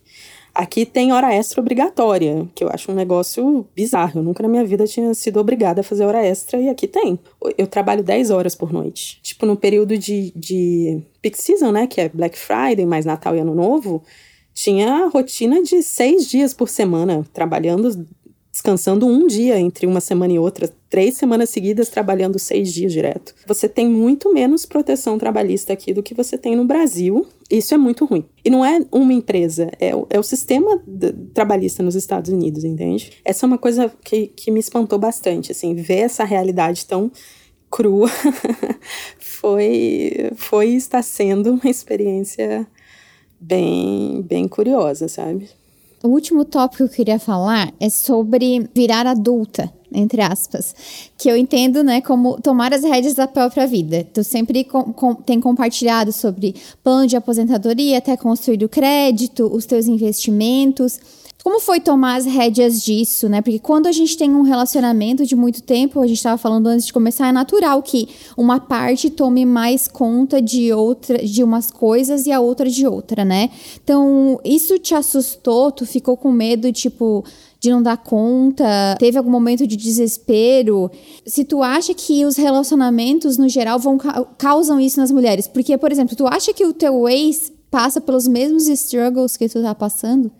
Aqui 0.58 0.88
tem 0.88 1.14
hora 1.14 1.32
extra 1.32 1.62
obrigatória, 1.62 2.50
que 2.56 2.64
eu 2.64 2.70
acho 2.70 2.92
um 2.92 2.96
negócio 2.96 3.68
bizarro. 3.76 4.22
Eu 4.22 4.24
nunca 4.24 4.42
na 4.42 4.50
minha 4.50 4.66
vida 4.66 4.88
tinha 4.88 5.14
sido 5.14 5.40
obrigada 5.40 5.82
a 5.82 5.84
fazer 5.84 6.04
hora 6.04 6.26
extra 6.26 6.60
e 6.60 6.68
aqui 6.68 6.88
tem. 6.88 7.20
Eu 7.56 7.68
trabalho 7.68 8.02
10 8.02 8.32
horas 8.32 8.56
por 8.56 8.74
noite. 8.74 9.20
Tipo, 9.22 9.46
no 9.46 9.56
período 9.56 9.96
de, 9.96 10.34
de 10.36 11.04
peak 11.22 11.40
season, 11.40 11.72
né, 11.72 11.86
que 11.86 12.02
é 12.02 12.10
Black 12.10 12.36
Friday, 12.40 12.88
mais 12.88 13.06
Natal 13.06 13.36
e 13.36 13.40
Ano 13.40 13.54
Novo, 13.54 14.02
tinha 14.52 15.08
rotina 15.14 15.62
de 15.62 15.84
seis 15.84 16.28
dias 16.28 16.56
por 16.56 16.70
semana, 16.70 17.24
trabalhando 17.32 18.08
descansando 18.68 19.08
um 19.08 19.26
dia 19.26 19.58
entre 19.58 19.88
uma 19.88 20.02
semana 20.02 20.34
e 20.34 20.40
outra, 20.40 20.70
três 20.90 21.16
semanas 21.16 21.50
seguidas 21.50 21.88
trabalhando 21.88 22.38
seis 22.38 22.74
dias 22.74 22.92
direto. 22.92 23.34
Você 23.46 23.70
tem 23.70 23.88
muito 23.88 24.34
menos 24.34 24.66
proteção 24.66 25.18
trabalhista 25.18 25.72
aqui 25.72 25.94
do 25.94 26.04
que 26.04 26.14
você 26.14 26.38
tem 26.38 26.54
no 26.54 26.66
Brasil. 26.66 27.26
Isso 27.50 27.74
é 27.74 27.78
muito 27.78 28.04
ruim. 28.04 28.26
E 28.44 28.50
não 28.50 28.66
é 28.66 28.86
uma 28.92 29.14
empresa, 29.14 29.72
é 29.80 29.96
o, 29.96 30.06
é 30.10 30.20
o 30.20 30.24
sistema 30.24 30.84
trabalhista 31.34 31.82
nos 31.82 31.96
Estados 31.96 32.30
Unidos, 32.30 32.66
entende? 32.66 33.14
Essa 33.24 33.46
é 33.46 33.48
uma 33.48 33.58
coisa 33.58 33.90
que, 34.04 34.28
que 34.28 34.52
me 34.52 34.60
espantou 34.60 35.00
bastante, 35.00 35.54
assim, 35.54 35.74
ver 35.74 36.00
essa 36.00 36.26
realidade 36.26 36.86
tão 36.86 37.10
crua 37.72 38.10
foi, 39.18 40.32
foi 40.36 40.72
está 40.72 41.02
sendo 41.02 41.52
uma 41.54 41.70
experiência 41.70 42.68
bem, 43.40 44.22
bem 44.24 44.46
curiosa, 44.46 45.08
sabe? 45.08 45.50
O 46.08 46.12
último 46.12 46.46
tópico 46.46 46.78
que 46.78 46.84
eu 46.84 46.90
queria 46.90 47.20
falar 47.20 47.74
é 47.82 47.90
sobre 47.90 48.70
virar 48.74 49.06
adulta, 49.06 49.70
entre 49.92 50.22
aspas, 50.22 50.74
que 51.18 51.30
eu 51.30 51.36
entendo, 51.36 51.84
né, 51.84 52.00
como 52.00 52.40
tomar 52.40 52.74
as 52.74 52.82
rédeas 52.82 53.14
da 53.14 53.28
própria 53.28 53.68
vida. 53.68 54.08
Tu 54.14 54.24
sempre 54.24 54.64
com, 54.64 54.94
com, 54.94 55.16
tem 55.16 55.42
compartilhado 55.42 56.14
sobre 56.14 56.56
plano 56.82 57.08
de 57.08 57.18
aposentadoria, 57.18 57.98
até 57.98 58.16
construir 58.16 58.64
o 58.64 58.70
crédito, 58.70 59.54
os 59.54 59.66
teus 59.66 59.86
investimentos. 59.86 60.98
Como 61.44 61.62
foi 61.62 61.80
tomar 61.80 62.18
as 62.18 62.26
rédeas 62.26 62.82
disso, 62.82 63.30
né? 63.30 63.42
Porque 63.42 63.60
quando 63.60 63.88
a 63.88 63.92
gente 63.92 64.18
tem 64.18 64.34
um 64.34 64.42
relacionamento 64.42 65.26
de 65.26 65.36
muito 65.36 65.62
tempo, 65.62 66.02
a 66.02 66.08
gente 66.08 66.18
estava 66.18 66.38
falando 66.38 66.68
antes 66.68 66.86
de 66.86 66.92
começar, 66.92 67.28
é 67.30 67.32
natural 67.32 67.82
que 67.82 68.10
uma 68.36 68.60
parte 68.60 69.10
tome 69.10 69.46
mais 69.46 69.88
conta 69.88 70.42
de 70.42 70.74
outra, 70.74 71.20
de 71.20 71.44
umas 71.44 71.72
coisas 71.72 72.26
e 72.26 72.32
a 72.32 72.40
outra 72.40 72.70
de 72.70 72.86
outra, 72.86 73.24
né? 73.24 73.50
Então, 73.82 74.40
isso 74.44 74.78
te 74.78 74.94
assustou? 74.94 75.72
Tu 75.72 75.86
ficou 75.86 76.18
com 76.18 76.32
medo, 76.32 76.72
tipo, 76.74 77.24
de 77.60 77.70
não 77.70 77.82
dar 77.82 77.98
conta? 77.98 78.96
Teve 79.00 79.18
algum 79.18 79.32
momento 79.32 79.66
de 79.66 79.78
desespero? 79.78 80.92
Se 81.26 81.46
tu 81.46 81.64
acha 81.64 81.94
que 81.94 82.26
os 82.26 82.36
relacionamentos, 82.36 83.38
no 83.38 83.48
geral, 83.48 83.80
vão 83.80 83.98
causam 84.38 84.80
isso 84.80 85.00
nas 85.00 85.12
mulheres? 85.12 85.48
Porque, 85.48 85.78
por 85.78 85.92
exemplo, 85.92 86.16
tu 86.16 86.28
acha 86.28 86.54
que 86.54 86.66
o 86.66 86.74
teu 86.74 87.08
ex 87.08 87.54
passa 87.72 88.02
pelos 88.02 88.28
mesmos 88.28 88.68
struggles 88.68 89.38
que 89.38 89.48
tu 89.48 89.62
tá 89.62 89.74
passando? 89.74 90.32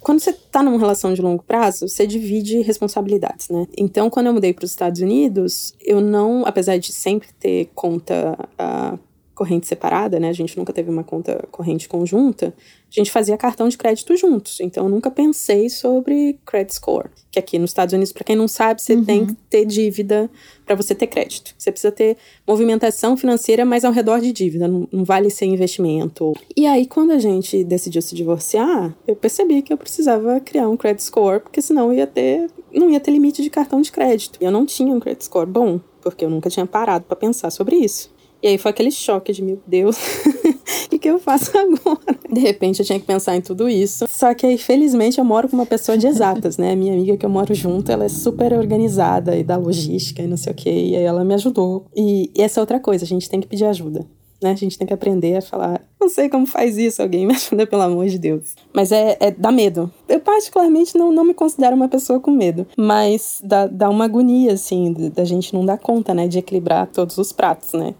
Quando 0.00 0.20
você 0.20 0.30
está 0.30 0.62
numa 0.62 0.78
relação 0.78 1.12
de 1.12 1.20
longo 1.20 1.42
prazo, 1.42 1.88
você 1.88 2.06
divide 2.06 2.60
responsabilidades, 2.60 3.48
né? 3.48 3.66
Então, 3.76 4.08
quando 4.08 4.26
eu 4.26 4.32
mudei 4.32 4.52
para 4.52 4.64
os 4.64 4.70
Estados 4.70 5.00
Unidos, 5.00 5.74
eu 5.80 6.00
não, 6.00 6.44
apesar 6.46 6.78
de 6.78 6.92
sempre 6.92 7.28
ter 7.38 7.70
conta 7.74 8.38
uh, 8.58 8.98
corrente 9.38 9.68
separada, 9.68 10.18
né? 10.18 10.28
A 10.28 10.32
gente 10.32 10.58
nunca 10.58 10.72
teve 10.72 10.90
uma 10.90 11.04
conta 11.04 11.46
corrente 11.52 11.88
conjunta 11.88 12.52
a 12.90 13.00
gente 13.00 13.10
fazia 13.10 13.36
cartão 13.36 13.68
de 13.68 13.76
crédito 13.76 14.16
juntos. 14.16 14.58
Então, 14.60 14.84
eu 14.84 14.90
nunca 14.90 15.10
pensei 15.10 15.68
sobre 15.68 16.38
credit 16.46 16.74
score. 16.74 17.10
Que 17.30 17.38
aqui 17.38 17.58
nos 17.58 17.70
Estados 17.70 17.92
Unidos, 17.92 18.12
para 18.12 18.24
quem 18.24 18.34
não 18.34 18.48
sabe, 18.48 18.80
você 18.80 18.94
uhum. 18.94 19.04
tem 19.04 19.26
que 19.26 19.34
ter 19.50 19.66
dívida 19.66 20.30
para 20.64 20.74
você 20.74 20.94
ter 20.94 21.06
crédito. 21.06 21.54
Você 21.58 21.70
precisa 21.70 21.92
ter 21.92 22.16
movimentação 22.46 23.14
financeira, 23.14 23.64
mas 23.64 23.84
ao 23.84 23.92
redor 23.92 24.20
de 24.20 24.32
dívida. 24.32 24.66
Não, 24.66 24.88
não 24.90 25.04
vale 25.04 25.28
ser 25.28 25.44
investimento. 25.44 26.32
E 26.56 26.66
aí, 26.66 26.86
quando 26.86 27.10
a 27.10 27.18
gente 27.18 27.62
decidiu 27.62 28.00
se 28.00 28.14
divorciar, 28.14 28.96
eu 29.06 29.14
percebi 29.14 29.60
que 29.60 29.72
eu 29.72 29.76
precisava 29.76 30.40
criar 30.40 30.68
um 30.68 30.76
credit 30.76 31.02
score, 31.02 31.40
porque 31.40 31.60
senão 31.60 31.92
ia 31.92 32.06
ter, 32.06 32.50
não 32.72 32.90
ia 32.90 33.00
ter 33.00 33.10
limite 33.10 33.42
de 33.42 33.50
cartão 33.50 33.82
de 33.82 33.92
crédito. 33.92 34.38
E 34.40 34.44
eu 34.46 34.50
não 34.50 34.64
tinha 34.64 34.94
um 34.94 35.00
credit 35.00 35.24
score 35.24 35.48
bom, 35.48 35.78
porque 36.00 36.24
eu 36.24 36.30
nunca 36.30 36.48
tinha 36.48 36.64
parado 36.64 37.04
para 37.04 37.16
pensar 37.16 37.50
sobre 37.50 37.76
isso. 37.76 38.16
E 38.42 38.48
aí 38.48 38.58
foi 38.58 38.70
aquele 38.70 38.90
choque 38.90 39.32
de, 39.32 39.42
meu 39.42 39.60
Deus, 39.66 39.96
o 40.86 40.88
que, 40.90 40.98
que 40.98 41.08
eu 41.08 41.18
faço 41.18 41.50
agora? 41.58 42.18
De 42.30 42.40
repente 42.40 42.80
eu 42.80 42.86
tinha 42.86 43.00
que 43.00 43.06
pensar 43.06 43.36
em 43.36 43.40
tudo 43.40 43.68
isso. 43.68 44.06
Só 44.08 44.32
que 44.34 44.46
aí, 44.46 44.56
felizmente, 44.56 45.18
eu 45.18 45.24
moro 45.24 45.48
com 45.48 45.56
uma 45.56 45.66
pessoa 45.66 45.98
de 45.98 46.06
exatas, 46.06 46.56
né? 46.56 46.76
Minha 46.76 46.94
amiga 46.94 47.16
que 47.16 47.26
eu 47.26 47.30
moro 47.30 47.52
junto, 47.54 47.90
ela 47.90 48.04
é 48.04 48.08
super 48.08 48.52
organizada 48.52 49.36
e 49.36 49.42
da 49.42 49.56
logística 49.56 50.22
e 50.22 50.26
não 50.26 50.36
sei 50.36 50.52
o 50.52 50.54
quê. 50.54 50.70
E 50.70 50.96
aí 50.96 51.02
ela 51.02 51.24
me 51.24 51.34
ajudou. 51.34 51.86
E, 51.96 52.30
e 52.36 52.42
essa 52.42 52.60
é 52.60 52.62
outra 52.62 52.78
coisa, 52.78 53.04
a 53.04 53.08
gente 53.08 53.28
tem 53.28 53.40
que 53.40 53.48
pedir 53.48 53.64
ajuda 53.64 54.06
né? 54.42 54.52
A 54.52 54.54
gente 54.54 54.78
tem 54.78 54.86
que 54.86 54.94
aprender 54.94 55.36
a 55.36 55.42
falar, 55.42 55.80
não 56.00 56.08
sei 56.08 56.28
como 56.28 56.46
faz 56.46 56.78
isso, 56.78 57.02
alguém 57.02 57.26
me 57.26 57.34
ajuda, 57.36 57.66
pelo 57.66 57.82
amor 57.82 58.06
de 58.06 58.18
Deus. 58.18 58.54
Mas 58.72 58.92
é, 58.92 59.16
é 59.20 59.30
dá 59.30 59.50
medo. 59.50 59.90
Eu, 60.08 60.20
particularmente, 60.20 60.96
não, 60.96 61.12
não 61.12 61.24
me 61.24 61.34
considero 61.34 61.74
uma 61.74 61.88
pessoa 61.88 62.20
com 62.20 62.30
medo, 62.30 62.66
mas 62.76 63.40
dá, 63.42 63.66
dá 63.66 63.90
uma 63.90 64.04
agonia, 64.04 64.52
assim, 64.52 64.92
da 65.14 65.24
gente 65.24 65.52
não 65.52 65.64
dar 65.64 65.78
conta, 65.78 66.14
né, 66.14 66.28
de 66.28 66.38
equilibrar 66.38 66.86
todos 66.86 67.18
os 67.18 67.32
pratos, 67.32 67.72
né? 67.72 67.94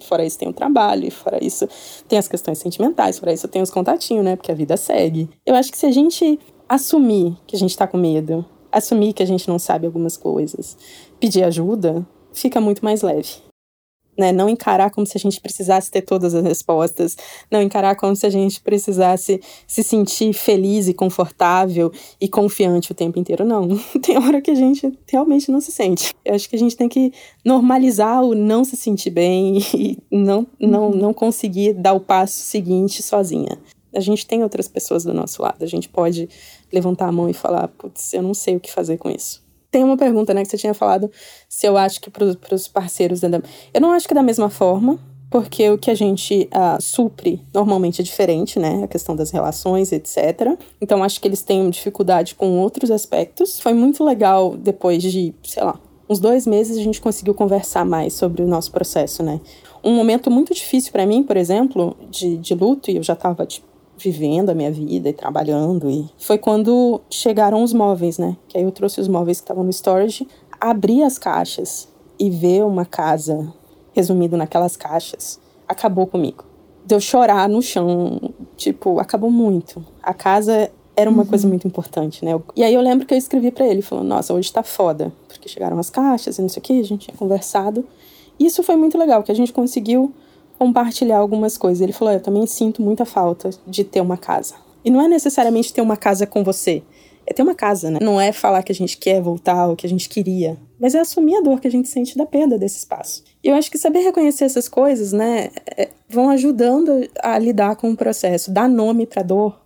Fora 0.00 0.24
isso 0.24 0.38
tem 0.38 0.48
o 0.48 0.52
trabalho, 0.52 1.10
fora 1.10 1.42
isso 1.42 1.68
tem 2.08 2.18
as 2.18 2.28
questões 2.28 2.58
sentimentais, 2.58 3.18
fora 3.18 3.32
isso 3.32 3.48
tem 3.48 3.62
os 3.62 3.70
contatinhos, 3.70 4.24
né? 4.24 4.36
Porque 4.36 4.52
a 4.52 4.54
vida 4.54 4.76
segue. 4.76 5.28
Eu 5.46 5.54
acho 5.54 5.70
que 5.70 5.78
se 5.78 5.86
a 5.86 5.92
gente 5.92 6.38
assumir 6.68 7.36
que 7.46 7.54
a 7.54 7.58
gente 7.58 7.76
tá 7.76 7.86
com 7.86 7.98
medo, 7.98 8.44
assumir 8.70 9.12
que 9.12 9.22
a 9.22 9.26
gente 9.26 9.46
não 9.48 9.58
sabe 9.58 9.86
algumas 9.86 10.16
coisas, 10.16 10.76
pedir 11.20 11.44
ajuda, 11.44 12.06
fica 12.32 12.60
muito 12.60 12.82
mais 12.84 13.02
leve 13.02 13.51
né? 14.16 14.32
Não 14.32 14.48
encarar 14.48 14.90
como 14.90 15.06
se 15.06 15.16
a 15.16 15.20
gente 15.20 15.40
precisasse 15.40 15.90
ter 15.90 16.02
todas 16.02 16.34
as 16.34 16.44
respostas, 16.44 17.16
não 17.50 17.62
encarar 17.62 17.96
como 17.96 18.14
se 18.14 18.26
a 18.26 18.30
gente 18.30 18.60
precisasse 18.60 19.40
se 19.66 19.82
sentir 19.82 20.32
feliz 20.32 20.88
e 20.88 20.94
confortável 20.94 21.90
e 22.20 22.28
confiante 22.28 22.92
o 22.92 22.94
tempo 22.94 23.18
inteiro. 23.18 23.44
Não, 23.44 23.68
tem 24.02 24.16
hora 24.18 24.40
que 24.40 24.50
a 24.50 24.54
gente 24.54 24.92
realmente 25.10 25.50
não 25.50 25.60
se 25.60 25.72
sente. 25.72 26.12
Eu 26.24 26.34
acho 26.34 26.48
que 26.48 26.56
a 26.56 26.58
gente 26.58 26.76
tem 26.76 26.88
que 26.88 27.12
normalizar 27.44 28.22
o 28.22 28.34
não 28.34 28.64
se 28.64 28.76
sentir 28.76 29.10
bem 29.10 29.58
e 29.74 29.98
não, 30.10 30.46
não, 30.58 30.90
uhum. 30.90 30.96
não 30.96 31.14
conseguir 31.14 31.74
dar 31.74 31.94
o 31.94 32.00
passo 32.00 32.40
seguinte 32.40 33.02
sozinha. 33.02 33.58
A 33.94 34.00
gente 34.00 34.26
tem 34.26 34.42
outras 34.42 34.68
pessoas 34.68 35.04
do 35.04 35.12
nosso 35.12 35.42
lado, 35.42 35.62
a 35.62 35.66
gente 35.66 35.86
pode 35.86 36.26
levantar 36.72 37.08
a 37.08 37.12
mão 37.12 37.28
e 37.28 37.34
falar: 37.34 37.68
putz, 37.68 38.14
eu 38.14 38.22
não 38.22 38.32
sei 38.32 38.56
o 38.56 38.60
que 38.60 38.72
fazer 38.72 38.96
com 38.96 39.10
isso 39.10 39.41
tem 39.72 39.82
uma 39.82 39.96
pergunta, 39.96 40.34
né, 40.34 40.42
que 40.42 40.50
você 40.50 40.58
tinha 40.58 40.74
falado 40.74 41.10
se 41.48 41.66
eu 41.66 41.78
acho 41.78 42.00
que 42.00 42.10
para 42.10 42.54
os 42.54 42.68
parceiros. 42.68 43.20
Da... 43.20 43.42
Eu 43.72 43.80
não 43.80 43.90
acho 43.90 44.06
que 44.06 44.12
é 44.12 44.14
da 44.14 44.22
mesma 44.22 44.50
forma, 44.50 45.00
porque 45.30 45.68
o 45.70 45.78
que 45.78 45.90
a 45.90 45.94
gente 45.94 46.46
uh, 46.52 46.80
supre 46.80 47.40
normalmente 47.54 48.02
é 48.02 48.04
diferente, 48.04 48.58
né? 48.58 48.84
A 48.84 48.86
questão 48.86 49.16
das 49.16 49.30
relações, 49.30 49.90
etc. 49.90 50.58
Então 50.78 51.02
acho 51.02 51.18
que 51.18 51.26
eles 51.26 51.40
têm 51.40 51.70
dificuldade 51.70 52.34
com 52.34 52.60
outros 52.60 52.90
aspectos. 52.90 53.58
Foi 53.58 53.72
muito 53.72 54.04
legal 54.04 54.54
depois 54.58 55.02
de, 55.02 55.34
sei 55.42 55.64
lá, 55.64 55.80
uns 56.06 56.20
dois 56.20 56.46
meses 56.46 56.76
a 56.76 56.82
gente 56.82 57.00
conseguiu 57.00 57.32
conversar 57.32 57.86
mais 57.86 58.12
sobre 58.12 58.42
o 58.42 58.46
nosso 58.46 58.70
processo, 58.70 59.22
né? 59.22 59.40
Um 59.82 59.94
momento 59.94 60.30
muito 60.30 60.52
difícil 60.52 60.92
para 60.92 61.06
mim, 61.06 61.22
por 61.22 61.38
exemplo, 61.38 61.96
de, 62.10 62.36
de 62.36 62.54
luto, 62.54 62.90
e 62.90 62.96
eu 62.96 63.02
já 63.02 63.16
tava, 63.16 63.46
tipo, 63.46 63.71
vivendo 64.02 64.50
a 64.50 64.54
minha 64.54 64.70
vida 64.70 65.08
e 65.08 65.12
trabalhando. 65.12 65.88
E 65.88 66.08
foi 66.18 66.38
quando 66.38 67.00
chegaram 67.08 67.62
os 67.62 67.72
móveis, 67.72 68.18
né? 68.18 68.36
Que 68.48 68.58
aí 68.58 68.64
eu 68.64 68.72
trouxe 68.72 69.00
os 69.00 69.08
móveis 69.08 69.38
que 69.38 69.44
estavam 69.44 69.64
no 69.64 69.70
storage, 69.70 70.26
abri 70.60 71.02
as 71.02 71.18
caixas 71.18 71.88
e 72.18 72.28
ver 72.30 72.64
uma 72.64 72.84
casa 72.84 73.52
resumido 73.92 74.36
naquelas 74.36 74.76
caixas 74.76 75.40
acabou 75.72 76.06
comigo. 76.06 76.44
Deu 76.84 77.00
chorar 77.00 77.48
no 77.48 77.62
chão, 77.62 78.20
tipo, 78.56 78.98
acabou 78.98 79.30
muito. 79.30 79.84
A 80.02 80.12
casa 80.12 80.70
era 80.96 81.08
uma 81.08 81.22
uhum. 81.22 81.28
coisa 81.28 81.48
muito 81.48 81.66
importante, 81.66 82.24
né? 82.24 82.38
E 82.54 82.62
aí 82.62 82.74
eu 82.74 82.80
lembro 82.80 83.06
que 83.06 83.14
eu 83.14 83.18
escrevi 83.18 83.50
para 83.50 83.66
ele, 83.66 83.82
falando: 83.82 84.08
"Nossa, 84.08 84.34
hoje 84.34 84.52
tá 84.52 84.62
foda", 84.62 85.12
porque 85.26 85.48
chegaram 85.48 85.78
as 85.78 85.88
caixas 85.88 86.38
e 86.38 86.42
não 86.42 86.48
sei 86.48 86.60
o 86.60 86.62
que, 86.62 86.80
a 86.80 86.84
gente 86.84 87.06
tinha 87.06 87.16
conversado. 87.16 87.84
E 88.38 88.46
isso 88.46 88.62
foi 88.62 88.76
muito 88.76 88.98
legal, 88.98 89.22
que 89.22 89.32
a 89.32 89.34
gente 89.34 89.52
conseguiu 89.52 90.12
compartilhar 90.62 91.18
algumas 91.18 91.58
coisas. 91.58 91.80
Ele 91.80 91.92
falou: 91.92 92.14
Eu 92.14 92.20
também 92.20 92.46
sinto 92.46 92.80
muita 92.80 93.04
falta 93.04 93.50
de 93.66 93.82
ter 93.82 94.00
uma 94.00 94.16
casa. 94.16 94.54
E 94.84 94.90
não 94.90 95.02
é 95.02 95.08
necessariamente 95.08 95.72
ter 95.72 95.80
uma 95.80 95.96
casa 95.96 96.24
com 96.24 96.44
você, 96.44 96.82
é 97.26 97.32
ter 97.32 97.42
uma 97.42 97.54
casa, 97.54 97.90
né? 97.90 97.98
Não 98.00 98.20
é 98.20 98.32
falar 98.32 98.62
que 98.62 98.70
a 98.70 98.74
gente 98.74 98.96
quer 98.96 99.20
voltar 99.20 99.66
ou 99.66 99.76
que 99.76 99.86
a 99.86 99.88
gente 99.88 100.08
queria, 100.08 100.56
mas 100.80 100.94
é 100.94 101.00
assumir 101.00 101.36
a 101.36 101.40
dor 101.40 101.60
que 101.60 101.66
a 101.66 101.70
gente 101.70 101.88
sente 101.88 102.16
da 102.16 102.26
perda 102.26 102.56
desse 102.58 102.78
espaço. 102.78 103.24
E 103.42 103.48
eu 103.48 103.54
acho 103.54 103.70
que 103.70 103.78
saber 103.78 104.00
reconhecer 104.00 104.44
essas 104.44 104.68
coisas, 104.68 105.12
né, 105.12 105.50
é, 105.76 105.88
vão 106.08 106.30
ajudando 106.30 107.08
a 107.20 107.38
lidar 107.38 107.76
com 107.76 107.90
o 107.90 107.96
processo. 107.96 108.52
Dar 108.52 108.68
nome 108.68 109.06
para 109.06 109.22
dor 109.22 109.60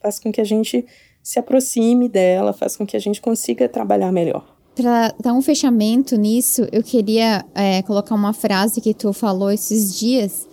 faz 0.00 0.18
com 0.18 0.32
que 0.32 0.40
a 0.40 0.44
gente 0.44 0.84
se 1.22 1.38
aproxime 1.38 2.08
dela, 2.08 2.52
faz 2.52 2.76
com 2.76 2.86
que 2.86 2.96
a 2.96 3.00
gente 3.00 3.20
consiga 3.20 3.68
trabalhar 3.68 4.12
melhor. 4.12 4.59
Para 4.74 5.14
dar 5.20 5.32
um 5.32 5.42
fechamento 5.42 6.16
nisso, 6.16 6.66
eu 6.72 6.82
queria 6.82 7.44
é, 7.54 7.82
colocar 7.82 8.14
uma 8.14 8.32
frase 8.32 8.80
que 8.80 8.94
tu 8.94 9.12
falou 9.12 9.50
esses 9.50 9.98
dias, 9.98 10.48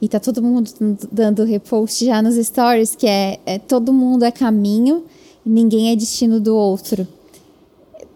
e 0.00 0.08
tá 0.08 0.18
todo 0.18 0.42
mundo 0.42 0.70
dando 1.10 1.44
repost 1.44 2.04
já 2.04 2.20
nos 2.20 2.34
stories, 2.34 2.96
que 2.96 3.06
é, 3.06 3.38
é 3.46 3.58
todo 3.58 3.92
mundo 3.92 4.24
é 4.24 4.32
caminho 4.32 5.04
ninguém 5.44 5.92
é 5.92 5.96
destino 5.96 6.40
do 6.40 6.56
outro. 6.56 7.06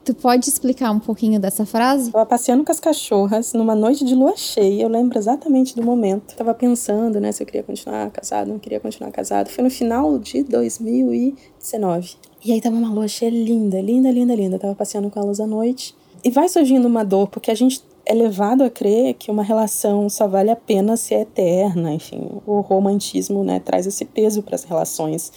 Tu 0.05 0.15
pode 0.15 0.49
explicar 0.49 0.93
um 0.93 1.01
pouquinho 1.01 1.41
dessa 1.41 1.67
frase? 1.67 2.13
Tava 2.13 2.25
passeando 2.25 2.63
com 2.63 2.71
as 2.71 2.79
cachorras 2.79 3.53
numa 3.53 3.75
noite 3.75 4.05
de 4.05 4.15
lua 4.15 4.37
cheia, 4.37 4.83
eu 4.83 4.89
lembro 4.89 5.19
exatamente 5.19 5.75
do 5.75 5.83
momento. 5.83 6.37
Tava 6.37 6.55
pensando, 6.55 7.21
né, 7.21 7.33
se 7.33 7.43
eu 7.43 7.47
queria 7.47 7.65
continuar 7.65 8.09
casado, 8.13 8.49
não 8.49 8.59
queria 8.59 8.79
continuar 8.79 9.11
casado. 9.11 9.49
Foi 9.49 9.65
no 9.65 9.71
final 9.71 10.17
de 10.19 10.45
2019. 10.45 12.15
E 12.47 12.53
aí 12.53 12.61
tava 12.61 12.77
uma 12.77 12.93
lua 12.93 13.09
cheia 13.09 13.29
linda, 13.29 13.81
linda, 13.81 14.09
linda, 14.09 14.33
linda. 14.33 14.57
tava 14.57 14.73
passeando 14.73 15.11
com 15.11 15.19
elas 15.19 15.41
à 15.41 15.47
noite. 15.49 15.97
E 16.23 16.31
vai 16.31 16.49
surgindo 16.49 16.87
uma 16.87 17.03
dor, 17.03 17.27
porque 17.27 17.51
a 17.51 17.55
gente 17.57 17.83
é 18.05 18.15
levado 18.15 18.63
a 18.63 18.71
crer 18.71 19.15
que 19.15 19.33
uma 19.33 19.43
relação 19.43 20.09
só 20.09 20.29
vale 20.29 20.53
a 20.53 20.55
pena 20.55 20.97
se 20.97 21.13
é 21.13 21.23
eterna, 21.23 21.93
enfim, 21.93 22.29
o 22.47 22.61
romantismo, 22.61 23.43
né, 23.43 23.59
traz 23.59 23.85
esse 23.85 24.05
peso 24.05 24.45
para 24.45 24.55
as 24.55 24.63
relações 24.63 25.33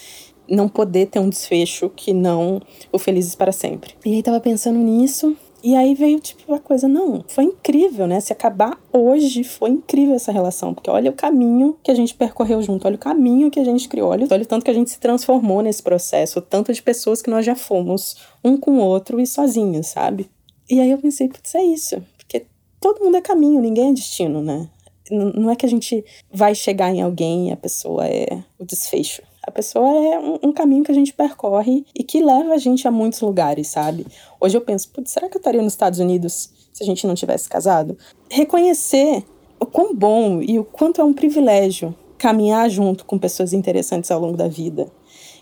não 0.48 0.68
poder 0.68 1.08
ter 1.08 1.20
um 1.20 1.30
desfecho 1.30 1.90
que 1.96 2.14
não 2.14 2.62
o 2.92 3.00
Felizes 3.00 3.36
para 3.36 3.52
Sempre. 3.52 3.94
E 4.06 4.14
aí 4.14 4.24
tava 4.24 4.40
pensando 4.40 4.80
nisso, 4.80 5.36
e 5.62 5.76
aí 5.76 5.94
veio 5.94 6.20
tipo 6.20 6.54
a 6.54 6.60
coisa, 6.60 6.88
não, 6.88 7.24
foi 7.28 7.44
incrível, 7.44 8.08
né? 8.08 8.20
Se 8.20 8.32
acabar 8.32 8.80
hoje, 8.94 9.44
foi 9.44 9.72
incrível 9.72 10.16
essa 10.16 10.32
relação, 10.32 10.74
porque 10.74 10.90
olha 10.90 11.12
o 11.12 11.14
caminho 11.14 11.78
que 11.84 11.92
a 11.92 11.96
gente 11.96 12.14
percorreu 12.16 12.62
junto, 12.62 12.86
olha 12.86 12.96
o 12.96 13.00
caminho 13.00 13.52
que 13.52 13.60
a 13.60 13.64
gente 13.64 13.90
criou, 13.90 14.10
olha, 14.10 14.28
olha 14.32 14.44
o 14.44 14.46
tanto 14.46 14.64
que 14.64 14.72
a 14.72 14.74
gente 14.74 14.90
se 14.90 15.00
transformou 15.00 15.62
nesse 15.62 15.84
processo, 15.84 16.40
o 16.40 16.42
tanto 16.42 16.72
de 16.72 16.82
pessoas 16.82 17.22
que 17.22 17.30
nós 17.30 17.46
já 17.46 17.56
fomos, 17.56 18.16
um 18.44 18.58
com 18.58 18.78
o 18.78 18.82
outro 18.82 19.20
e 19.20 19.28
sozinhos, 19.28 19.88
sabe? 19.88 20.30
E 20.70 20.80
aí 20.80 20.92
eu 20.92 20.98
pensei, 20.98 21.28
putz, 21.28 21.54
é 21.56 21.64
isso, 21.64 22.02
porque 22.18 22.46
todo 22.80 23.04
mundo 23.04 23.18
é 23.18 23.22
caminho, 23.22 23.60
ninguém 23.60 23.90
é 23.90 23.94
destino, 23.94 24.42
né? 24.42 24.70
Não 25.12 25.50
é 25.50 25.56
que 25.56 25.66
a 25.66 25.70
gente 25.70 26.06
vai 26.32 26.54
chegar 26.54 26.94
em 26.94 27.02
alguém 27.02 27.50
e 27.50 27.52
a 27.52 27.58
pessoa 27.58 28.06
é 28.06 28.44
o 28.60 28.64
desfecho. 28.66 29.24
A 29.50 29.52
pessoa 29.52 29.90
é 29.90 30.20
um, 30.20 30.50
um, 30.50 30.52
caminho 30.52 30.84
que 30.84 30.92
a 30.92 30.94
gente 30.94 31.12
percorre 31.12 31.84
e 31.96 32.04
que 32.04 32.22
leva 32.22 32.54
a 32.54 32.58
gente 32.60 32.88
a 32.88 32.92
muitos 32.92 33.20
lugares, 33.20 33.68
sabe? 33.68 34.06
Hoje 34.40 34.56
eu 34.56 34.62
penso, 34.62 34.88
putz, 34.90 35.10
será 35.10 35.28
que 35.28 35.36
eu 35.36 35.40
estaria 35.40 35.64
nos 35.64 35.74
Estados 35.74 35.98
Unidos 35.98 36.52
se 36.72 36.84
a 36.84 36.86
gente 36.86 37.08
não 37.08 37.16
tivesse 37.16 37.50
casado? 37.50 37.98
Reconhecer 38.30 39.24
o 39.60 39.66
quão 39.66 39.96
bom 39.96 40.40
e 40.40 40.60
o 40.60 40.64
quanto 40.64 41.02
é 41.02 41.04
um 41.04 41.14
privilégio 41.14 41.96
caminhar 42.16 42.70
junto 42.70 43.04
com 43.06 43.18
pessoas 43.18 43.52
interessantes 43.52 44.12
ao 44.12 44.20
longo 44.20 44.38
da 44.38 44.48
vida 44.48 44.86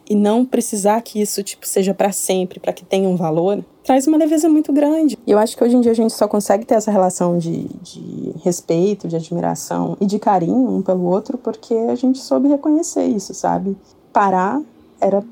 e 0.10 0.16
não 0.16 0.46
precisar 0.46 1.02
que 1.02 1.22
isso 1.22 1.44
tipo 1.44 1.68
seja 1.68 1.94
para 1.94 2.12
sempre, 2.12 2.60
para 2.60 2.72
que 2.72 2.86
tenha 2.86 3.10
um 3.10 3.16
valor, 3.16 3.64
traz 3.84 4.08
uma 4.08 4.18
leveza 4.18 4.48
muito 4.48 4.72
grande. 4.72 5.18
E 5.26 5.32
eu 5.32 5.38
acho 5.38 5.58
que 5.58 5.64
hoje 5.64 5.76
em 5.76 5.82
dia 5.82 5.92
a 5.92 5.96
gente 5.96 6.14
só 6.14 6.28
consegue 6.28 6.66
ter 6.66 6.76
essa 6.76 6.92
relação 6.92 7.38
de, 7.38 7.66
de 7.82 8.34
respeito, 8.44 9.08
de 9.08 9.16
admiração 9.16 9.98
e 10.00 10.06
de 10.06 10.18
carinho 10.18 10.78
um 10.78 10.82
pelo 10.82 11.04
outro 11.04 11.38
porque 11.38 11.74
a 11.74 11.96
gente 11.96 12.20
soube 12.20 12.48
reconhecer 12.48 13.06
isso, 13.06 13.34
sabe? 13.34 13.76
Parar 14.18 14.60
era 15.00 15.24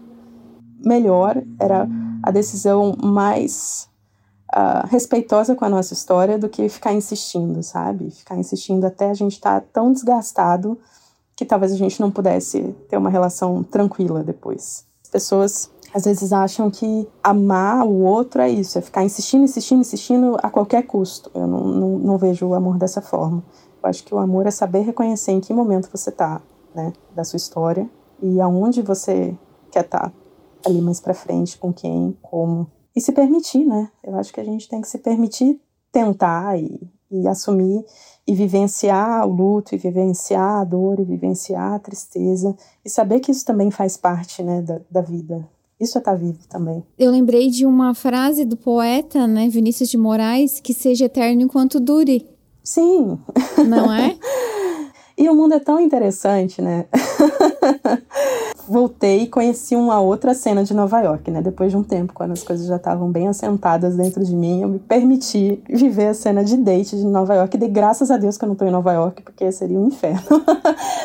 melhor, 0.85 1.41
era 1.59 1.87
a 2.21 2.29
decisão 2.29 2.95
mais 3.01 3.89
uh, 4.55 4.85
respeitosa 4.87 5.55
com 5.55 5.65
a 5.65 5.69
nossa 5.69 5.95
história 5.95 6.37
do 6.37 6.47
que 6.47 6.69
ficar 6.69 6.93
insistindo, 6.93 7.63
sabe? 7.63 8.11
Ficar 8.11 8.37
insistindo 8.37 8.85
até 8.85 9.09
a 9.09 9.13
gente 9.15 9.31
estar 9.31 9.59
tá 9.59 9.67
tão 9.73 9.91
desgastado 9.91 10.77
que 11.35 11.43
talvez 11.43 11.71
a 11.71 11.75
gente 11.75 11.99
não 11.99 12.11
pudesse 12.11 12.75
ter 12.87 12.95
uma 12.95 13.09
relação 13.09 13.63
tranquila 13.63 14.23
depois. 14.23 14.85
As 15.03 15.09
pessoas 15.09 15.71
às 15.91 16.05
vezes 16.05 16.31
acham 16.31 16.69
que 16.69 17.07
amar 17.23 17.87
o 17.87 18.03
outro 18.03 18.39
é 18.39 18.51
isso, 18.51 18.77
é 18.77 18.81
ficar 18.81 19.03
insistindo, 19.03 19.45
insistindo, 19.45 19.81
insistindo 19.81 20.37
a 20.43 20.49
qualquer 20.51 20.83
custo. 20.83 21.31
Eu 21.33 21.47
não, 21.47 21.61
não, 21.61 21.89
não 21.97 22.17
vejo 22.19 22.45
o 22.45 22.53
amor 22.53 22.77
dessa 22.77 23.01
forma. 23.01 23.43
Eu 23.81 23.89
acho 23.89 24.03
que 24.03 24.13
o 24.13 24.19
amor 24.19 24.45
é 24.45 24.51
saber 24.51 24.81
reconhecer 24.81 25.31
em 25.31 25.41
que 25.41 25.51
momento 25.51 25.89
você 25.91 26.11
está, 26.11 26.39
né, 26.75 26.93
da 27.15 27.23
sua 27.23 27.37
história 27.37 27.89
e 28.21 28.39
aonde 28.39 28.81
você 28.81 29.35
quer 29.71 29.85
estar 29.85 30.09
tá 30.09 30.13
ali 30.65 30.81
mais 30.81 30.99
para 30.99 31.13
frente, 31.13 31.57
com 31.57 31.71
quem, 31.71 32.17
como. 32.21 32.67
E 32.95 33.01
se 33.01 33.11
permitir, 33.11 33.65
né? 33.65 33.89
Eu 34.03 34.15
acho 34.15 34.33
que 34.33 34.39
a 34.39 34.43
gente 34.43 34.69
tem 34.69 34.81
que 34.81 34.87
se 34.87 34.97
permitir 34.99 35.59
tentar 35.91 36.57
e, 36.57 36.79
e 37.11 37.27
assumir 37.27 37.85
e 38.27 38.33
vivenciar 38.33 39.27
o 39.27 39.31
luto, 39.31 39.75
e 39.75 39.77
vivenciar 39.77 40.61
a 40.61 40.63
dor, 40.63 40.99
e 40.99 41.03
vivenciar 41.03 41.73
a 41.73 41.79
tristeza, 41.79 42.55
e 42.83 42.89
saber 42.89 43.19
que 43.19 43.31
isso 43.31 43.45
também 43.45 43.69
faz 43.69 43.97
parte 43.97 44.41
né, 44.41 44.61
da, 44.61 44.81
da 44.89 45.01
vida. 45.01 45.47
Isso 45.79 45.97
é 45.97 45.99
estar 45.99 46.11
tá 46.11 46.17
vivo 46.17 46.39
também. 46.49 46.83
Eu 46.97 47.11
lembrei 47.11 47.49
de 47.49 47.65
uma 47.65 47.93
frase 47.93 48.45
do 48.45 48.57
poeta, 48.57 49.27
né, 49.27 49.47
Vinícius 49.47 49.89
de 49.89 49.97
Moraes, 49.97 50.59
que 50.59 50.73
seja 50.73 51.05
eterno 51.05 51.41
enquanto 51.43 51.79
dure. 51.79 52.27
Sim. 52.63 53.19
Não 53.67 53.93
é? 53.93 54.17
E 55.17 55.29
o 55.29 55.33
mundo 55.33 55.53
é 55.53 55.59
tão 55.59 55.79
interessante, 55.79 56.61
né? 56.61 56.87
Voltei 58.67 59.23
e 59.23 59.27
conheci 59.27 59.75
uma 59.75 59.99
outra 59.99 60.33
cena 60.33 60.63
de 60.63 60.73
Nova 60.73 60.99
York, 60.99 61.29
né? 61.29 61.41
Depois 61.41 61.71
de 61.71 61.77
um 61.77 61.83
tempo, 61.83 62.13
quando 62.13 62.31
as 62.31 62.41
coisas 62.41 62.65
já 62.65 62.77
estavam 62.77 63.11
bem 63.11 63.27
assentadas 63.27 63.95
dentro 63.95 64.23
de 64.23 64.35
mim, 64.35 64.61
eu 64.61 64.67
me 64.67 64.79
permiti 64.79 65.61
viver 65.69 66.07
a 66.07 66.13
cena 66.13 66.43
de 66.43 66.57
date 66.57 66.95
de 66.95 67.05
Nova 67.05 67.35
York. 67.35 67.55
E 67.55 67.59
dei 67.59 67.69
graças 67.69 68.09
a 68.09 68.17
Deus 68.17 68.37
que 68.37 68.43
eu 68.43 68.49
não 68.49 68.55
tô 68.55 68.65
em 68.65 68.71
Nova 68.71 68.91
York, 68.91 69.21
porque 69.21 69.51
seria 69.51 69.77
um 69.77 69.87
inferno. 69.87 70.23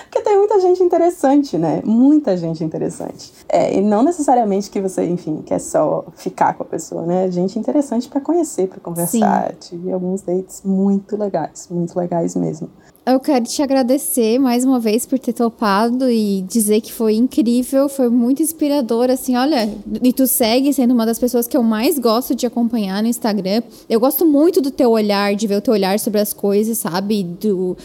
porque 0.05 0.23
tem 0.23 0.39
muita 0.39 0.59
gente 0.61 0.83
interessante, 0.83 1.59
né? 1.59 1.83
Muita 1.85 2.35
gente 2.37 2.65
interessante. 2.65 3.33
É, 3.47 3.77
e 3.77 3.83
não 3.83 4.03
necessariamente 4.03 4.71
que 4.71 4.81
você, 4.81 5.05
enfim, 5.05 5.43
quer 5.45 5.61
só 5.61 6.07
ficar 6.15 6.55
com 6.55 6.63
a 6.63 6.67
pessoa, 6.67 7.05
né? 7.05 7.31
Gente 7.31 7.59
interessante 7.59 8.09
para 8.09 8.23
conhecer, 8.23 8.69
para 8.69 8.81
conversar. 8.81 9.51
Sim. 9.51 9.77
Tive 9.77 9.93
alguns 9.93 10.23
dates 10.23 10.63
muito 10.65 11.17
legais, 11.17 11.69
muito 11.71 11.99
legais 11.99 12.35
mesmo. 12.35 12.71
Eu 13.07 13.19
quero 13.19 13.45
te 13.47 13.63
agradecer 13.63 14.39
mais 14.39 14.63
uma 14.63 14.79
vez 14.79 15.07
por 15.07 15.19
ter 15.19 15.33
topado 15.33 16.11
e 16.11 16.43
dizer 16.43 16.83
que 16.83 16.93
foi 16.93 17.15
incrível, 17.15 17.89
foi 17.89 18.11
muito 18.11 18.43
inspirador, 18.43 19.11
assim, 19.11 19.37
olha, 19.37 19.73
e 20.03 20.13
tu 20.13 20.27
segue 20.27 20.73
sendo 20.73 20.93
uma 20.93 21.07
das 21.07 21.19
pessoas 21.19 21.49
que 21.49 21.57
eu 21.57 21.63
mais 21.63 21.99
gosto 21.99 22.35
de 22.35 22.47
acompanhar 22.47 23.03
no 23.03 23.09
Instagram. 23.09 23.63
Eu 23.89 23.99
gosto 23.99 24.27
muito 24.27 24.61
do 24.61 24.71
teu 24.71 24.91
olhar, 24.91 25.35
de 25.35 25.47
ver 25.47 25.57
o 25.57 25.61
teu 25.63 25.73
olhar 25.73 25.99
sobre 25.99 26.21
as 26.21 26.35
coisas, 26.35 26.77
sabe? 26.77 27.25
Do, 27.25 27.77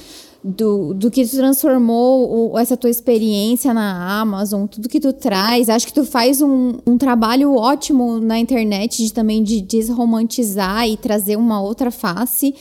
do, 0.43 0.93
do 0.93 1.09
que 1.09 1.25
tu 1.25 1.37
transformou 1.37 2.51
o, 2.51 2.59
essa 2.59 2.75
tua 2.75 2.89
experiência 2.89 3.73
na 3.73 4.19
Amazon, 4.19 4.67
tudo 4.67 4.89
que 4.89 4.99
tu 4.99 5.13
traz. 5.13 5.69
Acho 5.69 5.87
que 5.87 5.93
tu 5.93 6.03
faz 6.03 6.41
um, 6.41 6.73
um 6.85 6.97
trabalho 6.97 7.55
ótimo 7.55 8.19
na 8.19 8.37
internet 8.37 9.03
de 9.03 9.13
também 9.13 9.41
de 9.41 9.61
desromantizar 9.61 10.87
e 10.87 10.97
trazer 10.97 11.37
uma 11.37 11.59
outra 11.61 11.89
face. 11.89 12.53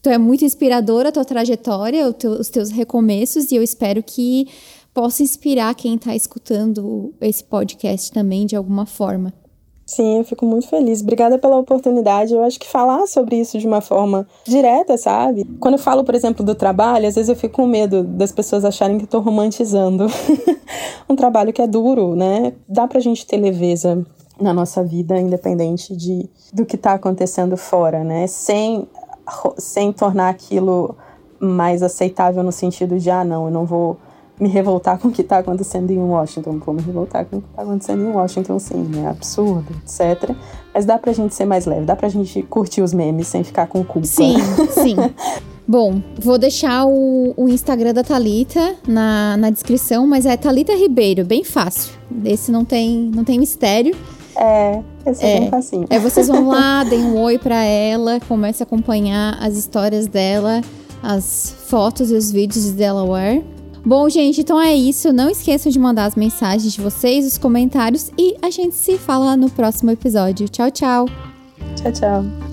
Tu 0.00 0.10
é 0.10 0.18
muito 0.18 0.44
inspiradora 0.44 1.08
a 1.08 1.12
tua 1.12 1.24
trajetória, 1.24 2.12
teu, 2.12 2.32
os 2.32 2.48
teus 2.48 2.70
recomeços, 2.70 3.50
e 3.50 3.56
eu 3.56 3.62
espero 3.62 4.02
que 4.02 4.46
possa 4.94 5.22
inspirar 5.22 5.74
quem 5.74 5.96
está 5.96 6.14
escutando 6.14 7.12
esse 7.20 7.42
podcast 7.42 8.12
também 8.12 8.46
de 8.46 8.56
alguma 8.56 8.86
forma. 8.86 9.32
Sim, 9.88 10.18
eu 10.18 10.24
fico 10.24 10.44
muito 10.44 10.68
feliz. 10.68 11.00
Obrigada 11.00 11.38
pela 11.38 11.56
oportunidade. 11.56 12.34
Eu 12.34 12.44
acho 12.44 12.60
que 12.60 12.66
falar 12.68 13.06
sobre 13.06 13.36
isso 13.36 13.58
de 13.58 13.66
uma 13.66 13.80
forma 13.80 14.28
direta, 14.44 14.98
sabe? 14.98 15.44
Quando 15.58 15.74
eu 15.74 15.78
falo, 15.78 16.04
por 16.04 16.14
exemplo, 16.14 16.44
do 16.44 16.54
trabalho, 16.54 17.08
às 17.08 17.14
vezes 17.14 17.30
eu 17.30 17.34
fico 17.34 17.54
com 17.54 17.66
medo 17.66 18.02
das 18.04 18.30
pessoas 18.30 18.66
acharem 18.66 18.98
que 18.98 19.04
estou 19.04 19.22
romantizando 19.22 20.06
um 21.08 21.16
trabalho 21.16 21.54
que 21.54 21.62
é 21.62 21.66
duro, 21.66 22.14
né? 22.14 22.52
Dá 22.68 22.86
pra 22.86 23.00
gente 23.00 23.26
ter 23.26 23.38
leveza 23.38 24.04
na 24.38 24.52
nossa 24.52 24.84
vida, 24.84 25.18
independente 25.18 25.96
de 25.96 26.28
do 26.52 26.66
que 26.66 26.76
está 26.76 26.92
acontecendo 26.92 27.56
fora, 27.56 28.04
né? 28.04 28.26
Sem 28.26 28.86
sem 29.56 29.92
tornar 29.92 30.28
aquilo 30.28 30.94
mais 31.40 31.82
aceitável 31.82 32.42
no 32.42 32.52
sentido 32.52 32.98
de, 32.98 33.10
ah, 33.10 33.24
não, 33.24 33.46
eu 33.46 33.50
não 33.50 33.64
vou 33.64 33.96
me 34.40 34.48
revoltar 34.48 34.98
com 34.98 35.08
o 35.08 35.12
que 35.12 35.22
está 35.22 35.38
acontecendo 35.38 35.90
em 35.90 35.98
Washington, 35.98 36.58
vou 36.64 36.74
me 36.74 36.82
revoltar 36.82 37.24
com 37.24 37.38
o 37.38 37.40
que 37.40 37.48
está 37.48 37.62
acontecendo 37.62 38.04
em 38.04 38.10
Washington, 38.10 38.58
sim, 38.58 38.90
é 39.04 39.08
absurdo, 39.08 39.66
etc. 39.82 40.34
Mas 40.72 40.84
dá 40.84 40.96
pra 40.96 41.12
gente 41.12 41.34
ser 41.34 41.44
mais 41.44 41.66
leve, 41.66 41.84
dá 41.84 41.96
pra 41.96 42.08
gente 42.08 42.42
curtir 42.42 42.82
os 42.82 42.92
memes 42.92 43.26
sem 43.26 43.42
ficar 43.42 43.66
com 43.66 43.84
culpa. 43.84 44.06
Sim, 44.06 44.36
sim. 44.70 44.96
Bom, 45.66 46.00
vou 46.18 46.38
deixar 46.38 46.86
o, 46.86 47.34
o 47.36 47.46
Instagram 47.48 47.92
da 47.92 48.02
Talita 48.02 48.76
na, 48.86 49.36
na 49.36 49.50
descrição, 49.50 50.06
mas 50.06 50.24
é 50.24 50.34
Talita 50.34 50.74
Ribeiro, 50.74 51.26
bem 51.26 51.44
fácil. 51.44 51.92
Esse 52.24 52.50
não 52.50 52.64
tem, 52.64 53.10
não 53.14 53.22
tem 53.22 53.38
mistério. 53.38 53.94
É, 54.34 54.80
esse 55.10 55.24
é, 55.24 55.36
é 55.36 55.40
bem 55.40 55.50
facinho. 55.50 55.86
É, 55.90 55.98
vocês 55.98 56.28
vão 56.28 56.48
lá, 56.48 56.84
deem 56.88 57.02
um 57.02 57.20
oi 57.20 57.38
pra 57.38 57.62
ela, 57.62 58.20
comece 58.28 58.62
a 58.62 58.64
acompanhar 58.64 59.36
as 59.40 59.56
histórias 59.56 60.06
dela, 60.06 60.60
as 61.02 61.54
fotos 61.66 62.10
e 62.10 62.14
os 62.14 62.30
vídeos 62.30 62.64
de 62.64 62.72
Delaware. 62.72 63.44
Bom, 63.84 64.08
gente, 64.08 64.40
então 64.40 64.60
é 64.60 64.74
isso. 64.74 65.12
Não 65.12 65.30
esqueçam 65.30 65.70
de 65.70 65.78
mandar 65.78 66.06
as 66.06 66.14
mensagens 66.14 66.72
de 66.72 66.80
vocês, 66.80 67.26
os 67.26 67.38
comentários 67.38 68.10
e 68.18 68.36
a 68.42 68.50
gente 68.50 68.74
se 68.74 68.98
fala 68.98 69.36
no 69.36 69.48
próximo 69.48 69.90
episódio. 69.90 70.48
Tchau, 70.48 70.70
tchau. 70.70 71.06
Tchau, 71.76 71.92
tchau. 71.92 72.47